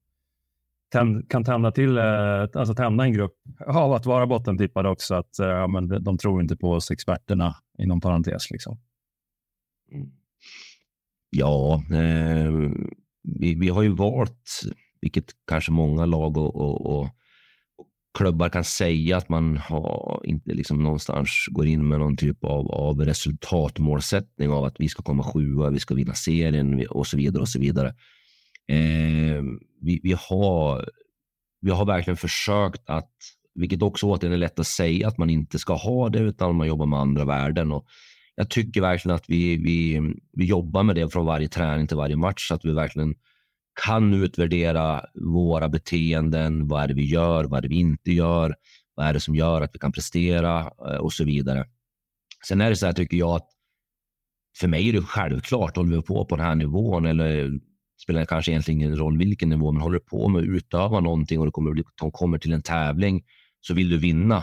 tänd, 0.92 1.30
kan 1.30 1.44
tända 1.44 1.72
till, 1.72 1.98
alltså 1.98 2.74
tända 2.74 3.04
en 3.04 3.14
grupp 3.14 3.34
av 3.68 3.94
att 3.94 4.06
vara 4.06 4.28
bottentippade 4.28 4.90
också? 4.90 5.16
Att 5.16 5.36
ja, 5.38 5.68
men 5.68 6.04
de 6.04 6.18
tror 6.18 6.42
inte 6.42 6.58
på 6.58 6.72
oss 6.72 6.92
experterna 6.92 7.56
inom 7.78 8.02
parentes. 8.02 8.52
Liksom. 8.52 8.80
Ja, 11.30 11.84
eh, 11.92 12.52
vi, 13.24 13.56
vi 13.56 13.70
har 13.70 13.82
ju 13.82 13.90
valt, 13.90 14.62
vilket 15.02 15.32
kanske 15.48 15.72
många 15.72 16.06
lag 16.06 16.38
och, 16.38 16.56
och, 16.56 16.86
och, 16.86 17.02
och, 17.02 17.10
klubbar 18.18 18.50
kan 18.50 18.64
säga, 18.64 19.18
att 19.18 19.30
man 19.30 19.58
har 19.58 20.22
inte 20.24 20.54
liksom 20.54 20.84
någonstans 20.84 21.30
går 21.48 21.68
in 21.68 21.88
med 21.88 22.00
någon 22.00 22.18
typ 22.18 22.44
av, 22.44 22.72
av 22.72 23.06
resultatmålsättning 23.06 24.50
av 24.50 24.64
att 24.64 24.76
vi 24.80 24.90
ska 24.90 25.04
komma 25.04 25.24
sjua, 25.24 25.70
vi 25.70 25.80
ska 25.80 25.96
vinna 25.96 26.14
serien 26.14 26.88
och 26.90 27.08
så 27.08 27.18
vidare 27.18 27.42
och 27.42 27.50
så 27.50 27.60
vidare. 27.60 27.88
Eh, 28.68 29.44
vi, 29.82 30.00
vi, 30.04 30.16
har, 30.30 30.90
vi 31.62 31.72
har 31.72 31.86
verkligen 31.86 32.18
försökt 32.18 32.90
att, 32.90 33.12
vilket 33.56 33.82
också 33.82 34.08
återigen 34.08 34.34
är 34.34 34.38
lätt 34.38 34.60
att 34.60 34.68
säga, 34.68 35.08
att 35.08 35.18
man 35.18 35.30
inte 35.30 35.60
ska 35.60 35.74
ha 35.74 36.10
det, 36.10 36.20
utan 36.20 36.56
man 36.56 36.68
jobbar 36.68 36.86
med 36.86 37.00
andra 37.00 37.26
värden. 37.26 37.72
Och 37.72 37.86
jag 38.36 38.50
tycker 38.50 38.82
verkligen 38.82 39.16
att 39.16 39.30
vi, 39.30 39.58
vi, 39.58 40.00
vi 40.34 40.46
jobbar 40.46 40.84
med 40.84 40.96
det 40.96 41.10
från 41.10 41.26
varje 41.26 41.48
träning 41.48 41.88
till 41.88 41.98
varje 41.98 42.16
match, 42.16 42.48
så 42.48 42.56
att 42.56 42.66
vi 42.66 42.72
verkligen 42.72 43.16
kan 43.86 44.14
utvärdera 44.14 45.06
våra 45.14 45.70
beteenden. 45.70 46.68
Vad 46.68 46.84
är 46.84 46.88
det 46.88 46.94
vi 46.94 47.06
gör? 47.06 47.44
Vad 47.44 47.58
är 47.58 47.62
det 47.62 47.68
vi 47.68 47.80
inte 47.80 48.12
gör? 48.12 48.56
Vad 48.96 49.06
är 49.08 49.14
det 49.14 49.20
som 49.20 49.36
gör 49.36 49.62
att 49.62 49.76
vi 49.76 49.80
kan 49.80 49.92
prestera 49.92 50.60
eh, 50.60 50.98
och 50.98 51.14
så 51.14 51.24
vidare. 51.24 51.66
Sen 52.48 52.62
är 52.62 52.70
det 52.70 52.76
så 52.76 52.86
här, 52.86 52.94
tycker 52.94 53.18
jag, 53.18 53.36
att 53.36 53.50
för 54.60 54.68
mig 54.68 54.90
är 54.90 54.94
det 54.94 55.02
självklart, 55.02 55.78
håller 55.78 55.96
vi 55.96 56.02
på 56.02 56.26
på 56.26 56.36
den 56.36 56.46
här 56.46 56.56
nivån 56.56 57.06
eller 57.06 57.52
spelar 58.04 58.20
det 58.20 58.26
kanske 58.26 58.52
egentligen 58.52 58.82
ingen 58.82 58.98
roll 58.98 59.18
vilken 59.18 59.50
nivå, 59.50 59.72
men 59.72 59.82
håller 59.82 60.00
du 60.00 60.06
på 60.06 60.28
med 60.28 60.42
att 60.42 60.48
utöva 60.48 61.00
någonting 61.00 61.40
och 61.40 61.46
det 61.46 61.52
kommer, 61.52 61.84
de 62.02 62.12
kommer 62.12 62.38
till 62.38 62.54
en 62.54 62.62
tävling 62.62 63.24
så 63.62 63.74
vill 63.74 63.90
du 63.90 63.98
vinna. 63.98 64.38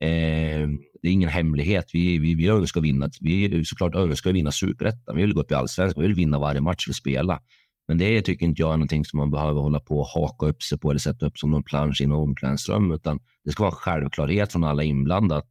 Eh, 0.00 0.68
det 1.04 1.10
är 1.10 1.12
ingen 1.12 1.28
hemlighet. 1.28 1.90
Vi, 1.92 2.18
vi, 2.18 2.34
vi 2.34 2.48
önskar 2.48 2.80
vinna. 2.80 3.10
Vi 3.20 3.64
såklart 3.64 3.94
önskar 3.94 4.32
vinna 4.32 4.52
superettan. 4.52 5.16
Vi 5.16 5.22
vill 5.22 5.34
gå 5.34 5.40
upp 5.40 5.50
i 5.50 5.54
allsvenskan. 5.54 6.02
Vi 6.02 6.06
vill 6.08 6.16
vinna 6.16 6.38
varje 6.38 6.60
match 6.60 6.88
vi 6.88 6.92
spelar. 6.92 7.40
Men 7.88 7.98
det 7.98 8.22
tycker 8.22 8.46
inte 8.46 8.62
jag 8.62 8.72
är 8.72 8.76
någonting 8.76 9.04
som 9.04 9.18
man 9.18 9.30
behöver 9.30 9.60
hålla 9.60 9.80
på 9.80 9.98
och 9.98 10.06
haka 10.06 10.46
upp 10.46 10.62
sig 10.62 10.78
på 10.78 10.90
eller 10.90 11.00
sätta 11.00 11.26
upp 11.26 11.38
som 11.38 11.50
någon 11.50 11.62
plansch 11.62 12.00
i 12.00 12.06
någon 12.06 12.28
omklädningsrum, 12.28 12.92
utan 12.92 13.20
det 13.44 13.52
ska 13.52 13.62
vara 13.62 13.70
en 13.72 13.76
självklarhet 13.76 14.52
från 14.52 14.64
alla 14.64 14.82
inblandade 14.82 15.46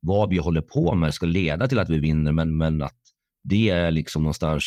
vad 0.00 0.30
vi 0.30 0.38
håller 0.38 0.60
på 0.60 0.94
med 0.94 1.14
ska 1.14 1.26
leda 1.26 1.68
till 1.68 1.78
att 1.78 1.90
vi 1.90 1.98
vinner, 1.98 2.32
men, 2.32 2.56
men 2.56 2.82
att 2.82 2.98
det 3.44 3.68
är 3.68 3.90
liksom 3.90 4.22
någonstans, 4.22 4.64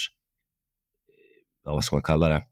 ja, 1.64 1.72
vad 1.72 1.84
ska 1.84 1.96
man 1.96 2.04
kalla 2.04 2.30
det, 2.30 2.44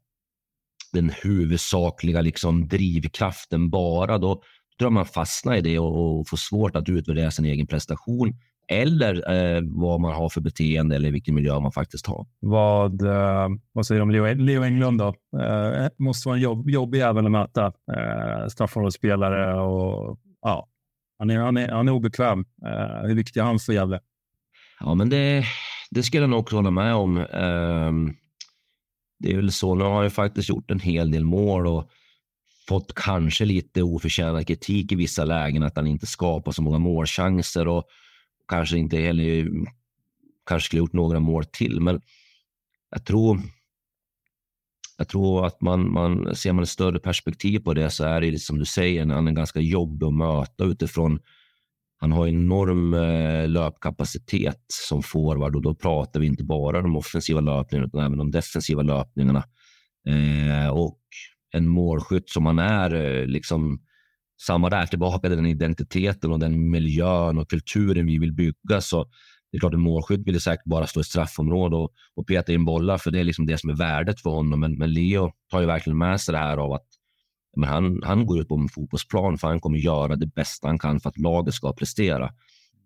den 0.92 1.10
huvudsakliga 1.22 2.20
liksom 2.20 2.68
drivkraften 2.68 3.70
bara. 3.70 4.18
Då, 4.18 4.42
tror 4.78 4.90
man 4.90 5.06
fastnar 5.06 5.56
i 5.56 5.60
det 5.60 5.78
och, 5.78 6.20
och 6.20 6.28
får 6.28 6.36
svårt 6.36 6.76
att 6.76 6.88
utvärdera 6.88 7.30
sin 7.30 7.44
egen 7.44 7.66
prestation 7.66 8.34
eller 8.68 9.32
eh, 9.34 9.62
vad 9.64 10.00
man 10.00 10.12
har 10.12 10.28
för 10.28 10.40
beteende 10.40 10.96
eller 10.96 11.10
vilken 11.10 11.34
miljö 11.34 11.60
man 11.60 11.72
faktiskt 11.72 12.06
har. 12.06 12.26
Vad, 12.40 13.02
eh, 13.02 13.48
vad 13.72 13.86
säger 13.86 13.98
du 13.98 14.02
om 14.02 14.10
Leo, 14.10 14.34
Leo 14.34 14.62
Englund 14.62 14.98
då? 14.98 15.14
Eh, 15.40 15.88
måste 15.98 16.28
vara 16.28 16.36
en 16.36 16.42
jobb, 16.42 16.70
jobbig 16.70 17.00
även 17.00 17.26
att 17.26 17.32
möta. 17.32 17.66
Eh, 17.66 18.48
Straffområdesspelare 18.48 19.60
och 19.60 20.18
ja, 20.42 20.68
han 21.18 21.30
är, 21.30 21.38
han 21.38 21.56
är, 21.56 21.68
han 21.68 21.88
är 21.88 21.92
obekväm. 21.92 22.44
Eh, 22.66 23.06
hur 23.06 23.14
viktig 23.14 23.40
är 23.40 23.44
han 23.44 23.58
för 23.58 23.72
Gävle? 23.72 24.00
Ja, 24.80 24.94
men 24.94 25.08
det, 25.08 25.44
det 25.90 26.02
skulle 26.02 26.22
jag 26.22 26.30
nog 26.30 26.40
också 26.40 26.56
hålla 26.56 26.70
med 26.70 26.94
om. 26.94 27.18
Eh, 27.18 27.92
det 29.18 29.32
är 29.32 29.36
väl 29.36 29.52
så. 29.52 29.74
Nu 29.74 29.84
har 29.84 30.02
han 30.02 30.10
faktiskt 30.10 30.48
gjort 30.48 30.70
en 30.70 30.80
hel 30.80 31.10
del 31.10 31.24
mål 31.24 31.66
och 31.66 31.90
fått 32.68 32.94
kanske 32.94 33.44
lite 33.44 33.82
oförtjänad 33.82 34.46
kritik 34.46 34.92
i 34.92 34.94
vissa 34.94 35.24
lägen 35.24 35.62
att 35.62 35.76
han 35.76 35.86
inte 35.86 36.06
skapar 36.06 36.52
så 36.52 36.62
många 36.62 36.78
målchanser 36.78 37.68
och 37.68 37.84
kanske 38.48 38.78
inte 38.78 38.96
heller 38.96 39.40
mm, 39.40 39.66
kanske 40.46 40.66
skulle 40.66 40.80
gjort 40.80 40.92
några 40.92 41.20
mål 41.20 41.44
till. 41.44 41.80
Men 41.80 42.00
jag 42.90 43.04
tror, 43.04 43.40
jag 44.98 45.08
tror 45.08 45.46
att 45.46 45.60
man, 45.60 45.92
man 45.92 46.36
ser 46.36 46.52
man 46.52 46.62
ett 46.62 46.68
större 46.68 46.98
perspektiv 46.98 47.58
på 47.58 47.74
det 47.74 47.90
så 47.90 48.04
är 48.04 48.20
det 48.20 48.38
som 48.38 48.58
du 48.58 48.64
säger, 48.64 49.06
han 49.06 49.28
är 49.28 49.32
ganska 49.32 49.60
jobbig 49.60 50.06
att 50.06 50.14
möta 50.14 50.64
utifrån 50.64 51.18
han 52.02 52.12
har 52.12 52.28
enorm 52.28 52.94
eh, 52.94 53.48
löpkapacitet 53.48 54.64
som 54.68 55.02
forward 55.02 55.56
och 55.56 55.62
då 55.62 55.74
pratar 55.74 56.20
vi 56.20 56.26
inte 56.26 56.44
bara 56.44 56.78
om 56.78 56.96
offensiva 56.96 57.40
löpningarna 57.40 57.86
utan 57.86 58.00
även 58.00 58.18
de 58.18 58.30
defensiva 58.30 58.82
löpningarna. 58.82 59.44
Eh, 60.06 60.68
och 60.68 60.98
en 61.52 61.68
målskytt 61.68 62.30
som 62.30 62.42
man 62.42 62.58
är, 62.58 62.94
eh, 62.94 63.26
liksom 63.26 63.80
samma 64.42 64.70
där, 64.70 64.86
tillbaka 64.86 65.28
till 65.28 65.36
den 65.36 65.46
identiteten 65.46 66.32
och 66.32 66.38
den 66.38 66.70
miljön 66.70 67.38
och 67.38 67.50
kulturen 67.50 68.06
vi 68.06 68.18
vill 68.18 68.32
bygga. 68.32 68.80
Så 68.80 69.04
det 69.50 69.56
är 69.56 69.60
klart, 69.60 69.74
en 69.74 69.80
målskytt 69.80 70.26
vill 70.26 70.40
säkert 70.40 70.64
bara 70.64 70.86
stå 70.86 71.00
i 71.00 71.04
straffområde 71.04 71.76
och, 71.76 71.92
och 72.16 72.26
peta 72.26 72.52
in 72.52 72.64
bollar, 72.64 72.98
för 72.98 73.10
det 73.10 73.20
är 73.20 73.24
liksom 73.24 73.46
det 73.46 73.58
som 73.58 73.70
är 73.70 73.74
värdet 73.74 74.20
för 74.20 74.30
honom. 74.30 74.60
Men, 74.60 74.78
men 74.78 74.92
Leo 74.92 75.32
tar 75.50 75.60
ju 75.60 75.66
verkligen 75.66 75.98
med 75.98 76.20
sig 76.20 76.32
det 76.32 76.38
här 76.38 76.56
av 76.56 76.72
att 76.72 76.86
men 77.56 77.68
han, 77.68 78.02
han 78.02 78.26
går 78.26 78.40
ut 78.40 78.48
på 78.48 78.54
en 78.54 78.68
fotbollsplan 78.68 79.38
för 79.38 79.48
han 79.48 79.60
kommer 79.60 79.78
göra 79.78 80.16
det 80.16 80.26
bästa 80.26 80.68
han 80.68 80.78
kan 80.78 81.00
för 81.00 81.08
att 81.08 81.18
laget 81.18 81.54
ska 81.54 81.72
prestera. 81.72 82.32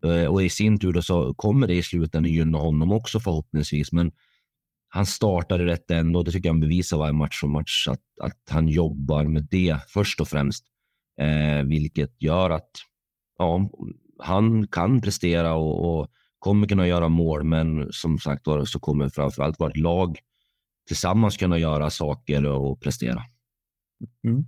Eh, 0.05 0.27
och 0.27 0.43
i 0.43 0.49
sin 0.49 0.79
tur 0.79 1.01
så 1.01 1.35
kommer 1.35 1.67
det 1.67 1.75
i 1.75 1.83
slutändan 1.83 2.33
gynna 2.33 2.59
honom 2.59 2.93
också 2.93 3.21
förhoppningsvis. 3.21 3.93
Men 3.93 4.13
han 4.97 5.07
startade 5.07 5.67
rätt 5.67 5.91
ändå. 5.91 6.23
Det 6.23 6.33
tycker 6.33 6.49
jag 6.49 6.55
han 6.55 6.61
bevisar 6.61 6.99
varje 6.99 7.13
match 7.13 7.43
och 7.43 7.49
match, 7.51 7.89
att, 7.89 8.03
att 8.23 8.51
han 8.51 8.69
jobbar 8.69 9.25
med 9.25 9.47
det 9.51 9.79
först 9.89 10.21
och 10.21 10.29
främst. 10.29 10.65
Eh, 11.21 11.63
vilket 11.63 12.23
gör 12.23 12.51
att 12.51 12.71
ja, 13.39 13.71
han 14.19 14.67
kan 14.67 15.01
prestera 15.01 15.55
och, 15.55 16.01
och 16.01 16.09
kommer 16.39 16.69
kunna 16.69 16.87
göra 16.87 17.09
mål, 17.09 17.45
men 17.45 17.89
som 17.91 18.19
sagt 18.19 18.47
var 18.47 18.65
så 18.65 18.81
kommer 18.81 19.09
framförallt 19.09 19.61
vårt 19.61 19.77
lag 19.77 20.19
tillsammans 20.87 21.37
kunna 21.37 21.59
göra 21.59 21.91
saker 21.91 22.45
och 22.47 22.81
prestera. 22.81 23.23
Mm. 24.25 24.45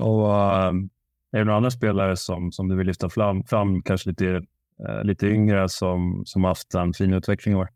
Och, 0.00 0.26
uh, 0.26 0.72
är 1.32 1.38
det 1.38 1.44
några 1.44 1.56
andra 1.56 1.70
spelare 1.70 2.16
som, 2.16 2.52
som 2.52 2.68
du 2.68 2.76
vill 2.76 2.86
lyfta 2.86 3.10
fram, 3.10 3.44
fram 3.44 3.82
kanske 3.82 4.08
lite, 4.10 4.24
uh, 4.88 5.04
lite 5.04 5.26
yngre 5.26 5.68
som, 5.68 6.22
som 6.26 6.44
haft 6.44 6.74
en 6.74 6.92
fin 6.92 7.12
utveckling 7.12 7.54
i 7.54 7.56
år? 7.56 7.68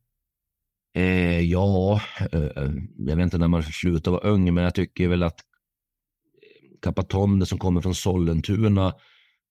Eh, 0.96 1.40
ja, 1.40 2.00
eh, 2.32 2.42
eh, 2.42 2.72
jag 2.98 3.16
vet 3.16 3.24
inte 3.24 3.38
när 3.38 3.48
man 3.48 3.62
slutar 3.62 4.10
vara 4.10 4.28
ung, 4.28 4.54
men 4.54 4.64
jag 4.64 4.74
tycker 4.74 5.08
väl 5.08 5.22
att 5.22 5.40
eh, 5.40 6.78
Capatonde 6.82 7.46
som 7.46 7.58
kommer 7.58 7.80
från 7.80 7.94
Sollentuna, 7.94 8.92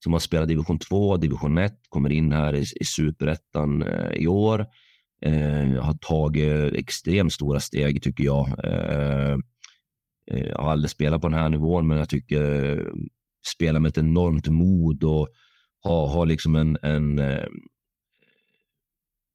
som 0.04 0.14
har 0.14 0.20
spelat 0.20 0.48
division 0.48 0.80
2, 0.80 1.18
division 1.18 1.58
1, 1.58 1.74
kommer 1.90 2.12
in 2.12 2.32
här 2.32 2.56
i, 2.56 2.62
i 2.62 2.86
superettan 2.86 3.84
eh, 3.84 4.12
i 4.12 4.28
år. 4.28 4.66
Eh, 5.22 5.84
har 5.84 5.94
tagit 5.94 6.74
extremt 6.74 7.34
stora 7.34 7.60
steg 7.60 8.04
tycker 8.04 8.24
jag. 8.24 8.48
Eh, 8.64 9.38
eh 10.32 10.48
jag 10.48 10.58
har 10.58 10.72
aldrig 10.72 10.90
spelat 10.90 11.22
på 11.22 11.30
den 11.30 11.40
här 11.40 11.50
nivån, 11.50 11.88
men 11.88 11.98
jag 11.98 12.10
tycker 12.10 12.72
eh, 12.78 12.86
spelar 13.56 13.80
med 13.80 13.90
ett 13.90 13.98
enormt 13.98 14.48
mod 14.48 15.04
och 15.04 15.28
har, 15.84 16.08
har 16.08 16.26
liksom 16.26 16.56
en, 16.56 16.78
en, 16.82 17.20
eh, 17.20 17.46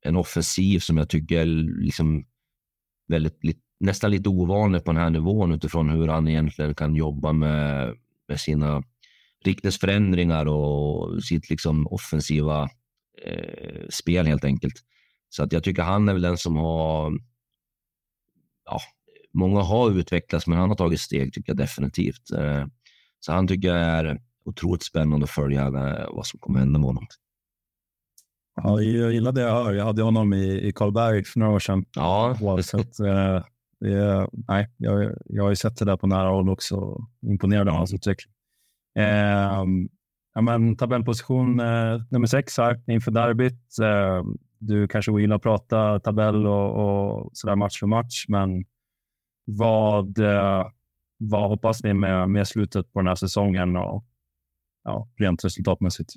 en 0.02 0.16
offensiv 0.16 0.78
som 0.78 0.96
jag 0.96 1.08
tycker 1.08 1.40
är 1.40 1.46
liksom 1.82 2.26
väldigt, 3.08 3.40
nästan 3.80 4.10
lite 4.10 4.28
ovanlig 4.28 4.84
på 4.84 4.92
den 4.92 5.02
här 5.02 5.10
nivån 5.10 5.52
utifrån 5.52 5.88
hur 5.88 6.08
han 6.08 6.28
egentligen 6.28 6.74
kan 6.74 6.94
jobba 6.94 7.32
med, 7.32 7.96
med 8.28 8.40
sina 8.40 8.82
riktningsförändringar 9.44 10.46
och 10.46 11.24
sitt 11.24 11.50
liksom 11.50 11.86
offensiva 11.86 12.70
eh, 13.24 13.88
spel 13.90 14.26
helt 14.26 14.44
enkelt. 14.44 14.74
Så 15.28 15.42
att 15.42 15.52
jag 15.52 15.64
tycker 15.64 15.82
han 15.82 16.08
är 16.08 16.12
väl 16.12 16.22
den 16.22 16.38
som 16.38 16.56
har, 16.56 17.12
ja, 18.64 18.80
många 19.32 19.60
har 19.60 19.90
utvecklats 19.90 20.46
men 20.46 20.58
han 20.58 20.68
har 20.68 20.76
tagit 20.76 21.00
steg 21.00 21.32
tycker 21.32 21.50
jag 21.50 21.56
definitivt. 21.56 22.30
Eh, 22.30 22.66
så 23.20 23.32
han 23.32 23.48
tycker 23.48 23.68
jag 23.68 23.78
är 23.78 24.20
otroligt 24.44 24.82
spännande 24.82 25.24
att 25.24 25.30
följa 25.30 25.66
eh, 25.66 26.06
vad 26.10 26.26
som 26.26 26.40
kommer 26.40 26.58
hända 26.58 26.78
med 26.78 26.86
honom. 26.86 27.06
Ja, 28.62 28.80
jag 28.80 29.12
gillar 29.12 29.32
det 29.32 29.40
jag 29.40 29.64
hör. 29.64 29.72
Jag 29.72 29.84
hade 29.84 30.02
honom 30.02 30.32
i, 30.32 30.68
i 30.68 30.72
Karlberg 30.72 31.24
för 31.24 31.40
några 31.40 31.52
år 31.52 31.58
sedan. 31.58 31.84
Ja. 31.94 32.36
Så 32.62 32.80
att, 32.80 33.00
eh, 33.00 33.44
det, 33.80 34.28
nej, 34.32 34.70
jag, 34.76 35.14
jag 35.24 35.42
har 35.42 35.50
ju 35.50 35.56
sett 35.56 35.76
det 35.76 35.84
där 35.84 35.96
på 35.96 36.06
nära 36.06 36.28
håll 36.28 36.48
också. 36.48 37.06
Imponerad 37.26 37.68
av 37.68 37.74
hans 37.74 37.94
utveckling. 37.94 38.34
Eh, 38.98 39.64
ja, 40.34 40.40
men, 40.40 40.76
tabellposition 40.76 41.60
eh, 41.60 42.02
nummer 42.10 42.26
sex 42.26 42.58
här 42.58 42.82
inför 42.86 43.10
derbyt. 43.10 43.78
Eh, 43.82 44.24
du 44.58 44.88
kanske 44.88 45.20
gillar 45.20 45.36
att 45.36 45.42
prata 45.42 46.00
tabell 46.00 46.46
och, 46.46 46.70
och 46.74 47.30
sådär 47.32 47.56
match 47.56 47.78
för 47.80 47.86
match, 47.86 48.24
men 48.28 48.64
vad, 49.44 50.18
eh, 50.18 50.66
vad 51.16 51.48
hoppas 51.48 51.82
ni 51.82 51.94
med, 51.94 52.30
med 52.30 52.48
slutet 52.48 52.92
på 52.92 52.98
den 52.98 53.08
här 53.08 53.14
säsongen 53.14 53.76
och 53.76 54.04
ja, 54.84 55.08
rent 55.16 55.44
resultatmässigt? 55.44 56.14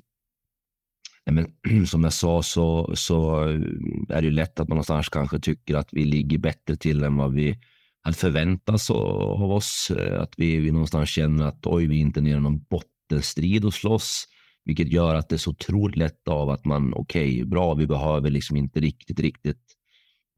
Nej, 1.26 1.34
men, 1.34 1.86
som 1.86 2.04
jag 2.04 2.12
sa 2.12 2.42
så, 2.42 2.92
så 2.94 3.48
eh, 3.48 3.60
är 4.08 4.22
det 4.22 4.30
lätt 4.30 4.60
att 4.60 4.68
man 4.68 4.76
någonstans 4.76 5.08
kanske 5.08 5.38
tycker 5.40 5.76
att 5.76 5.88
vi 5.92 6.04
ligger 6.04 6.38
bättre 6.38 6.76
till 6.76 7.02
än 7.02 7.16
vad 7.16 7.32
vi 7.32 7.58
hade 8.02 8.16
förväntats 8.16 8.90
av 8.90 9.52
oss. 9.52 9.90
Eh, 9.90 10.22
att 10.22 10.34
vi, 10.36 10.56
vi 10.56 10.70
någonstans 10.70 11.10
känner 11.10 11.46
att 11.46 11.66
oj, 11.66 11.86
vi 11.86 11.96
är 11.96 12.00
inte 12.00 12.20
nere 12.20 12.36
i 12.36 12.40
någon 12.40 12.62
bottenstrid 12.62 13.64
och 13.64 13.74
slåss. 13.74 14.28
Vilket 14.64 14.92
gör 14.92 15.14
att 15.14 15.28
det 15.28 15.36
är 15.36 15.38
så 15.38 15.50
otroligt 15.50 15.96
lätt 15.96 16.28
av 16.28 16.50
att 16.50 16.64
man, 16.64 16.94
okej, 16.94 17.32
okay, 17.32 17.44
bra, 17.44 17.74
vi 17.74 17.86
behöver 17.86 18.30
liksom 18.30 18.56
inte 18.56 18.80
riktigt, 18.80 19.20
riktigt 19.20 19.62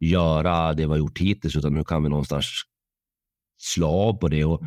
göra 0.00 0.74
det 0.74 0.82
vi 0.82 0.88
har 0.88 0.96
gjort 0.96 1.18
hittills, 1.18 1.56
utan 1.56 1.74
nu 1.74 1.84
kan 1.84 2.02
vi 2.02 2.08
någonstans 2.08 2.46
slå 3.58 3.88
av 3.88 4.12
på 4.12 4.28
det. 4.28 4.44
Och 4.44 4.62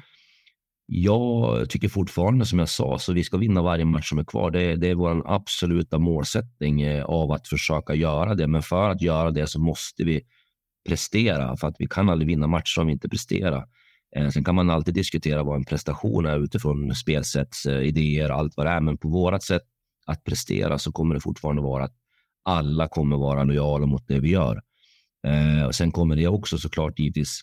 jag 0.89 1.69
tycker 1.69 1.89
fortfarande, 1.89 2.45
som 2.45 2.59
jag 2.59 2.69
sa, 2.69 2.99
så 2.99 3.13
vi 3.13 3.23
ska 3.23 3.38
vinna 3.38 3.61
varje 3.61 3.85
match 3.85 4.09
som 4.09 4.19
är 4.19 4.23
kvar. 4.23 4.51
Det, 4.51 4.75
det 4.75 4.88
är 4.88 4.95
vår 4.95 5.33
absoluta 5.33 5.99
målsättning 5.99 6.81
eh, 6.81 7.05
av 7.05 7.31
att 7.31 7.47
försöka 7.47 7.95
göra 7.95 8.35
det. 8.35 8.47
Men 8.47 8.61
för 8.61 8.89
att 8.89 9.01
göra 9.01 9.31
det 9.31 9.47
så 9.47 9.59
måste 9.59 10.03
vi 10.03 10.21
prestera, 10.89 11.57
för 11.57 11.67
att 11.67 11.75
vi 11.79 11.88
kan 11.88 12.09
aldrig 12.09 12.27
vinna 12.27 12.47
matcher 12.47 12.81
om 12.81 12.88
vi 12.88 12.93
inte 12.93 13.09
presterar. 13.09 13.65
Eh, 14.15 14.29
sen 14.29 14.43
kan 14.43 14.55
man 14.55 14.69
alltid 14.69 14.93
diskutera 14.93 15.43
vad 15.43 15.55
en 15.55 15.65
prestation 15.65 16.25
är 16.25 16.43
utifrån 16.43 16.95
spelsätt, 16.95 17.55
eh, 17.67 17.79
idéer 17.79 18.31
och 18.31 18.38
allt 18.38 18.57
vad 18.57 18.65
det 18.65 18.71
är. 18.71 18.81
Men 18.81 18.97
på 18.97 19.09
vårt 19.09 19.43
sätt 19.43 19.63
att 20.05 20.23
prestera 20.23 20.79
så 20.79 20.91
kommer 20.91 21.15
det 21.15 21.21
fortfarande 21.21 21.61
vara 21.61 21.83
att 21.83 21.95
alla 22.43 22.88
kommer 22.88 23.17
vara 23.17 23.43
lojala 23.43 23.85
mot 23.85 24.07
det 24.07 24.19
vi 24.19 24.29
gör. 24.29 24.61
Och 25.67 25.75
sen 25.75 25.91
kommer 25.91 26.15
det 26.15 26.27
också 26.27 26.57
såklart 26.57 26.99
givetvis 26.99 27.41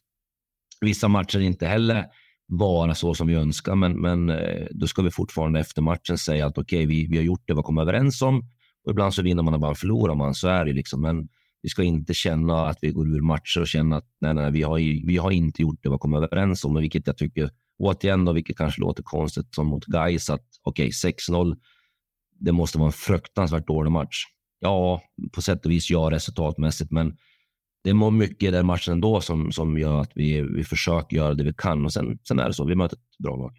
vissa 0.81 1.09
matcher 1.09 1.41
inte 1.41 1.67
heller 1.67 2.07
vara 2.47 2.95
så 2.95 3.15
som 3.15 3.27
vi 3.27 3.35
önskar, 3.35 3.75
men, 3.75 4.01
men 4.01 4.31
eh, 4.31 4.67
då 4.71 4.87
ska 4.87 5.03
vi 5.03 5.11
fortfarande 5.11 5.61
efter 5.61 5.83
matchen 5.83 6.19
säga 6.19 6.47
att 6.47 6.59
okej, 6.59 6.79
okay, 6.79 6.87
vi, 6.87 7.07
vi 7.07 7.17
har 7.17 7.25
gjort 7.25 7.43
det 7.47 7.55
vi 7.55 7.63
kom 7.63 7.79
överens 7.79 8.23
om 8.23 8.43
och 8.85 8.91
ibland 8.91 9.15
så 9.15 9.23
vinner 9.23 9.43
man 9.43 9.55
och 9.55 9.59
ibland 9.59 9.79
förlorar 9.79 10.15
man. 10.15 10.35
Så 10.35 10.49
är 10.49 10.65
det 10.65 10.73
liksom. 10.73 11.01
Men 11.01 11.29
vi 11.63 11.69
ska 11.69 11.83
inte 11.83 12.15
känna 12.15 12.67
att 12.67 12.79
vi 12.83 12.91
går 12.91 13.09
ur 13.09 13.21
matcher 13.21 13.61
och 13.61 13.69
känna 13.69 13.97
att 13.97 14.09
nej, 14.21 14.35
nej, 14.35 14.51
vi 14.51 14.63
har, 14.63 15.07
vi 15.07 15.17
har 15.17 15.31
inte 15.31 15.63
gjort 15.63 15.79
det 15.83 15.91
vi 15.91 15.99
kom 15.99 16.15
överens 16.15 16.65
om, 16.65 16.75
vilket 16.75 17.07
jag 17.07 17.17
tycker 17.17 17.51
återigen, 17.79 18.25
då, 18.25 18.33
vilket 18.33 18.57
kanske 18.57 18.81
låter 18.81 19.03
konstigt 19.03 19.55
som 19.55 19.67
mot 19.67 19.85
Gais 19.85 20.31
att 20.31 20.47
okej, 20.63 20.89
okay, 20.89 21.13
6-0. 21.13 21.57
Det 22.41 22.53
måste 22.53 22.79
vara 22.79 22.87
en 22.87 22.93
fruktansvärt 22.93 23.67
dålig 23.67 23.93
match. 23.93 24.25
Ja, 24.59 25.03
på 25.33 25.43
sätt 25.43 25.65
och 25.65 25.71
vis 25.71 25.91
ja, 25.91 26.11
resultatmässigt, 26.11 26.91
men 26.91 27.17
det 27.85 27.91
är 27.91 28.11
mycket 28.11 28.49
i 28.49 28.51
den 28.51 28.67
matchen 28.67 28.93
ändå 28.93 29.21
som, 29.21 29.53
som 29.53 29.79
gör 29.79 30.01
att 30.01 30.13
vi, 30.15 30.41
vi 30.41 30.65
försöker 30.65 31.17
göra 31.17 31.35
det 31.35 31.45
vi 31.45 31.55
kan 31.55 31.85
och 31.85 31.93
sen, 31.93 32.19
sen 32.29 32.39
är 32.39 32.47
det 32.47 32.55
så. 32.55 32.65
Vi 32.65 32.75
möter 32.75 32.97
ett 32.97 33.19
bra 33.19 33.37
lag. 33.37 33.53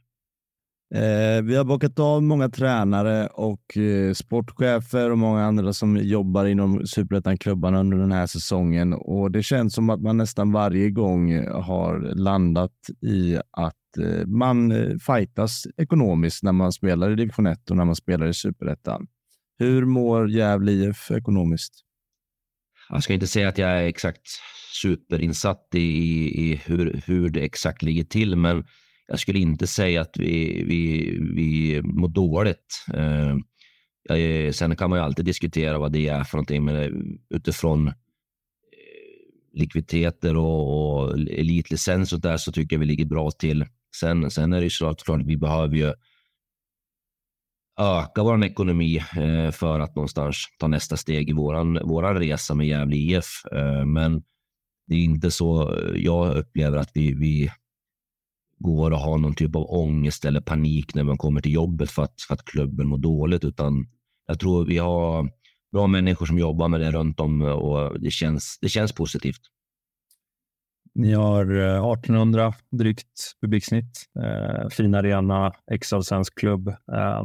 Eh, 0.93 1.41
vi 1.43 1.55
har 1.55 1.63
bockat 1.63 1.99
av 1.99 2.23
många 2.23 2.49
tränare 2.49 3.27
och 3.27 3.77
eh, 3.77 4.13
sportchefer 4.13 5.11
och 5.11 5.17
många 5.17 5.45
andra 5.45 5.73
som 5.73 5.97
jobbar 5.97 6.45
inom 6.45 6.87
superettan-klubbarna 6.87 7.79
under 7.79 7.97
den 7.97 8.11
här 8.11 8.27
säsongen 8.27 8.93
och 8.93 9.31
det 9.31 9.43
känns 9.43 9.73
som 9.73 9.89
att 9.89 10.01
man 10.01 10.17
nästan 10.17 10.51
varje 10.51 10.89
gång 10.89 11.47
har 11.47 11.99
landat 12.15 12.75
i 13.01 13.37
att 13.51 13.97
eh, 13.99 14.27
man 14.27 14.71
eh, 14.71 14.97
fightas 14.97 15.67
ekonomiskt 15.77 16.43
när 16.43 16.51
man 16.51 16.71
spelar 16.71 17.11
i 17.11 17.15
division 17.15 17.47
1 17.47 17.69
och 17.69 17.77
när 17.77 17.85
man 17.85 17.95
spelar 17.95 18.27
i 18.27 18.33
superettan. 18.33 19.07
Hur 19.59 19.85
mår 19.85 20.29
Gävle 20.29 20.71
IF 20.71 21.11
ekonomiskt? 21.11 21.84
Jag 22.89 23.03
ska 23.03 23.13
inte 23.13 23.27
säga 23.27 23.49
att 23.49 23.57
jag 23.57 23.69
är 23.69 23.83
exakt 23.83 24.21
superinsatt 24.81 25.67
i, 25.73 25.79
i 26.51 26.61
hur, 26.65 27.01
hur 27.05 27.29
det 27.29 27.41
exakt 27.41 27.81
ligger 27.81 28.03
till, 28.03 28.35
men 28.35 28.65
jag 29.07 29.19
skulle 29.19 29.39
inte 29.39 29.67
säga 29.67 30.01
att 30.01 30.17
vi, 30.17 30.63
vi, 30.63 31.11
vi 31.35 31.81
mår 31.81 32.07
dåligt. 32.07 32.85
Eh, 32.93 34.51
sen 34.51 34.75
kan 34.75 34.89
man 34.89 34.99
ju 34.99 35.05
alltid 35.05 35.25
diskutera 35.25 35.77
vad 35.77 35.91
det 35.91 36.07
är 36.07 36.23
för 36.23 36.37
någonting, 36.37 36.65
men 36.65 36.75
eh, 36.75 36.89
utifrån 37.29 37.87
eh, 37.87 37.93
likviditeter 39.53 40.37
och, 40.37 41.03
och 41.03 41.19
elitlicens 41.19 42.13
och 42.13 42.21
där 42.21 42.37
så 42.37 42.51
tycker 42.51 42.75
jag 42.75 42.79
vi 42.79 42.85
ligger 42.85 43.05
bra 43.05 43.31
till. 43.31 43.65
Sen, 43.99 44.31
sen 44.31 44.53
är 44.53 44.57
det 44.57 44.63
ju 44.63 44.69
såklart 44.69 45.21
att 45.21 45.27
vi 45.27 45.37
behöver 45.37 45.75
ju 45.75 45.93
öka 47.79 48.23
vår 48.23 48.45
ekonomi 48.45 48.97
eh, 48.97 49.51
för 49.51 49.79
att 49.79 49.95
någonstans 49.95 50.37
ta 50.59 50.67
nästa 50.67 50.97
steg 50.97 51.29
i 51.29 51.33
våran, 51.33 51.79
våran 51.83 52.19
resa 52.19 52.55
med 52.55 52.67
Gävle 52.67 52.95
IF. 52.95 53.45
Eh, 53.51 53.85
men 53.85 54.23
det 54.87 54.95
är 54.95 54.99
inte 54.99 55.31
så 55.31 55.73
eh, 55.77 56.03
jag 56.03 56.37
upplever 56.37 56.77
att 56.77 56.91
vi, 56.93 57.13
vi 57.13 57.51
går 58.59 58.91
och 58.91 58.99
har 58.99 59.17
någon 59.17 59.35
typ 59.35 59.55
av 59.55 59.65
ångest 59.69 60.25
eller 60.25 60.41
panik 60.41 60.95
när 60.95 61.03
man 61.03 61.17
kommer 61.17 61.41
till 61.41 61.53
jobbet 61.53 61.91
för 61.91 62.03
att, 62.03 62.21
för 62.27 62.33
att 62.33 62.45
klubben 62.45 62.87
mår 62.87 62.97
dåligt, 62.97 63.43
utan 63.43 63.87
jag 64.27 64.39
tror 64.39 64.65
vi 64.65 64.77
har 64.77 65.29
bra 65.71 65.87
människor 65.87 66.25
som 66.25 66.39
jobbar 66.39 66.67
med 66.67 66.79
det 66.79 66.91
runt 66.91 67.19
om 67.19 67.41
eh, 67.41 67.47
och 67.47 68.01
det 68.01 68.11
känns, 68.11 68.57
det 68.61 68.69
känns 68.69 68.91
positivt. 68.91 69.41
Ni 70.95 71.13
har 71.13 71.57
eh, 71.57 71.91
1800 71.91 72.53
drygt 72.71 73.35
publiksnitt, 73.41 74.05
eh, 74.23 74.69
fin 74.69 74.95
arena, 74.95 75.53
ex 75.71 75.89
klubb. 76.35 76.67
Eh, 76.67 77.23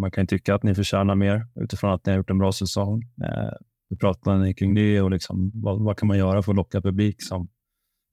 man 0.00 0.10
kan 0.10 0.26
tycka 0.26 0.54
att 0.54 0.62
ni 0.62 0.74
förtjänar 0.74 1.14
mer 1.14 1.46
utifrån 1.54 1.90
att 1.90 2.06
ni 2.06 2.12
har 2.12 2.16
gjort 2.16 2.30
en 2.30 2.38
bra 2.38 2.52
säsong. 2.52 3.02
Eh, 3.24 3.52
hur 3.90 3.96
pratar 3.96 4.38
ni 4.38 4.54
kring 4.54 4.74
det 4.74 5.00
och 5.00 5.10
liksom, 5.10 5.50
vad, 5.54 5.84
vad, 5.84 5.98
kan 5.98 6.08
man 6.08 6.18
göra 6.18 6.42
för 6.42 6.52
att 6.52 6.56
locka 6.56 6.80
publik 6.80 7.22
som, 7.22 7.48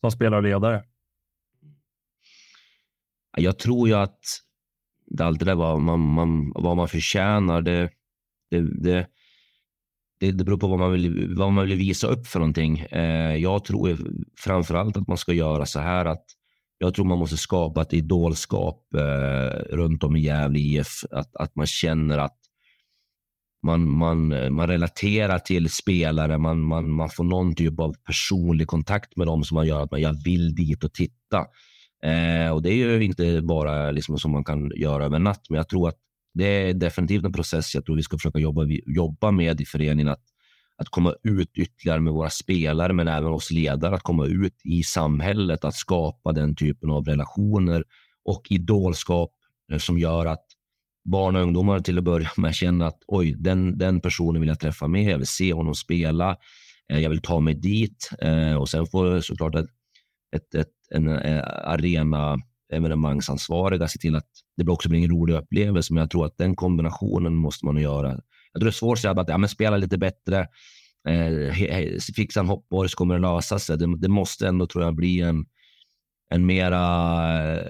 som 0.01 0.33
och 0.33 0.43
ledare? 0.43 0.83
Jag 3.38 3.59
tror 3.59 3.88
ju 3.88 3.93
att 3.93 4.19
det 5.05 5.25
allt 5.25 5.39
det 5.39 5.45
där 5.45 5.55
vad 5.55 5.81
man, 5.81 5.99
man, 5.99 6.51
vad 6.55 6.77
man 6.77 6.88
förtjänar, 6.88 7.61
det, 7.61 7.89
det, 8.49 8.61
det, 8.61 9.07
det, 10.19 10.31
det 10.31 10.43
beror 10.43 10.57
på 10.57 10.67
vad 10.67 10.79
man, 10.79 10.91
vill, 10.91 11.35
vad 11.38 11.53
man 11.53 11.67
vill 11.67 11.77
visa 11.77 12.07
upp 12.07 12.27
för 12.27 12.39
någonting. 12.39 12.79
Eh, 12.79 13.35
jag 13.35 13.65
tror 13.65 13.97
framför 14.39 14.75
allt 14.75 14.97
att 14.97 15.07
man 15.07 15.17
ska 15.17 15.33
göra 15.33 15.65
så 15.65 15.79
här 15.79 16.05
att 16.05 16.25
jag 16.78 16.93
tror 16.93 17.05
man 17.05 17.17
måste 17.17 17.38
skapa 17.38 17.82
ett 17.82 17.93
idolskap 17.93 18.93
eh, 18.93 19.75
runt 19.75 20.03
om 20.03 20.15
i 20.15 20.19
Gävle 20.19 20.59
IF. 20.59 21.03
Att, 21.11 21.36
att 21.36 21.55
man 21.55 21.67
känner 21.67 22.17
att 22.17 22.38
man, 23.63 23.89
man, 23.89 24.32
eh, 24.32 24.49
man 24.49 24.67
relaterar 24.67 25.39
till 25.39 25.69
spelare, 25.69 26.38
man, 26.38 26.61
man, 26.61 26.91
man 26.91 27.09
får 27.09 27.23
någon 27.23 27.55
typ 27.55 27.80
av 27.80 27.95
personlig 28.05 28.67
kontakt 28.67 29.17
med 29.17 29.28
dem 29.28 29.43
som 29.43 29.55
man 29.55 29.67
gör 29.67 29.84
att 29.84 29.91
man 29.91 30.01
jag 30.01 30.23
vill 30.23 30.55
dit 30.55 30.84
och 30.84 30.93
titta. 30.93 31.45
Eh, 32.03 32.51
och 32.51 32.61
Det 32.61 32.69
är 32.69 32.73
ju 32.73 33.03
inte 33.03 33.41
bara 33.41 33.91
liksom 33.91 34.19
som 34.19 34.32
man 34.32 34.43
kan 34.43 34.71
göra 34.75 35.05
över 35.05 35.19
natt, 35.19 35.49
men 35.49 35.57
jag 35.57 35.69
tror 35.69 35.89
att 35.89 35.97
det 36.34 36.45
är 36.45 36.73
definitivt 36.73 37.25
en 37.25 37.34
process 37.34 37.75
jag 37.75 37.86
tror 37.86 37.95
vi 37.95 38.03
ska 38.03 38.17
försöka 38.17 38.39
jobba, 38.39 38.65
jobba 38.86 39.32
med 39.32 39.61
i 39.61 39.65
föreningen. 39.65 40.07
Att, 40.07 40.23
att 40.78 40.89
komma 40.89 41.13
ut 41.23 41.57
ytterligare 41.57 41.99
med 41.99 42.13
våra 42.13 42.30
spelare, 42.30 42.93
men 42.93 43.07
även 43.07 43.32
oss 43.32 43.51
ledare, 43.51 43.95
att 43.95 44.03
komma 44.03 44.25
ut 44.25 44.61
i 44.63 44.84
samhället, 44.84 45.63
att 45.63 45.75
skapa 45.75 46.32
den 46.32 46.55
typen 46.55 46.91
av 46.91 47.05
relationer 47.05 47.84
och 48.25 48.47
idolskap 48.49 49.32
eh, 49.71 49.78
som 49.78 49.99
gör 49.99 50.25
att 50.25 50.45
barn 51.09 51.36
och 51.36 51.41
ungdomar 51.41 51.80
till 51.80 51.97
att 51.97 52.03
börja 52.03 52.30
med 52.38 52.55
känner 52.55 52.86
att 52.86 52.99
oj, 53.07 53.36
den, 53.38 53.78
den 53.78 54.01
personen 54.01 54.41
vill 54.41 54.47
jag 54.49 54.59
träffa 54.59 54.88
mer, 54.88 55.09
jag 55.09 55.17
vill 55.17 55.28
se 55.28 55.53
honom 55.53 55.75
spela, 55.75 56.38
eh, 56.91 56.99
jag 56.99 57.09
vill 57.09 57.21
ta 57.21 57.39
mig 57.39 57.55
dit 57.55 58.09
eh, 58.21 58.55
och 58.55 58.69
sen 58.69 58.86
får 58.86 59.19
såklart 59.19 59.55
ett, 59.55 59.69
ett, 60.36 60.55
ett 60.55 60.71
en 60.89 61.07
arena 61.63 62.38
evenemangsansvariga 62.73 63.88
se 63.88 63.99
till 63.99 64.15
att 64.15 64.28
det 64.57 64.71
också 64.71 64.89
blir 64.89 65.03
en 65.03 65.09
rolig 65.09 65.34
upplevelse. 65.34 65.93
Men 65.93 66.01
jag 66.01 66.09
tror 66.09 66.25
att 66.25 66.38
den 66.38 66.55
kombinationen 66.55 67.36
måste 67.36 67.65
man 67.65 67.78
göra. 67.78 68.19
Jag 68.57 68.61
tror 68.61 68.71
det 68.71 68.75
svårt 68.75 68.97
att 68.97 69.01
säga 69.01 69.11
att 69.11 69.29
ja, 69.29 69.37
men 69.37 69.49
spela 69.49 69.77
lite 69.77 69.97
bättre, 69.97 70.47
eh, 71.09 71.99
fixa 72.15 72.39
en 72.39 72.47
hoppborg 72.47 72.89
så 72.89 72.97
kommer 72.97 73.15
det 73.15 73.21
lösa 73.21 73.59
sig. 73.59 73.77
Det, 73.77 73.97
det, 73.97 74.07
måste 74.07 74.47
ändå, 74.47 74.67
tror 74.67 74.83
jag, 74.83 74.95
bli 74.95 75.21
en, 75.21 75.45
en 76.29 76.45
mera 76.45 77.55
eh, 77.55 77.67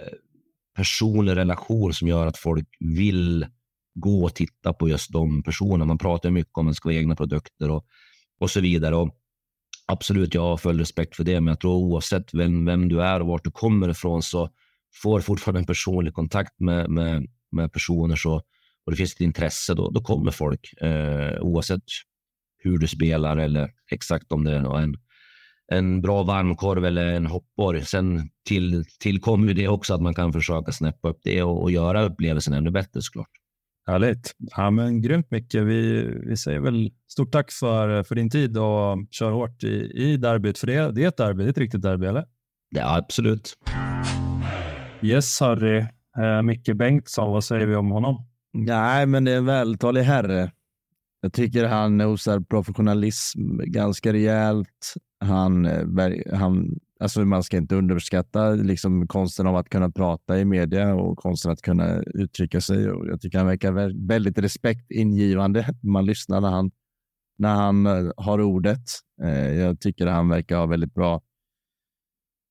personlig 0.75 1.35
relation 1.35 1.93
som 1.93 2.07
gör 2.07 2.27
att 2.27 2.37
folk 2.37 2.67
vill 2.79 3.45
gå 3.95 4.23
och 4.23 4.35
titta 4.35 4.73
på 4.73 4.89
just 4.89 5.11
de 5.11 5.43
personerna. 5.43 5.85
Man 5.85 5.97
pratar 5.97 6.29
mycket 6.29 6.57
om 6.57 6.67
att 6.67 6.71
det 6.71 6.75
ska 6.75 6.89
vara 6.89 6.97
egna 6.97 7.15
produkter 7.15 7.71
och, 7.71 7.85
och 8.39 8.51
så 8.51 8.61
vidare. 8.61 8.95
Och 8.95 9.15
absolut, 9.85 10.33
jag 10.33 10.41
har 10.41 10.57
full 10.57 10.79
respekt 10.79 11.15
för 11.15 11.23
det, 11.23 11.41
men 11.41 11.47
jag 11.47 11.59
tror 11.59 11.73
oavsett 11.73 12.33
vem, 12.33 12.65
vem 12.65 12.89
du 12.89 13.01
är 13.01 13.19
och 13.19 13.27
vart 13.27 13.43
du 13.43 13.51
kommer 13.51 13.89
ifrån 13.89 14.23
så 14.23 14.49
får 15.01 15.21
fortfarande 15.21 15.59
en 15.59 15.65
personlig 15.65 16.13
kontakt 16.13 16.59
med, 16.59 16.89
med, 16.89 17.27
med 17.51 17.73
personer 17.73 18.15
så, 18.15 18.41
och 18.87 18.91
det 18.91 18.97
finns 18.97 19.13
ett 19.13 19.21
intresse, 19.21 19.73
då, 19.73 19.89
då 19.89 20.01
kommer 20.01 20.31
folk 20.31 20.73
eh, 20.81 21.41
oavsett 21.41 21.83
hur 22.57 22.77
du 22.77 22.87
spelar 22.87 23.37
eller 23.37 23.69
exakt 23.91 24.31
om 24.31 24.43
det 24.43 24.51
är 24.51 24.77
en, 24.77 24.95
en 25.71 26.01
bra 26.01 26.23
varmkorv 26.23 26.85
eller 26.85 27.05
en 27.05 27.25
hoppborg. 27.25 27.85
Sen 27.85 28.29
till, 28.47 28.85
tillkommer 28.99 29.53
det 29.53 29.67
också 29.67 29.93
att 29.93 30.01
man 30.01 30.13
kan 30.13 30.33
försöka 30.33 30.71
snäppa 30.71 31.09
upp 31.09 31.19
det 31.23 31.43
och, 31.43 31.61
och 31.61 31.71
göra 31.71 32.03
upplevelsen 32.03 32.53
ännu 32.53 32.71
bättre 32.71 33.01
såklart. 33.01 33.29
Härligt. 33.87 34.35
Ja, 34.37 34.69
men 34.69 35.01
grymt 35.01 35.31
mycket. 35.31 35.63
Vi, 35.63 36.09
vi 36.25 36.37
säger 36.37 36.59
väl 36.59 36.91
stort 37.07 37.31
tack 37.31 37.51
för, 37.51 38.03
för 38.03 38.15
din 38.15 38.29
tid 38.29 38.57
och 38.57 38.97
kör 39.11 39.31
hårt 39.31 39.63
i, 39.63 39.91
i 39.95 40.17
derbyt. 40.17 40.57
För 40.57 40.67
det, 40.67 40.91
det 40.91 41.03
är 41.03 41.07
ett 41.07 41.17
derby, 41.17 41.43
det 41.43 41.47
är 41.47 41.51
ett 41.51 41.57
riktigt 41.57 41.81
derby, 41.81 42.05
eller? 42.05 42.25
Ja, 42.69 42.97
absolut. 42.97 43.53
Yes, 45.01 45.39
Harry. 45.39 45.85
Eh, 46.17 46.41
Micke 46.41 46.75
Bengtsson, 46.75 47.31
vad 47.31 47.43
säger 47.43 47.67
vi 47.67 47.75
om 47.75 47.91
honom? 47.91 48.25
Nej, 48.59 49.05
men 49.05 49.23
det 49.23 49.31
är 49.31 49.37
en 49.37 49.45
vältalig 49.45 50.01
herre. 50.01 50.51
Jag 51.21 51.33
tycker 51.33 51.65
han 51.65 52.01
osar 52.01 52.39
professionalism 52.39 53.57
ganska 53.57 54.13
rejält. 54.13 54.93
Han, 55.19 55.65
eh, 55.65 56.37
han, 56.37 56.79
alltså 56.99 57.25
man 57.25 57.43
ska 57.43 57.57
inte 57.57 57.75
underskatta 57.75 58.49
liksom 58.49 59.07
konsten 59.07 59.47
av 59.47 59.55
att 59.55 59.69
kunna 59.69 59.91
prata 59.91 60.39
i 60.39 60.45
media 60.45 60.95
och 60.95 61.17
konsten 61.17 61.51
att 61.51 61.61
kunna 61.61 62.01
uttrycka 62.01 62.61
sig. 62.61 62.91
Och 62.91 63.07
jag 63.07 63.21
tycker 63.21 63.37
han 63.37 63.47
verkar 63.47 64.07
väldigt 64.07 64.37
respektingivande. 64.37 65.75
Man 65.83 66.05
lyssnar 66.05 66.41
när 66.41 66.49
han, 66.49 66.71
när 67.37 67.55
han 67.55 67.85
eh, 67.85 68.11
har 68.17 68.41
ordet. 68.41 68.83
Eh, 69.23 69.53
jag 69.53 69.79
tycker 69.79 70.07
han 70.07 70.29
verkar 70.29 70.57
ha 70.57 70.65
väldigt 70.65 70.93
bra 70.93 71.21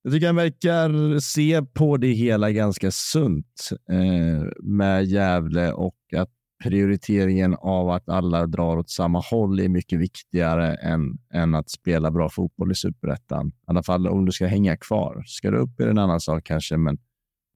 jag 0.07 0.13
tycker 0.13 0.27
han 0.27 0.37
verkar 0.37 1.19
se 1.19 1.63
på 1.63 1.97
det 1.97 2.13
hela 2.13 2.51
ganska 2.51 2.91
sunt 2.91 3.71
eh, 3.91 4.49
med 4.63 5.05
Gävle 5.05 5.73
och 5.73 5.97
att 6.17 6.31
prioriteringen 6.65 7.55
av 7.55 7.91
att 7.91 8.09
alla 8.09 8.47
drar 8.47 8.77
åt 8.77 8.91
samma 8.91 9.21
håll 9.21 9.61
är 9.61 9.69
mycket 9.69 9.99
viktigare 9.99 10.75
än, 10.75 11.19
än 11.33 11.55
att 11.55 11.71
spela 11.71 12.11
bra 12.11 12.29
fotboll 12.29 12.73
i 12.73 12.75
superettan. 12.75 13.49
I 13.49 13.53
alla 13.67 13.83
fall 13.83 14.07
om 14.07 14.25
du 14.25 14.33
ska 14.33 14.47
hänga 14.47 14.77
kvar. 14.77 15.23
Ska 15.27 15.51
du 15.51 15.59
upp 15.59 15.81
är 15.81 15.85
det 15.85 15.91
en 15.91 15.99
annan 15.99 16.21
sak 16.21 16.45
kanske, 16.45 16.77
men, 16.77 16.99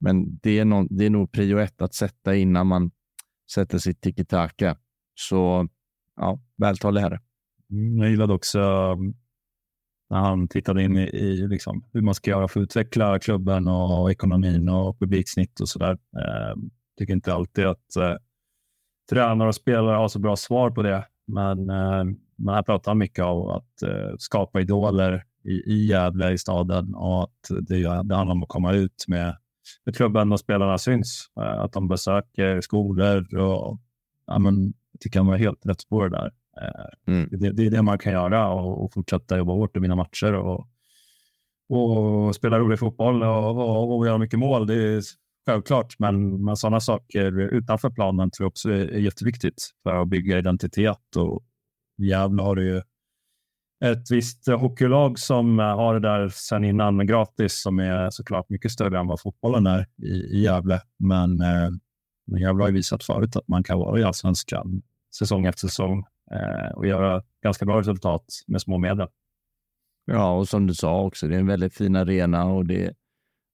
men 0.01 0.38
det, 0.42 0.59
är 0.59 0.64
någon, 0.64 0.86
det 0.90 1.07
är 1.07 1.11
nog 1.11 1.32
prio 1.32 1.59
ett 1.59 1.82
att 1.82 1.94
sätta 1.94 2.36
innan 2.36 2.66
man 2.66 2.90
sätter 3.53 3.78
sitt 3.78 4.01
tiki-taka. 4.01 4.76
Så 5.14 5.68
ja, 6.16 6.40
vältalig 6.57 7.01
herre. 7.01 7.20
Mm, 7.70 7.98
jag 7.98 8.11
gillade 8.11 8.32
också 8.32 8.59
när 10.11 10.18
han 10.18 10.48
tittade 10.48 10.82
in 10.82 10.96
i, 10.96 11.02
i 11.02 11.48
liksom, 11.48 11.84
hur 11.92 12.00
man 12.00 12.14
ska 12.14 12.30
göra 12.30 12.48
för 12.48 12.61
att 12.61 12.64
utveckla 12.64 13.18
klubben 13.18 13.68
och, 13.68 14.02
och 14.02 14.11
ekonomin 14.11 14.68
och 14.68 14.98
publiksnitt 14.98 15.61
och 15.61 15.68
sådär. 15.68 15.92
Eh, 15.92 16.56
tycker 16.98 17.12
inte 17.14 17.34
alltid 17.34 17.66
att 17.66 17.96
eh, 17.96 18.14
tränare 19.11 19.48
och 19.48 19.54
spelare 19.54 19.96
har 19.96 20.08
så 20.08 20.18
bra 20.18 20.36
svar 20.36 20.70
på 20.70 20.82
det. 20.82 21.06
Men, 21.26 21.70
eh, 21.70 22.04
man 22.38 22.54
här 22.54 22.62
pratar 22.62 22.90
han 22.90 22.98
mycket 22.98 23.24
om 23.24 23.48
att 23.48 23.82
eh, 23.82 24.14
skapa 24.18 24.61
idoler 24.61 25.24
i, 25.44 25.50
i 25.50 25.86
Gävle, 25.86 26.32
i 26.32 26.38
staden 26.38 26.94
och 26.94 27.22
att 27.22 27.48
det, 27.61 27.78
det 27.78 28.14
handlar 28.14 28.30
om 28.30 28.42
att 28.42 28.48
komma 28.48 28.72
ut 28.72 29.04
med, 29.08 29.36
med 29.84 29.96
klubben 29.96 30.32
och 30.32 30.40
spelarna 30.40 30.78
syns. 30.78 31.26
Eh, 31.40 31.61
att 31.61 31.72
de 31.72 31.88
besöker 31.88 32.61
skolor 32.61 33.34
och 33.34 33.80
ja, 34.26 34.38
men, 34.38 34.74
jag 34.92 35.00
tycker 35.00 35.18
han 35.18 35.26
var 35.26 35.36
helt 35.36 35.66
rätt 35.66 35.80
spår 35.80 36.08
där. 36.08 36.32
Mm. 37.07 37.28
Det, 37.30 37.53
det, 37.53 37.66
är 37.66 37.70
det 37.70 37.82
man 37.82 37.98
kan 37.98 38.12
göra 38.12 38.48
och, 38.48 38.84
och 38.84 38.92
fortsätta 38.92 39.38
jobba 39.38 39.53
hårt 39.53 39.76
och 39.76 39.84
vinna 39.84 39.96
matcher 39.96 40.34
och, 40.34 40.68
och 41.68 42.34
spela 42.34 42.59
rolig 42.59 42.78
fotboll 42.78 43.22
och, 43.22 43.57
och, 43.57 43.98
och 43.98 44.07
göra 44.07 44.18
mycket 44.18 44.38
mål. 44.38 44.66
Det 44.66 44.74
är 44.74 45.03
självklart, 45.46 45.98
men, 45.98 46.44
men 46.44 46.57
sådana 46.57 46.80
saker 46.80 47.40
utanför 47.40 47.90
planen 47.90 48.30
tror 48.30 48.44
jag 48.44 48.51
också 48.51 48.70
är, 48.70 48.88
är 48.88 48.98
jätteviktigt 48.98 49.70
för 49.82 50.03
att 50.03 50.09
bygga 50.09 50.38
identitet. 50.38 51.16
Och 51.16 51.44
Gävle 51.98 52.42
har 52.42 52.57
ju 52.57 52.82
ett 53.84 54.11
visst 54.11 54.46
hockeylag 54.46 55.18
som 55.18 55.59
har 55.59 55.94
det 55.94 56.09
där 56.09 56.28
sedan 56.28 56.64
innan 56.64 57.07
gratis 57.07 57.62
som 57.62 57.78
är 57.78 58.11
såklart 58.11 58.48
mycket 58.48 58.72
större 58.72 58.98
än 58.98 59.07
vad 59.07 59.20
fotbollen 59.20 59.66
är 59.66 59.86
i, 60.03 60.11
i 60.11 60.42
Gävle. 60.42 60.80
Men, 60.98 61.40
eh, 61.40 61.70
men 62.26 62.40
Gävle 62.40 62.62
har 62.62 62.68
ju 62.68 62.74
visat 62.74 63.05
förut 63.05 63.36
att 63.36 63.48
man 63.48 63.62
kan 63.62 63.78
vara 63.78 64.01
i 64.01 64.05
allsvenskan 64.05 64.82
säsong 65.18 65.46
efter 65.46 65.68
säsong 65.68 66.05
och 66.74 66.86
göra 66.86 67.22
ganska 67.42 67.64
bra 67.64 67.80
resultat 67.80 68.24
med 68.46 68.60
små 68.60 68.78
medel. 68.78 69.08
Ja, 70.04 70.36
och 70.36 70.48
som 70.48 70.66
du 70.66 70.74
sa 70.74 71.02
också, 71.02 71.28
det 71.28 71.34
är 71.34 71.40
en 71.40 71.46
väldigt 71.46 71.74
fin 71.74 71.96
arena 71.96 72.44
och 72.44 72.66
det, 72.66 72.94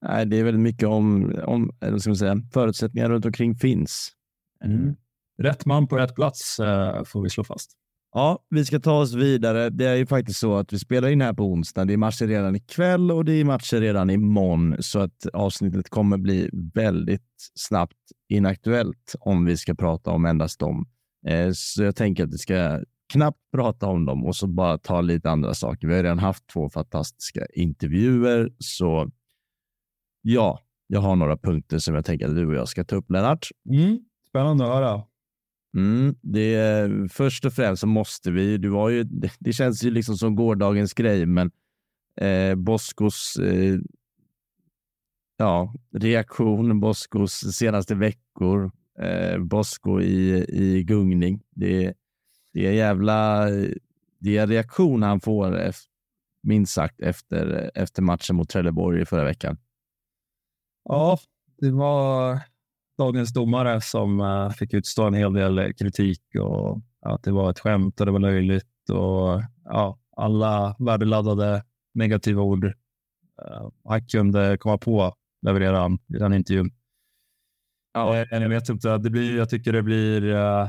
nej, 0.03 0.27
det 0.27 0.37
är 0.37 0.45
väldigt 0.45 0.63
mycket 0.63 0.89
om, 0.89 1.35
om 1.45 1.71
eller 1.81 1.99
ska 1.99 2.11
man 2.11 2.17
säga, 2.17 2.37
förutsättningar 2.53 3.09
runt 3.09 3.25
omkring 3.25 3.55
finns. 3.55 4.13
Mm. 4.65 4.97
Rätt 5.39 5.67
man 5.67 5.89
på 5.89 5.97
rätt 5.97 6.15
plats 6.15 6.61
eh, 6.61 7.05
får 7.05 7.23
vi 7.23 7.31
slå 7.31 7.45
fast. 7.45 7.73
Ja, 8.13 8.45
vi 8.51 8.65
ska 8.65 8.81
ta 8.81 9.01
oss 9.01 9.15
vidare. 9.15 9.71
Det 9.71 9.87
är 9.87 9.95
ju 9.95 10.07
faktiskt 10.07 10.41
så 10.41 10.57
att 10.57 10.73
vi 10.73 10.79
spelar 10.79 11.09
in 11.09 11.21
här 11.21 11.33
på 11.33 11.45
onsdag. 11.45 11.85
Det 11.85 11.93
är 11.93 11.97
matcher 11.97 12.27
redan 12.27 12.57
ikväll 12.57 13.11
och 13.11 13.25
det 13.25 13.33
är 13.33 13.45
matcher 13.45 13.77
redan 13.77 14.11
imorgon, 14.11 14.77
så 14.81 14.99
att 14.99 15.27
avsnittet 15.33 15.91
kommer 15.91 16.17
bli 16.17 16.51
väldigt 16.75 17.51
snabbt 17.55 17.99
inaktuellt 18.29 19.15
om 19.21 19.45
vi 19.45 19.57
ska 19.57 19.75
prata 19.75 20.11
om 20.11 20.25
endast 20.25 20.61
dem. 20.61 20.87
Eh, 21.29 21.51
så 21.55 21.83
jag 21.83 21.97
tänker 21.97 22.25
att 22.25 22.33
vi 22.33 22.39
ska 22.39 22.81
knappt 23.13 23.41
prata 23.53 23.87
om 23.87 24.07
dem 24.07 24.25
och 24.25 24.37
så 24.37 24.47
bara 24.47 24.79
ta 24.79 25.01
lite 25.01 25.31
andra 25.31 25.55
saker. 25.55 25.89
Vi 25.89 25.95
har 25.95 26.03
redan 26.03 26.19
haft 26.19 26.47
två 26.47 26.71
fantastiska 26.71 27.47
intervjuer, 27.55 28.53
så 28.59 29.11
ja, 30.23 30.61
jag 30.87 31.01
har 31.01 31.17
några 31.17 31.37
punkter 31.37 31.79
som 31.79 31.95
jag 31.95 32.05
tänker 32.05 32.29
att 32.29 32.35
du 32.35 32.47
och 32.47 32.55
jag 32.55 32.69
ska 32.69 32.85
ta 32.85 32.97
upp, 32.97 33.11
Lennart. 33.11 33.49
Mm, 33.71 33.99
spännande 34.29 34.65
att 34.65 34.71
höra. 34.71 35.03
Mm, 35.77 36.15
det 36.23 36.89
först 37.13 37.45
och 37.45 37.53
främst 37.53 37.81
så 37.81 37.87
måste 37.87 38.31
vi, 38.31 38.59
du 38.59 38.71
har 38.71 38.89
ju, 38.89 39.05
det 39.39 39.53
känns 39.53 39.83
ju 39.85 39.91
liksom 39.91 40.17
som 40.17 40.35
gårdagens 40.37 40.95
grej, 40.95 41.27
men 41.27 41.51
eh, 42.17 42.55
Boskos 42.55 43.37
eh, 43.37 43.79
ja, 45.37 45.75
reaktion, 45.93 46.81
Boskos 46.81 47.33
senaste 47.33 47.95
veckor, 47.95 48.71
eh, 48.99 49.39
Bosko 49.39 50.01
i, 50.01 50.47
i 50.49 50.83
gungning. 50.83 51.43
Det, 51.51 51.95
det 52.53 52.67
är 52.67 52.73
jävla 52.73 53.47
det 54.19 54.37
är 54.37 54.47
reaktion 54.47 55.03
han 55.03 55.21
får, 55.21 55.73
minst 56.43 56.73
sagt, 56.73 57.01
efter, 57.01 57.71
efter 57.75 58.03
matchen 58.03 58.37
mot 58.37 58.49
Trelleborg 58.49 59.03
i 59.03 59.05
förra 59.05 59.25
veckan. 59.25 59.57
Ja, 60.85 61.19
det 61.59 61.71
var 61.71 62.41
dagens 62.99 63.33
domare 63.33 63.81
som 63.81 64.21
eh, 64.21 64.51
fick 64.51 64.75
utstå 64.75 65.05
en 65.05 65.15
hel 65.15 65.33
del 65.33 65.75
kritik 65.75 66.23
och 66.41 66.81
att 67.01 67.23
det 67.23 67.33
var 67.33 67.51
ett 67.51 67.61
skämt 67.61 68.01
och 68.01 68.07
det 68.07 68.13
var 68.13 68.19
löjligt 68.19 68.91
och 68.91 69.43
ja, 69.65 69.99
alla 70.17 70.77
värdeladdade 70.79 71.65
negativa 71.95 72.43
ord 72.43 72.65
eh, 72.65 73.71
han 73.85 74.07
kunde 74.07 74.59
komma 74.59 74.79
på 74.79 75.15
levererade 75.43 75.79
han 75.79 75.95
i 75.95 76.19
den 76.19 76.33
intervjun. 76.33 76.71
Ja, 77.97 78.25
jag 78.31 78.49
vet 78.49 78.69
inte. 78.69 78.99
Det 78.99 79.11
blir, 79.11 79.37
jag 79.37 79.51
tycker 79.51 79.73
det 79.73 79.83
blir 79.83 80.25
uh, 80.25 80.69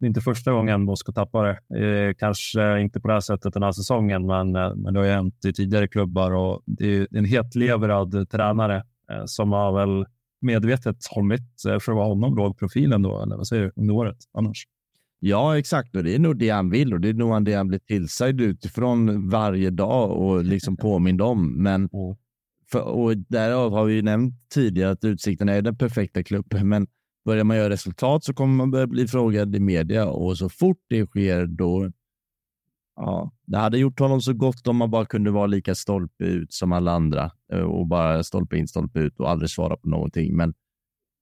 det 0.00 0.06
är 0.06 0.08
inte 0.08 0.20
första 0.20 0.52
gången 0.52 0.84
Moskva 0.84 1.12
tappar 1.12 1.44
det. 1.44 1.80
Eh, 1.80 2.14
kanske 2.14 2.80
inte 2.80 3.00
på 3.00 3.08
det 3.08 3.14
här 3.14 3.20
sättet 3.20 3.54
den 3.54 3.62
här 3.62 3.72
säsongen, 3.72 4.26
men, 4.26 4.56
eh, 4.56 4.74
men 4.74 4.94
det 4.94 5.00
har 5.00 5.06
ju 5.06 5.12
hänt 5.12 5.44
i 5.44 5.52
tidigare 5.52 5.88
klubbar 5.88 6.30
och 6.30 6.62
det 6.66 6.96
är 6.96 7.16
en 7.16 7.24
hetlevrad 7.24 8.30
tränare 8.30 8.76
eh, 9.10 9.22
som 9.26 9.52
har 9.52 9.72
väl 9.72 10.06
medvetet 10.40 10.96
hållit 11.10 11.62
för 11.62 11.74
att 11.74 11.88
vara 11.88 12.06
honom 12.06 12.34
låg 12.36 12.58
profilen 12.58 13.02
då, 13.02 13.22
eller 13.22 13.36
vad 13.36 13.46
säger 13.46 13.62
du, 13.62 13.72
under 13.76 13.94
året 13.94 14.16
annars? 14.32 14.64
Ja, 15.20 15.58
exakt. 15.58 15.96
Och 15.96 16.04
det 16.04 16.14
är 16.14 16.18
nog 16.18 16.38
det 16.38 16.50
han 16.50 16.70
vill 16.70 16.94
och 16.94 17.00
det 17.00 17.08
är 17.08 17.14
nog 17.14 17.44
det 17.44 17.54
han 17.54 17.68
blir 17.68 17.78
tillsagd 17.78 18.40
utifrån 18.40 19.28
varje 19.28 19.70
dag 19.70 20.10
och 20.10 20.44
liksom 20.44 20.76
påmind 20.86 21.22
om. 21.22 21.62
Men 21.62 21.88
för, 22.78 22.82
och 22.82 23.16
därav 23.16 23.72
har 23.72 23.84
vi 23.84 23.94
ju 23.94 24.02
nämnt 24.02 24.34
tidigare 24.54 24.90
att 24.90 25.04
Utsikten 25.04 25.48
är 25.48 25.62
den 25.62 25.76
perfekta 25.76 26.22
klubben, 26.22 26.68
men 26.68 26.86
Börjar 27.24 27.44
man 27.44 27.56
göra 27.56 27.70
resultat 27.70 28.24
så 28.24 28.34
kommer 28.34 28.54
man 28.54 28.70
börja 28.70 28.86
bli 28.86 29.08
frågad 29.08 29.56
i 29.56 29.60
media 29.60 30.08
och 30.08 30.38
så 30.38 30.48
fort 30.48 30.78
det 30.88 31.06
sker 31.06 31.46
då. 31.46 31.90
Ja, 32.96 33.32
det 33.46 33.58
hade 33.58 33.78
gjort 33.78 34.00
honom 34.00 34.20
så 34.20 34.32
gott 34.32 34.66
om 34.66 34.76
man 34.76 34.90
bara 34.90 35.06
kunde 35.06 35.30
vara 35.30 35.46
lika 35.46 35.74
stolpe 35.74 36.24
ut 36.24 36.52
som 36.52 36.72
alla 36.72 36.92
andra 36.92 37.30
eh, 37.52 37.60
och 37.60 37.86
bara 37.86 38.22
stolpe 38.22 38.56
in, 38.56 38.68
stolpe 38.68 39.00
ut 39.00 39.20
och 39.20 39.30
aldrig 39.30 39.50
svara 39.50 39.76
på 39.76 39.88
någonting. 39.88 40.36
Men, 40.36 40.54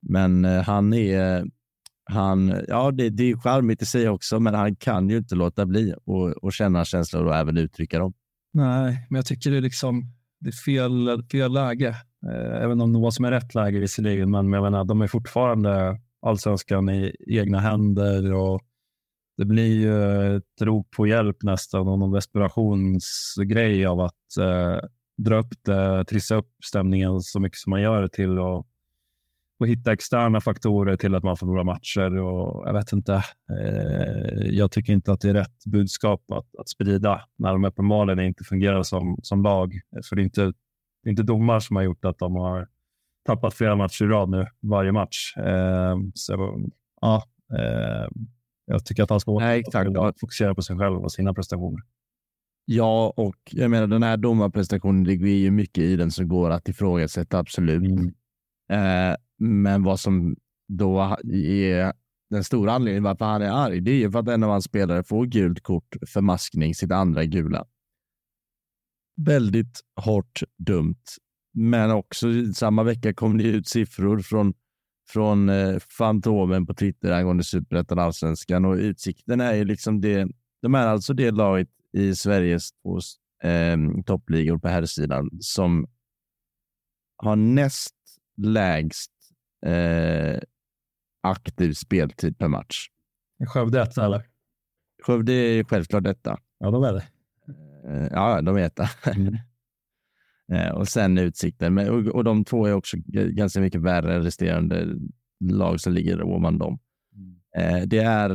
men 0.09 0.45
eh, 0.45 0.63
han 0.63 0.93
är, 0.93 1.47
han, 2.05 2.55
ja, 2.69 2.91
det, 2.91 3.11
det 3.11 3.31
är 3.31 3.37
charmigt 3.37 3.83
i 3.83 3.87
sig 3.87 4.09
också, 4.09 4.41
men 4.41 4.55
han 4.55 4.77
kan 4.77 5.09
ju 5.09 5.17
inte 5.17 5.35
låta 5.35 5.67
bli 5.67 5.95
och, 6.05 6.31
och 6.31 6.53
känna 6.53 6.85
känslor 6.85 7.27
och 7.27 7.37
även 7.37 7.57
uttrycka 7.57 7.99
dem. 7.99 8.13
Nej, 8.53 9.07
men 9.11 9.17
jag 9.17 9.27
tycker 9.27 9.51
det 9.51 9.61
liksom 9.61 10.13
det 10.43 10.49
är 10.49 10.53
fel, 10.53 11.23
fel 11.33 11.53
läge. 11.53 11.89
Eh, 12.27 12.63
även 12.63 12.81
om 12.81 12.93
det 12.93 12.99
var 12.99 13.11
som 13.11 13.25
är 13.25 13.31
rätt 13.31 13.55
läge 13.55 13.79
visserligen, 13.79 14.31
men 14.31 14.53
jag 14.53 14.63
menar, 14.63 14.85
de 14.85 15.03
är 15.03 15.07
fortfarande 15.07 16.01
allsvenskan 16.23 16.89
i 16.89 17.17
egna 17.27 17.61
händer 17.61 18.33
och 18.33 18.63
det 19.37 19.45
blir 19.45 19.81
ju 19.81 20.37
ett 20.37 20.63
rop 20.63 20.91
på 20.91 21.07
hjälp 21.07 21.43
nästan 21.43 21.89
och 21.89 21.99
någon 21.99 22.13
desperationsgrej 22.13 23.87
av 23.87 24.01
att 24.01 24.37
eh, 24.41 24.89
dra 25.19 25.39
upp 25.39 25.55
det, 25.65 26.05
trissa 26.05 26.35
upp 26.35 26.51
stämningen 26.65 27.21
så 27.21 27.41
mycket 27.41 27.59
som 27.59 27.71
man 27.71 27.83
gör 27.83 28.09
till 28.09 28.39
och, 28.39 28.67
och 29.63 29.69
hitta 29.69 29.93
externa 29.93 30.41
faktorer 30.41 30.97
till 30.97 31.15
att 31.15 31.23
man 31.23 31.37
förlorar 31.37 31.65
matcher 31.65 32.19
och 32.19 32.69
jag 32.69 32.73
vet 32.73 32.93
inte. 32.93 33.15
Eh, 33.51 34.47
jag 34.51 34.71
tycker 34.71 34.93
inte 34.93 35.13
att 35.13 35.21
det 35.21 35.29
är 35.29 35.35
rätt 35.35 35.65
budskap 35.67 36.31
att, 36.31 36.57
att 36.59 36.69
sprida 36.69 37.23
när 37.39 37.53
de 37.53 37.65
uppenbarligen 37.65 38.21
inte 38.21 38.45
fungerar 38.45 38.83
som, 38.83 39.19
som 39.23 39.43
lag. 39.43 39.73
För 40.09 40.17
det 40.17 40.23
är 40.23 40.25
inte 40.25 40.53
det 41.03 41.09
är 41.09 41.11
inte 41.11 41.23
domar 41.23 41.61
som 41.61 41.77
har 41.77 41.83
gjort 41.83 42.05
att 42.05 42.19
de 42.19 42.37
har 42.37 42.69
tappat 43.27 43.55
flera 43.55 43.77
matcher 43.77 44.05
i 44.05 44.09
rad 44.09 44.29
nu, 44.29 44.47
varje 44.63 44.93
match. 44.93 45.37
Eh, 45.37 45.97
så 46.15 46.61
ja, 47.01 47.23
eh, 47.59 48.09
jag 48.67 48.85
tycker 48.85 49.03
att 49.03 49.11
han 49.11 49.21
ska 49.21 49.39
Nej, 49.39 49.61
exakt. 49.61 50.21
fokusera 50.21 50.55
på 50.55 50.63
sig 50.63 50.79
själv 50.79 50.99
och 50.99 51.13
sina 51.13 51.35
prestationer. 51.35 51.81
Ja, 52.65 53.13
och 53.17 53.37
jag 53.51 53.71
menar 53.71 53.87
den 53.87 54.03
här 54.03 54.17
domarprestationen, 54.17 55.05
det 55.05 55.13
är 55.13 55.39
ju 55.39 55.51
mycket 55.51 55.85
i 55.85 55.97
den 55.97 56.11
som 56.11 56.29
går 56.29 56.51
att 56.51 56.69
ifrågasätta, 56.69 57.39
absolut. 57.39 57.83
Mm. 57.83 58.15
Eh, 58.71 59.17
men 59.43 59.83
vad 59.83 60.01
som 60.01 60.37
då 60.69 61.17
är 61.33 61.93
den 62.31 62.45
stora 62.45 62.73
anledningen 62.73 63.03
varför 63.03 63.25
han 63.25 63.43
är 63.43 63.51
arg, 63.51 63.81
det 63.81 63.91
är 63.91 63.97
ju 63.97 64.11
för 64.11 64.19
att 64.19 64.29
en 64.29 64.43
av 64.43 64.51
hans 64.51 64.65
spelare 64.65 65.05
får 65.05 65.27
gult 65.27 65.63
kort 65.63 65.97
för 66.07 66.21
maskning, 66.21 66.75
sitt 66.75 66.93
andra 66.93 67.25
gula 67.25 67.67
väldigt 69.17 69.81
hårt 69.97 70.43
dumt. 70.59 71.05
Men 71.55 71.91
också 71.91 72.27
samma 72.55 72.83
vecka 72.83 73.15
kom 73.15 73.39
det 73.39 73.45
ut 73.45 73.69
siffror 73.69 74.19
från, 74.19 74.55
från 75.09 75.49
eh, 75.49 75.79
Fantomen 75.99 76.67
på 76.67 76.75
Twitter 76.75 77.13
angående 77.13 77.45
superettan 77.45 77.99
allsvenskan 77.99 78.65
och 78.65 78.75
Utsikten 78.75 79.41
är 79.41 79.55
ju 79.55 79.65
liksom 79.65 80.01
det. 80.01 80.29
De 80.63 80.75
är 80.75 80.87
alltså 80.87 81.15
det 81.15 81.31
laget 81.31 81.69
i 81.93 82.15
Sveriges 82.15 82.73
två 82.73 82.99
eh, 83.49 83.77
toppligor 84.07 84.59
på 84.59 84.69
herrsidan 84.69 85.31
som 85.41 85.87
har 87.17 87.37
näst 87.37 87.95
lägst 88.37 89.13
eh, 89.67 90.41
aktiv 91.23 91.73
speltid 91.73 92.39
per 92.39 92.49
match. 92.49 92.89
Skövde 93.47 93.83
ett 93.83 93.99
eller? 93.99 94.27
Skövde 95.03 95.33
är 95.33 95.65
självklart 95.65 96.05
detta. 96.05 96.39
Ja, 96.59 96.71
de 96.71 96.83
är 96.83 96.93
det. 96.93 97.05
Eh, 97.89 98.09
ja, 98.11 98.43
de 98.43 98.55
vet 98.55 98.77
det. 98.77 98.89
Mm. 99.07 99.37
Eh, 100.53 100.71
och 100.71 100.89
sen 100.89 101.19
Utsikten. 101.19 101.75
Men, 101.75 101.89
och, 101.89 102.15
och 102.15 102.25
de 102.25 102.45
två 102.45 102.67
är 102.67 102.73
också 102.73 102.97
ganska 103.13 103.61
mycket 103.61 103.81
värre 103.81 104.15
än 104.15 104.23
resterande 104.23 104.87
lag 105.41 105.81
som 105.81 105.93
ligger 105.93 106.23
ovan 106.23 106.59
dem. 106.59 106.79
Mm. 107.15 107.37
Eh, 107.57 107.87
det 107.87 107.99
är, 107.99 108.29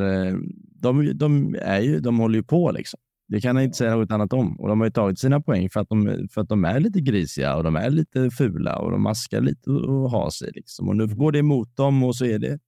de, 0.82 1.18
de, 1.18 1.56
är 1.62 1.80
ju, 1.80 2.00
de 2.00 2.20
håller 2.20 2.36
ju 2.36 2.44
på 2.44 2.72
liksom. 2.72 3.00
Det 3.30 3.42
kan 3.42 3.56
jag 3.56 3.66
inte 3.66 3.78
säga 3.78 3.96
något 3.96 4.12
annat 4.12 4.34
om. 4.34 4.60
Och 4.60 4.68
de 4.68 4.80
har 4.80 4.88
ju 4.88 4.92
tagit 4.92 5.20
sina 5.20 5.42
poäng 5.42 5.70
för 5.70 5.80
att 5.80 5.90
de, 5.90 6.28
för 6.32 6.42
att 6.42 6.50
de 6.50 6.66
är 6.66 6.80
lite 6.80 7.02
grisiga 7.02 7.56
och 7.56 7.64
de 7.64 7.76
är 7.76 7.90
lite 7.90 8.30
fula 8.30 8.80
och 8.80 8.92
de 8.92 9.02
maskar 9.02 9.42
lite 9.42 9.70
och 9.70 10.12
har 10.12 10.30
sig. 10.30 10.52
Liksom. 10.56 10.90
Och 10.90 10.96
nu 10.96 11.08
går 11.08 11.32
det 11.32 11.40
emot 11.40 11.76
dem 11.76 12.04
och 12.04 12.16
så 12.16 12.26
är 12.26 12.40
det, 12.40 12.60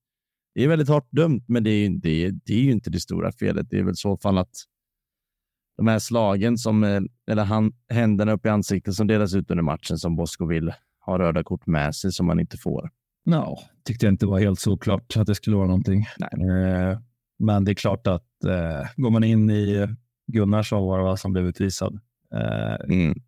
det 0.55 0.63
är 0.63 0.67
väldigt 0.67 0.89
hårt 0.89 1.07
dömt, 1.11 1.43
men 1.47 1.63
det 1.63 1.69
är, 1.69 1.89
det, 1.89 2.31
det 2.45 2.53
är 2.53 2.61
ju 2.61 2.71
inte 2.71 2.89
det 2.89 2.99
stora 2.99 3.31
felet. 3.31 3.69
Det 3.69 3.79
är 3.79 3.83
väl 3.83 3.95
så 3.95 4.17
fall 4.17 4.37
att 4.37 4.55
de 5.77 5.87
här 5.87 5.99
slagen, 5.99 6.57
som, 6.57 6.83
eh, 6.83 7.01
eller 7.31 7.43
hand, 7.43 7.73
händerna 7.89 8.31
upp 8.31 8.45
i 8.45 8.49
ansiktet 8.49 8.93
som 8.93 9.07
delas 9.07 9.35
ut 9.35 9.51
under 9.51 9.63
matchen 9.63 9.97
som 9.97 10.15
Bosko 10.15 10.45
vill 10.45 10.73
ha 11.05 11.19
röda 11.19 11.43
kort 11.43 11.67
med 11.67 11.95
sig 11.95 12.11
som 12.11 12.25
man 12.25 12.39
inte 12.39 12.57
får. 12.57 12.89
No, 13.25 13.57
tyckte 13.85 14.05
jag 14.05 14.13
inte 14.13 14.25
var 14.25 14.39
helt 14.39 14.59
såklart 14.59 15.17
att 15.17 15.27
det 15.27 15.35
skulle 15.35 15.55
vara 15.55 15.67
någonting. 15.67 15.99
Eh, 16.21 16.99
men 17.39 17.65
det 17.65 17.71
är 17.71 17.75
klart 17.75 18.07
att 18.07 18.43
eh, 18.45 18.89
går 18.95 19.09
man 19.09 19.23
in 19.23 19.49
i 19.49 19.87
Gunnarsson 20.31 20.83
var 20.83 21.11
det 21.11 21.17
som 21.17 21.33
blev 21.33 21.45
utvisad. 21.45 21.99
Eh, 22.33 22.75
mm. 22.83 23.21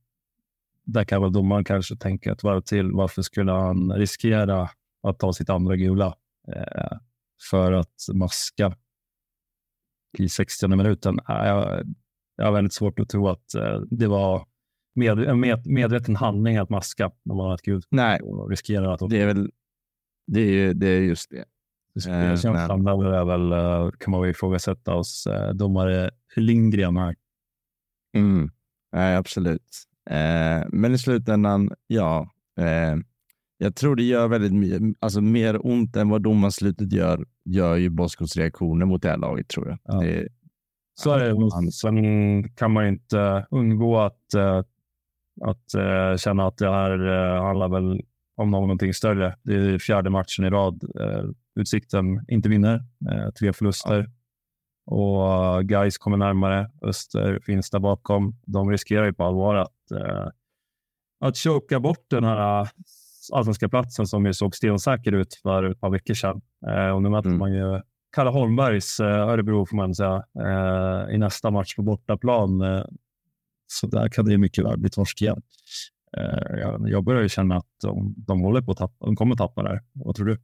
Där 0.83 1.03
kan 1.03 1.21
väl 1.21 1.31
domaren 1.31 1.63
kanske 1.63 1.95
tänka 1.95 2.31
ett 2.31 2.43
varv 2.43 2.61
till. 2.61 2.91
Varför 2.91 3.21
skulle 3.21 3.51
han 3.51 3.91
riskera 3.91 4.69
att 5.03 5.19
ta 5.19 5.33
sitt 5.33 5.49
andra 5.49 5.75
gula 5.75 6.15
eh, 6.47 6.97
för 7.49 7.71
att 7.71 7.95
maska 8.13 8.75
i 10.17 10.29
60 10.29 10.67
minuten? 10.67 11.19
Jag, 11.27 11.83
jag 12.35 12.45
har 12.45 12.51
väldigt 12.51 12.73
svårt 12.73 12.99
att 12.99 13.09
tro 13.09 13.27
att 13.27 13.55
eh, 13.55 13.79
det 13.91 14.07
var 14.07 14.45
med, 14.95 15.19
en 15.19 15.39
med, 15.39 15.67
medveten 15.67 16.15
handling 16.15 16.57
att 16.57 16.69
maska 16.69 17.11
när 17.23 17.35
man 17.35 17.45
har 17.45 17.55
ett 17.55 17.61
gult 17.61 17.87
Nej, 17.89 18.21
och 18.21 18.49
riskerar 18.49 18.93
att... 18.93 19.09
Det 19.09 19.21
är 19.21 19.25
väl 19.25 19.51
det 20.27 20.41
är, 20.41 20.73
det 20.73 20.87
är 20.87 20.99
just 20.99 21.29
det. 21.29 21.45
Känslan 21.99 22.87
eh, 22.87 22.99
där 22.99 23.13
är 23.13 23.25
väl, 23.25 23.51
eh, 23.51 23.91
kan 23.99 24.11
man 24.11 24.21
väl 24.21 24.29
ifrågasätta 24.29 24.93
hos 24.93 25.27
eh, 25.27 25.53
domare 25.53 26.11
Lindgren 26.35 26.97
här. 26.97 27.15
Mm. 28.15 28.49
Nej, 28.91 29.15
absolut. 29.15 29.87
Eh, 30.09 30.67
men 30.69 30.93
i 30.93 30.97
slutändan, 30.97 31.71
ja. 31.87 32.29
Eh, 32.59 32.95
jag 33.57 33.75
tror 33.75 33.95
det 33.95 34.03
gör 34.03 34.27
väldigt 34.27 34.97
alltså 34.99 35.21
mer 35.21 35.65
ont 35.67 35.95
än 35.95 36.09
vad 36.09 36.21
domarslutet 36.21 36.93
gör, 36.93 37.25
gör 37.45 37.75
ju 37.75 37.89
Boskos 37.89 38.37
reaktioner 38.37 38.85
mot 38.85 39.01
det 39.01 39.09
här 39.09 39.17
laget 39.17 39.47
tror 39.47 39.67
jag. 39.69 39.77
Ja. 39.83 39.99
Det, 39.99 40.27
så 40.93 41.11
är 41.11 41.19
det. 41.19 41.71
Sen 41.71 42.49
kan 42.49 42.71
man 42.71 42.87
inte 42.87 43.45
undgå 43.51 43.99
att, 43.99 44.33
eh, 44.33 44.57
att 45.41 45.73
eh, 45.73 46.17
känna 46.17 46.47
att 46.47 46.57
det 46.57 46.71
här 46.71 47.07
eh, 47.07 47.43
handlar 47.43 47.69
väl 47.69 48.01
om 48.35 48.51
någonting 48.51 48.93
större. 48.93 49.35
Det 49.43 49.53
är 49.53 49.79
fjärde 49.79 50.09
matchen 50.09 50.45
i 50.45 50.49
rad. 50.49 50.83
Utsikten 51.59 52.25
inte 52.27 52.49
vinner. 52.49 52.83
Tre 53.39 53.53
förluster. 53.53 54.09
Och 54.85 55.63
guys 55.63 55.97
kommer 55.97 56.17
närmare. 56.17 56.69
Öster 56.81 57.39
finns 57.45 57.69
där 57.69 57.79
bakom. 57.79 58.39
De 58.45 58.69
riskerar 58.69 59.05
ju 59.05 59.13
på 59.13 59.23
allvar 59.23 59.55
att, 59.55 59.75
att 61.19 61.37
choka 61.37 61.79
bort 61.79 62.05
den 62.09 62.23
här 62.23 62.69
allsvenska 63.33 63.69
platsen 63.69 64.07
som 64.07 64.25
ju 64.25 64.33
såg 64.33 64.55
stensäker 64.55 65.11
ut 65.11 65.39
för 65.41 65.63
ett 65.63 65.79
par 65.79 65.89
veckor 65.89 66.13
sedan. 66.13 66.41
Och 66.95 67.03
nu 67.03 67.09
möter 67.09 67.29
mm. 67.29 67.39
man 67.39 67.53
ju 67.53 67.81
Kalle 68.11 68.29
Holmbergs 68.29 68.99
eh, 68.99 69.29
Örebro 69.29 69.65
får 69.65 69.77
man 69.77 69.95
säga 69.95 70.23
eh, 70.39 71.15
i 71.15 71.17
nästa 71.17 71.51
match 71.51 71.75
på 71.75 71.81
bortaplan. 71.81 72.61
Eh, 72.61 72.83
så 73.67 73.87
där 73.87 74.09
kan 74.09 74.25
det 74.25 74.37
mycket 74.37 74.65
väl 74.65 74.79
bli 74.79 74.89
torsk 74.89 75.21
igen. 75.21 75.41
Jag 76.87 77.03
börjar 77.03 77.21
ju 77.21 77.29
känna 77.29 77.57
att 77.57 77.67
de, 77.81 78.13
de 78.17 78.41
håller 78.41 78.61
på 78.61 78.71
att 78.71 78.77
tappa. 78.77 79.05
De 79.05 79.15
kommer 79.15 79.35
tappa 79.35 79.63
där. 79.63 79.81
Vad 79.93 80.15
tror 80.15 80.25
du? 80.25 80.37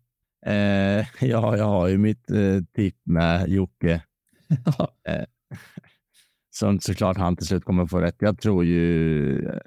Eh, 0.46 1.06
ja, 1.30 1.58
jag 1.58 1.66
har 1.66 1.88
ju 1.88 1.98
mitt 1.98 2.32
eh, 2.32 2.64
tipp 2.74 2.98
med 3.04 3.50
Jocke. 3.50 4.04
eh, 5.08 5.26
som 6.50 6.80
såklart 6.80 7.18
han 7.18 7.36
till 7.36 7.48
slut 7.48 7.64
kommer 7.64 7.86
få 7.86 8.02
rätt. 8.02 8.16
Jag 8.20 8.40
tror 8.40 8.66
ju, 8.66 9.60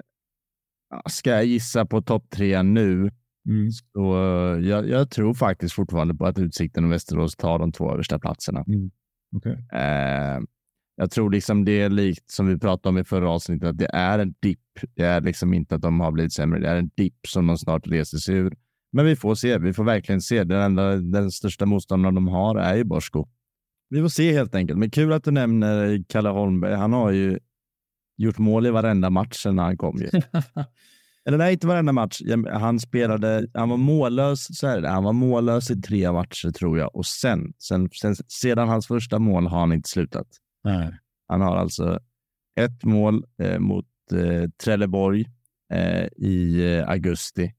ska 1.09 1.29
jag 1.29 1.45
gissa 1.45 1.85
på 1.85 2.01
topp 2.01 2.25
tre 2.29 2.63
nu, 2.63 3.11
Mm. 3.49 3.71
Så 3.71 4.15
jag, 4.63 4.89
jag, 4.89 5.09
tror 5.09 5.33
faktiskt 5.33 5.75
fortfarande 5.75 6.15
på 6.15 6.25
att 6.25 6.39
Utsikten 6.39 6.85
och 6.85 6.91
Västerås 6.91 7.35
tar 7.35 7.59
de 7.59 7.71
två 7.71 7.93
översta 7.93 8.19
platserna. 8.19 8.63
Mm. 8.67 8.91
Okay. 9.35 9.55
Eh, 9.73 10.39
Jag 10.95 11.11
tror 11.11 11.31
liksom 11.31 11.65
det 11.65 11.81
är 11.81 11.89
likt 11.89 12.31
som 12.31 12.47
vi 12.47 12.57
pratade 12.57 12.89
om 12.89 12.97
i 12.97 13.03
förra 13.03 13.29
avsnittet, 13.29 13.69
att 13.69 13.77
det 13.77 13.89
är 13.93 14.19
en 14.19 14.33
dipp. 14.39 14.59
Det 14.95 15.03
är 15.03 15.21
liksom 15.21 15.53
inte 15.53 15.75
att 15.75 15.81
de 15.81 15.99
har 15.99 16.11
blivit 16.11 16.33
sämre. 16.33 16.59
Det 16.59 16.69
är 16.69 16.75
en 16.75 16.91
dipp 16.95 17.27
som 17.27 17.47
de 17.47 17.57
snart 17.57 17.87
reser 17.87 18.17
sig 18.17 18.35
ur. 18.35 18.55
Men 18.91 19.05
vi 19.05 19.15
får 19.15 19.35
se. 19.35 19.57
Vi 19.57 19.73
får 19.73 19.83
verkligen 19.83 20.21
se. 20.21 20.43
Den, 20.43 20.61
enda, 20.61 20.95
den 20.95 21.31
största 21.31 21.65
motståndaren 21.65 22.15
de 22.15 22.27
har 22.27 22.55
är 22.55 22.75
ju 22.75 22.83
Borsko. 22.83 23.27
Vi 23.89 24.01
får 24.01 24.09
se 24.09 24.31
helt 24.31 24.55
enkelt. 24.55 24.79
Men 24.79 24.91
kul 24.91 25.13
att 25.13 25.23
du 25.23 25.31
nämner 25.31 26.03
Kalle 26.09 26.29
Holmberg. 26.29 26.75
Han 26.75 26.93
har 26.93 27.11
ju 27.11 27.39
gjort 28.17 28.37
mål 28.37 28.65
i 28.65 28.69
varenda 28.69 29.09
match 29.09 29.37
sedan 29.37 29.57
han 29.57 29.77
kom. 29.77 29.97
Ju. 29.97 30.09
Eller 31.25 31.37
nej, 31.37 31.53
inte 31.53 31.67
varenda 31.67 31.91
match. 31.91 32.21
Han 32.51 32.79
spelade, 32.79 33.47
han 33.53 33.69
var 33.69 33.77
mållös, 33.77 34.59
så 34.59 34.67
är 34.67 34.81
det. 34.81 34.89
Han 34.89 35.03
var 35.03 35.13
mållös 35.13 35.71
i 35.71 35.81
tre 35.81 36.11
matcher 36.11 36.51
tror 36.51 36.79
jag. 36.79 36.95
Och 36.95 37.05
sen, 37.05 37.53
sen, 37.57 37.89
sen 38.01 38.15
sedan 38.15 38.67
hans 38.67 38.87
första 38.87 39.19
mål 39.19 39.47
har 39.47 39.59
han 39.59 39.73
inte 39.73 39.89
slutat. 39.89 40.27
Nej. 40.63 40.91
Han 41.27 41.41
har 41.41 41.57
alltså 41.57 41.99
ett 42.59 42.83
mål 42.83 43.25
eh, 43.43 43.59
mot 43.59 43.85
eh, 44.13 44.49
Trelleborg 44.63 45.25
eh, 45.73 46.05
i 46.05 46.65
eh, 46.77 46.89
augusti 46.89 47.53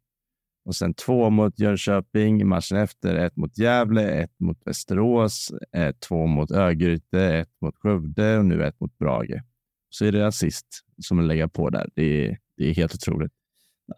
och 0.64 0.74
sen 0.74 0.94
två 0.94 1.30
mot 1.30 1.58
Jönköping 1.58 2.48
matchen 2.48 2.78
efter, 2.78 3.14
ett 3.14 3.36
mot 3.36 3.58
Gävle, 3.58 4.10
ett 4.10 4.40
mot 4.40 4.58
Västerås, 4.64 5.52
ett, 5.72 6.00
två 6.00 6.26
mot 6.26 6.50
Örgryte, 6.50 7.24
ett 7.34 7.50
mot 7.60 7.76
Skövde 7.76 8.38
och 8.38 8.44
nu 8.44 8.64
ett 8.64 8.80
mot 8.80 8.98
Brage. 8.98 9.42
Så 9.90 10.04
är 10.04 10.12
det 10.12 10.26
assist 10.26 10.66
som 11.02 11.18
att 11.18 11.24
lägga 11.24 11.48
på 11.48 11.70
där. 11.70 11.90
Det 11.94 12.26
är, 12.26 12.38
det 12.56 12.70
är 12.70 12.74
helt 12.74 12.94
otroligt. 12.94 13.32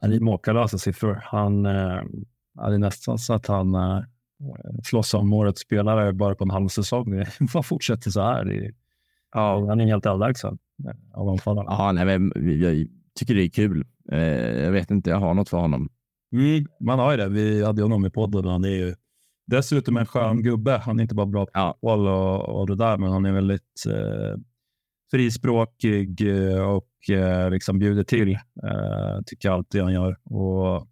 Det 0.00 0.16
är 0.16 0.20
makalösa 0.20 0.78
siffror. 0.78 1.20
Han 1.24 1.66
eh, 1.66 2.02
är 2.60 2.78
nästan 2.78 3.18
så 3.18 3.34
att 3.34 3.46
han 3.46 3.74
eh, 3.74 4.00
slåss 4.84 5.14
om 5.14 5.32
årets 5.32 5.60
spelare 5.60 6.12
bara 6.12 6.34
på 6.34 6.44
en 6.44 6.50
halv 6.50 6.68
säsong. 6.68 7.24
Han 7.52 7.62
fortsätter 7.64 8.10
så 8.10 8.20
här. 8.20 8.44
Det, 8.44 8.72
ja. 9.32 9.66
Han 9.68 9.80
är 9.80 9.86
helt 9.86 10.06
överlägsen 10.06 10.58
eh, 10.84 11.20
av 11.20 11.28
anfallarna. 11.28 11.70
Ja, 11.70 11.92
nej, 11.92 12.04
men 12.04 12.32
jag 12.60 12.86
tycker 13.18 13.34
det 13.34 13.42
är 13.42 13.48
kul. 13.48 13.84
Eh, 14.12 14.18
jag 14.64 14.72
vet 14.72 14.90
inte, 14.90 15.10
jag 15.10 15.20
har 15.20 15.34
något 15.34 15.48
för 15.48 15.58
honom. 15.58 15.90
Mm, 16.34 16.66
man 16.80 16.98
har 16.98 17.10
ju 17.10 17.16
det. 17.16 17.28
Vi 17.28 17.64
hade 17.64 17.80
ju 17.80 17.84
honom 17.84 18.06
i 18.06 18.10
podden. 18.10 18.44
Han 18.44 18.64
är 18.64 18.68
ju 18.68 18.94
dessutom 19.46 19.96
en 19.96 20.06
skön 20.06 20.42
gubbe. 20.42 20.76
Han 20.76 20.98
är 20.98 21.02
inte 21.02 21.14
bara 21.14 21.26
bra 21.26 21.46
på 21.46 21.50
ja. 21.54 21.72
fotboll 21.72 22.08
och, 22.08 22.60
och 22.60 22.66
det 22.66 22.76
där, 22.76 22.98
men 22.98 23.10
han 23.10 23.24
är 23.24 23.32
väldigt 23.32 23.86
eh, 23.88 24.38
frispråkig 25.10 26.20
eh, 26.20 26.62
och 26.62 27.10
eh, 27.10 27.50
liksom 27.50 27.78
bjuder 27.78 28.04
till. 28.04 28.32
Eh, 28.32 29.20
tycker 29.26 29.48
jag 29.48 29.54
alltid 29.54 29.82
han 29.82 29.92
gör. 29.92 30.16
Och 30.24 30.88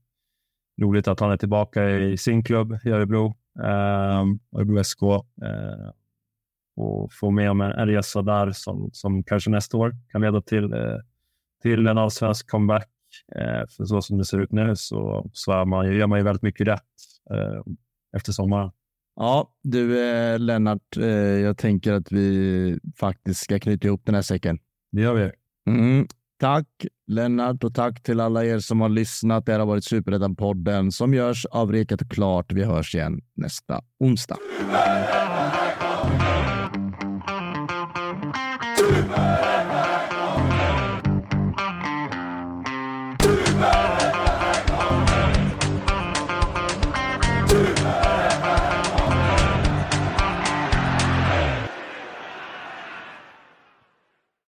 roligt 0.82 1.08
att 1.08 1.20
han 1.20 1.30
är 1.30 1.36
tillbaka 1.36 1.90
i 1.90 2.16
sin 2.16 2.44
klubb 2.44 2.78
i 2.84 2.90
Örebro, 2.90 3.26
eh, 3.62 4.24
Örebro 4.56 4.84
SK. 4.84 5.02
Eh, 5.02 5.90
och 6.76 7.12
få 7.12 7.30
med 7.30 7.50
om 7.50 7.60
en, 7.60 7.72
en 7.72 7.86
resa 7.86 8.22
där 8.22 8.50
som, 8.52 8.90
som 8.92 9.24
kanske 9.24 9.50
nästa 9.50 9.76
år 9.76 9.96
kan 10.08 10.20
leda 10.20 10.42
till, 10.42 10.72
eh, 10.72 10.98
till 11.62 11.86
en 11.86 11.98
allsvensk 11.98 12.50
comeback 12.50 12.88
för 13.76 13.84
så 13.84 14.02
som 14.02 14.18
det 14.18 14.24
ser 14.24 14.40
ut 14.40 14.52
nu 14.52 14.76
så, 14.76 15.30
så 15.32 15.52
är 15.52 15.64
man, 15.64 15.96
gör 15.96 16.06
man 16.06 16.18
ju 16.18 16.24
väldigt 16.24 16.42
mycket 16.42 16.66
rätt 16.66 16.82
eh, 17.30 17.62
efter 18.16 18.32
sommaren. 18.32 18.70
Ja, 19.16 19.50
du 19.62 20.08
eh, 20.08 20.38
Lennart, 20.38 20.96
eh, 20.96 21.06
jag 21.16 21.58
tänker 21.58 21.92
att 21.92 22.12
vi 22.12 22.78
faktiskt 22.96 23.44
ska 23.44 23.58
knyta 23.58 23.86
ihop 23.86 24.02
den 24.04 24.14
här 24.14 24.22
säcken. 24.22 24.58
Det 24.92 25.02
gör 25.02 25.14
vi. 25.14 25.30
Mm. 25.72 26.06
Tack 26.40 26.66
Lennart 27.06 27.64
och 27.64 27.74
tack 27.74 28.02
till 28.02 28.20
alla 28.20 28.44
er 28.44 28.58
som 28.58 28.80
har 28.80 28.88
lyssnat. 28.88 29.46
Det 29.46 29.52
har 29.52 29.66
varit 29.66 29.84
Superettan-podden 29.84 30.90
som 30.90 31.14
görs 31.14 31.46
av 31.46 31.72
Rekat 31.72 32.02
och 32.02 32.10
Klart. 32.10 32.52
Vi 32.52 32.64
hörs 32.64 32.94
igen 32.94 33.20
nästa 33.34 33.80
onsdag. 33.98 34.36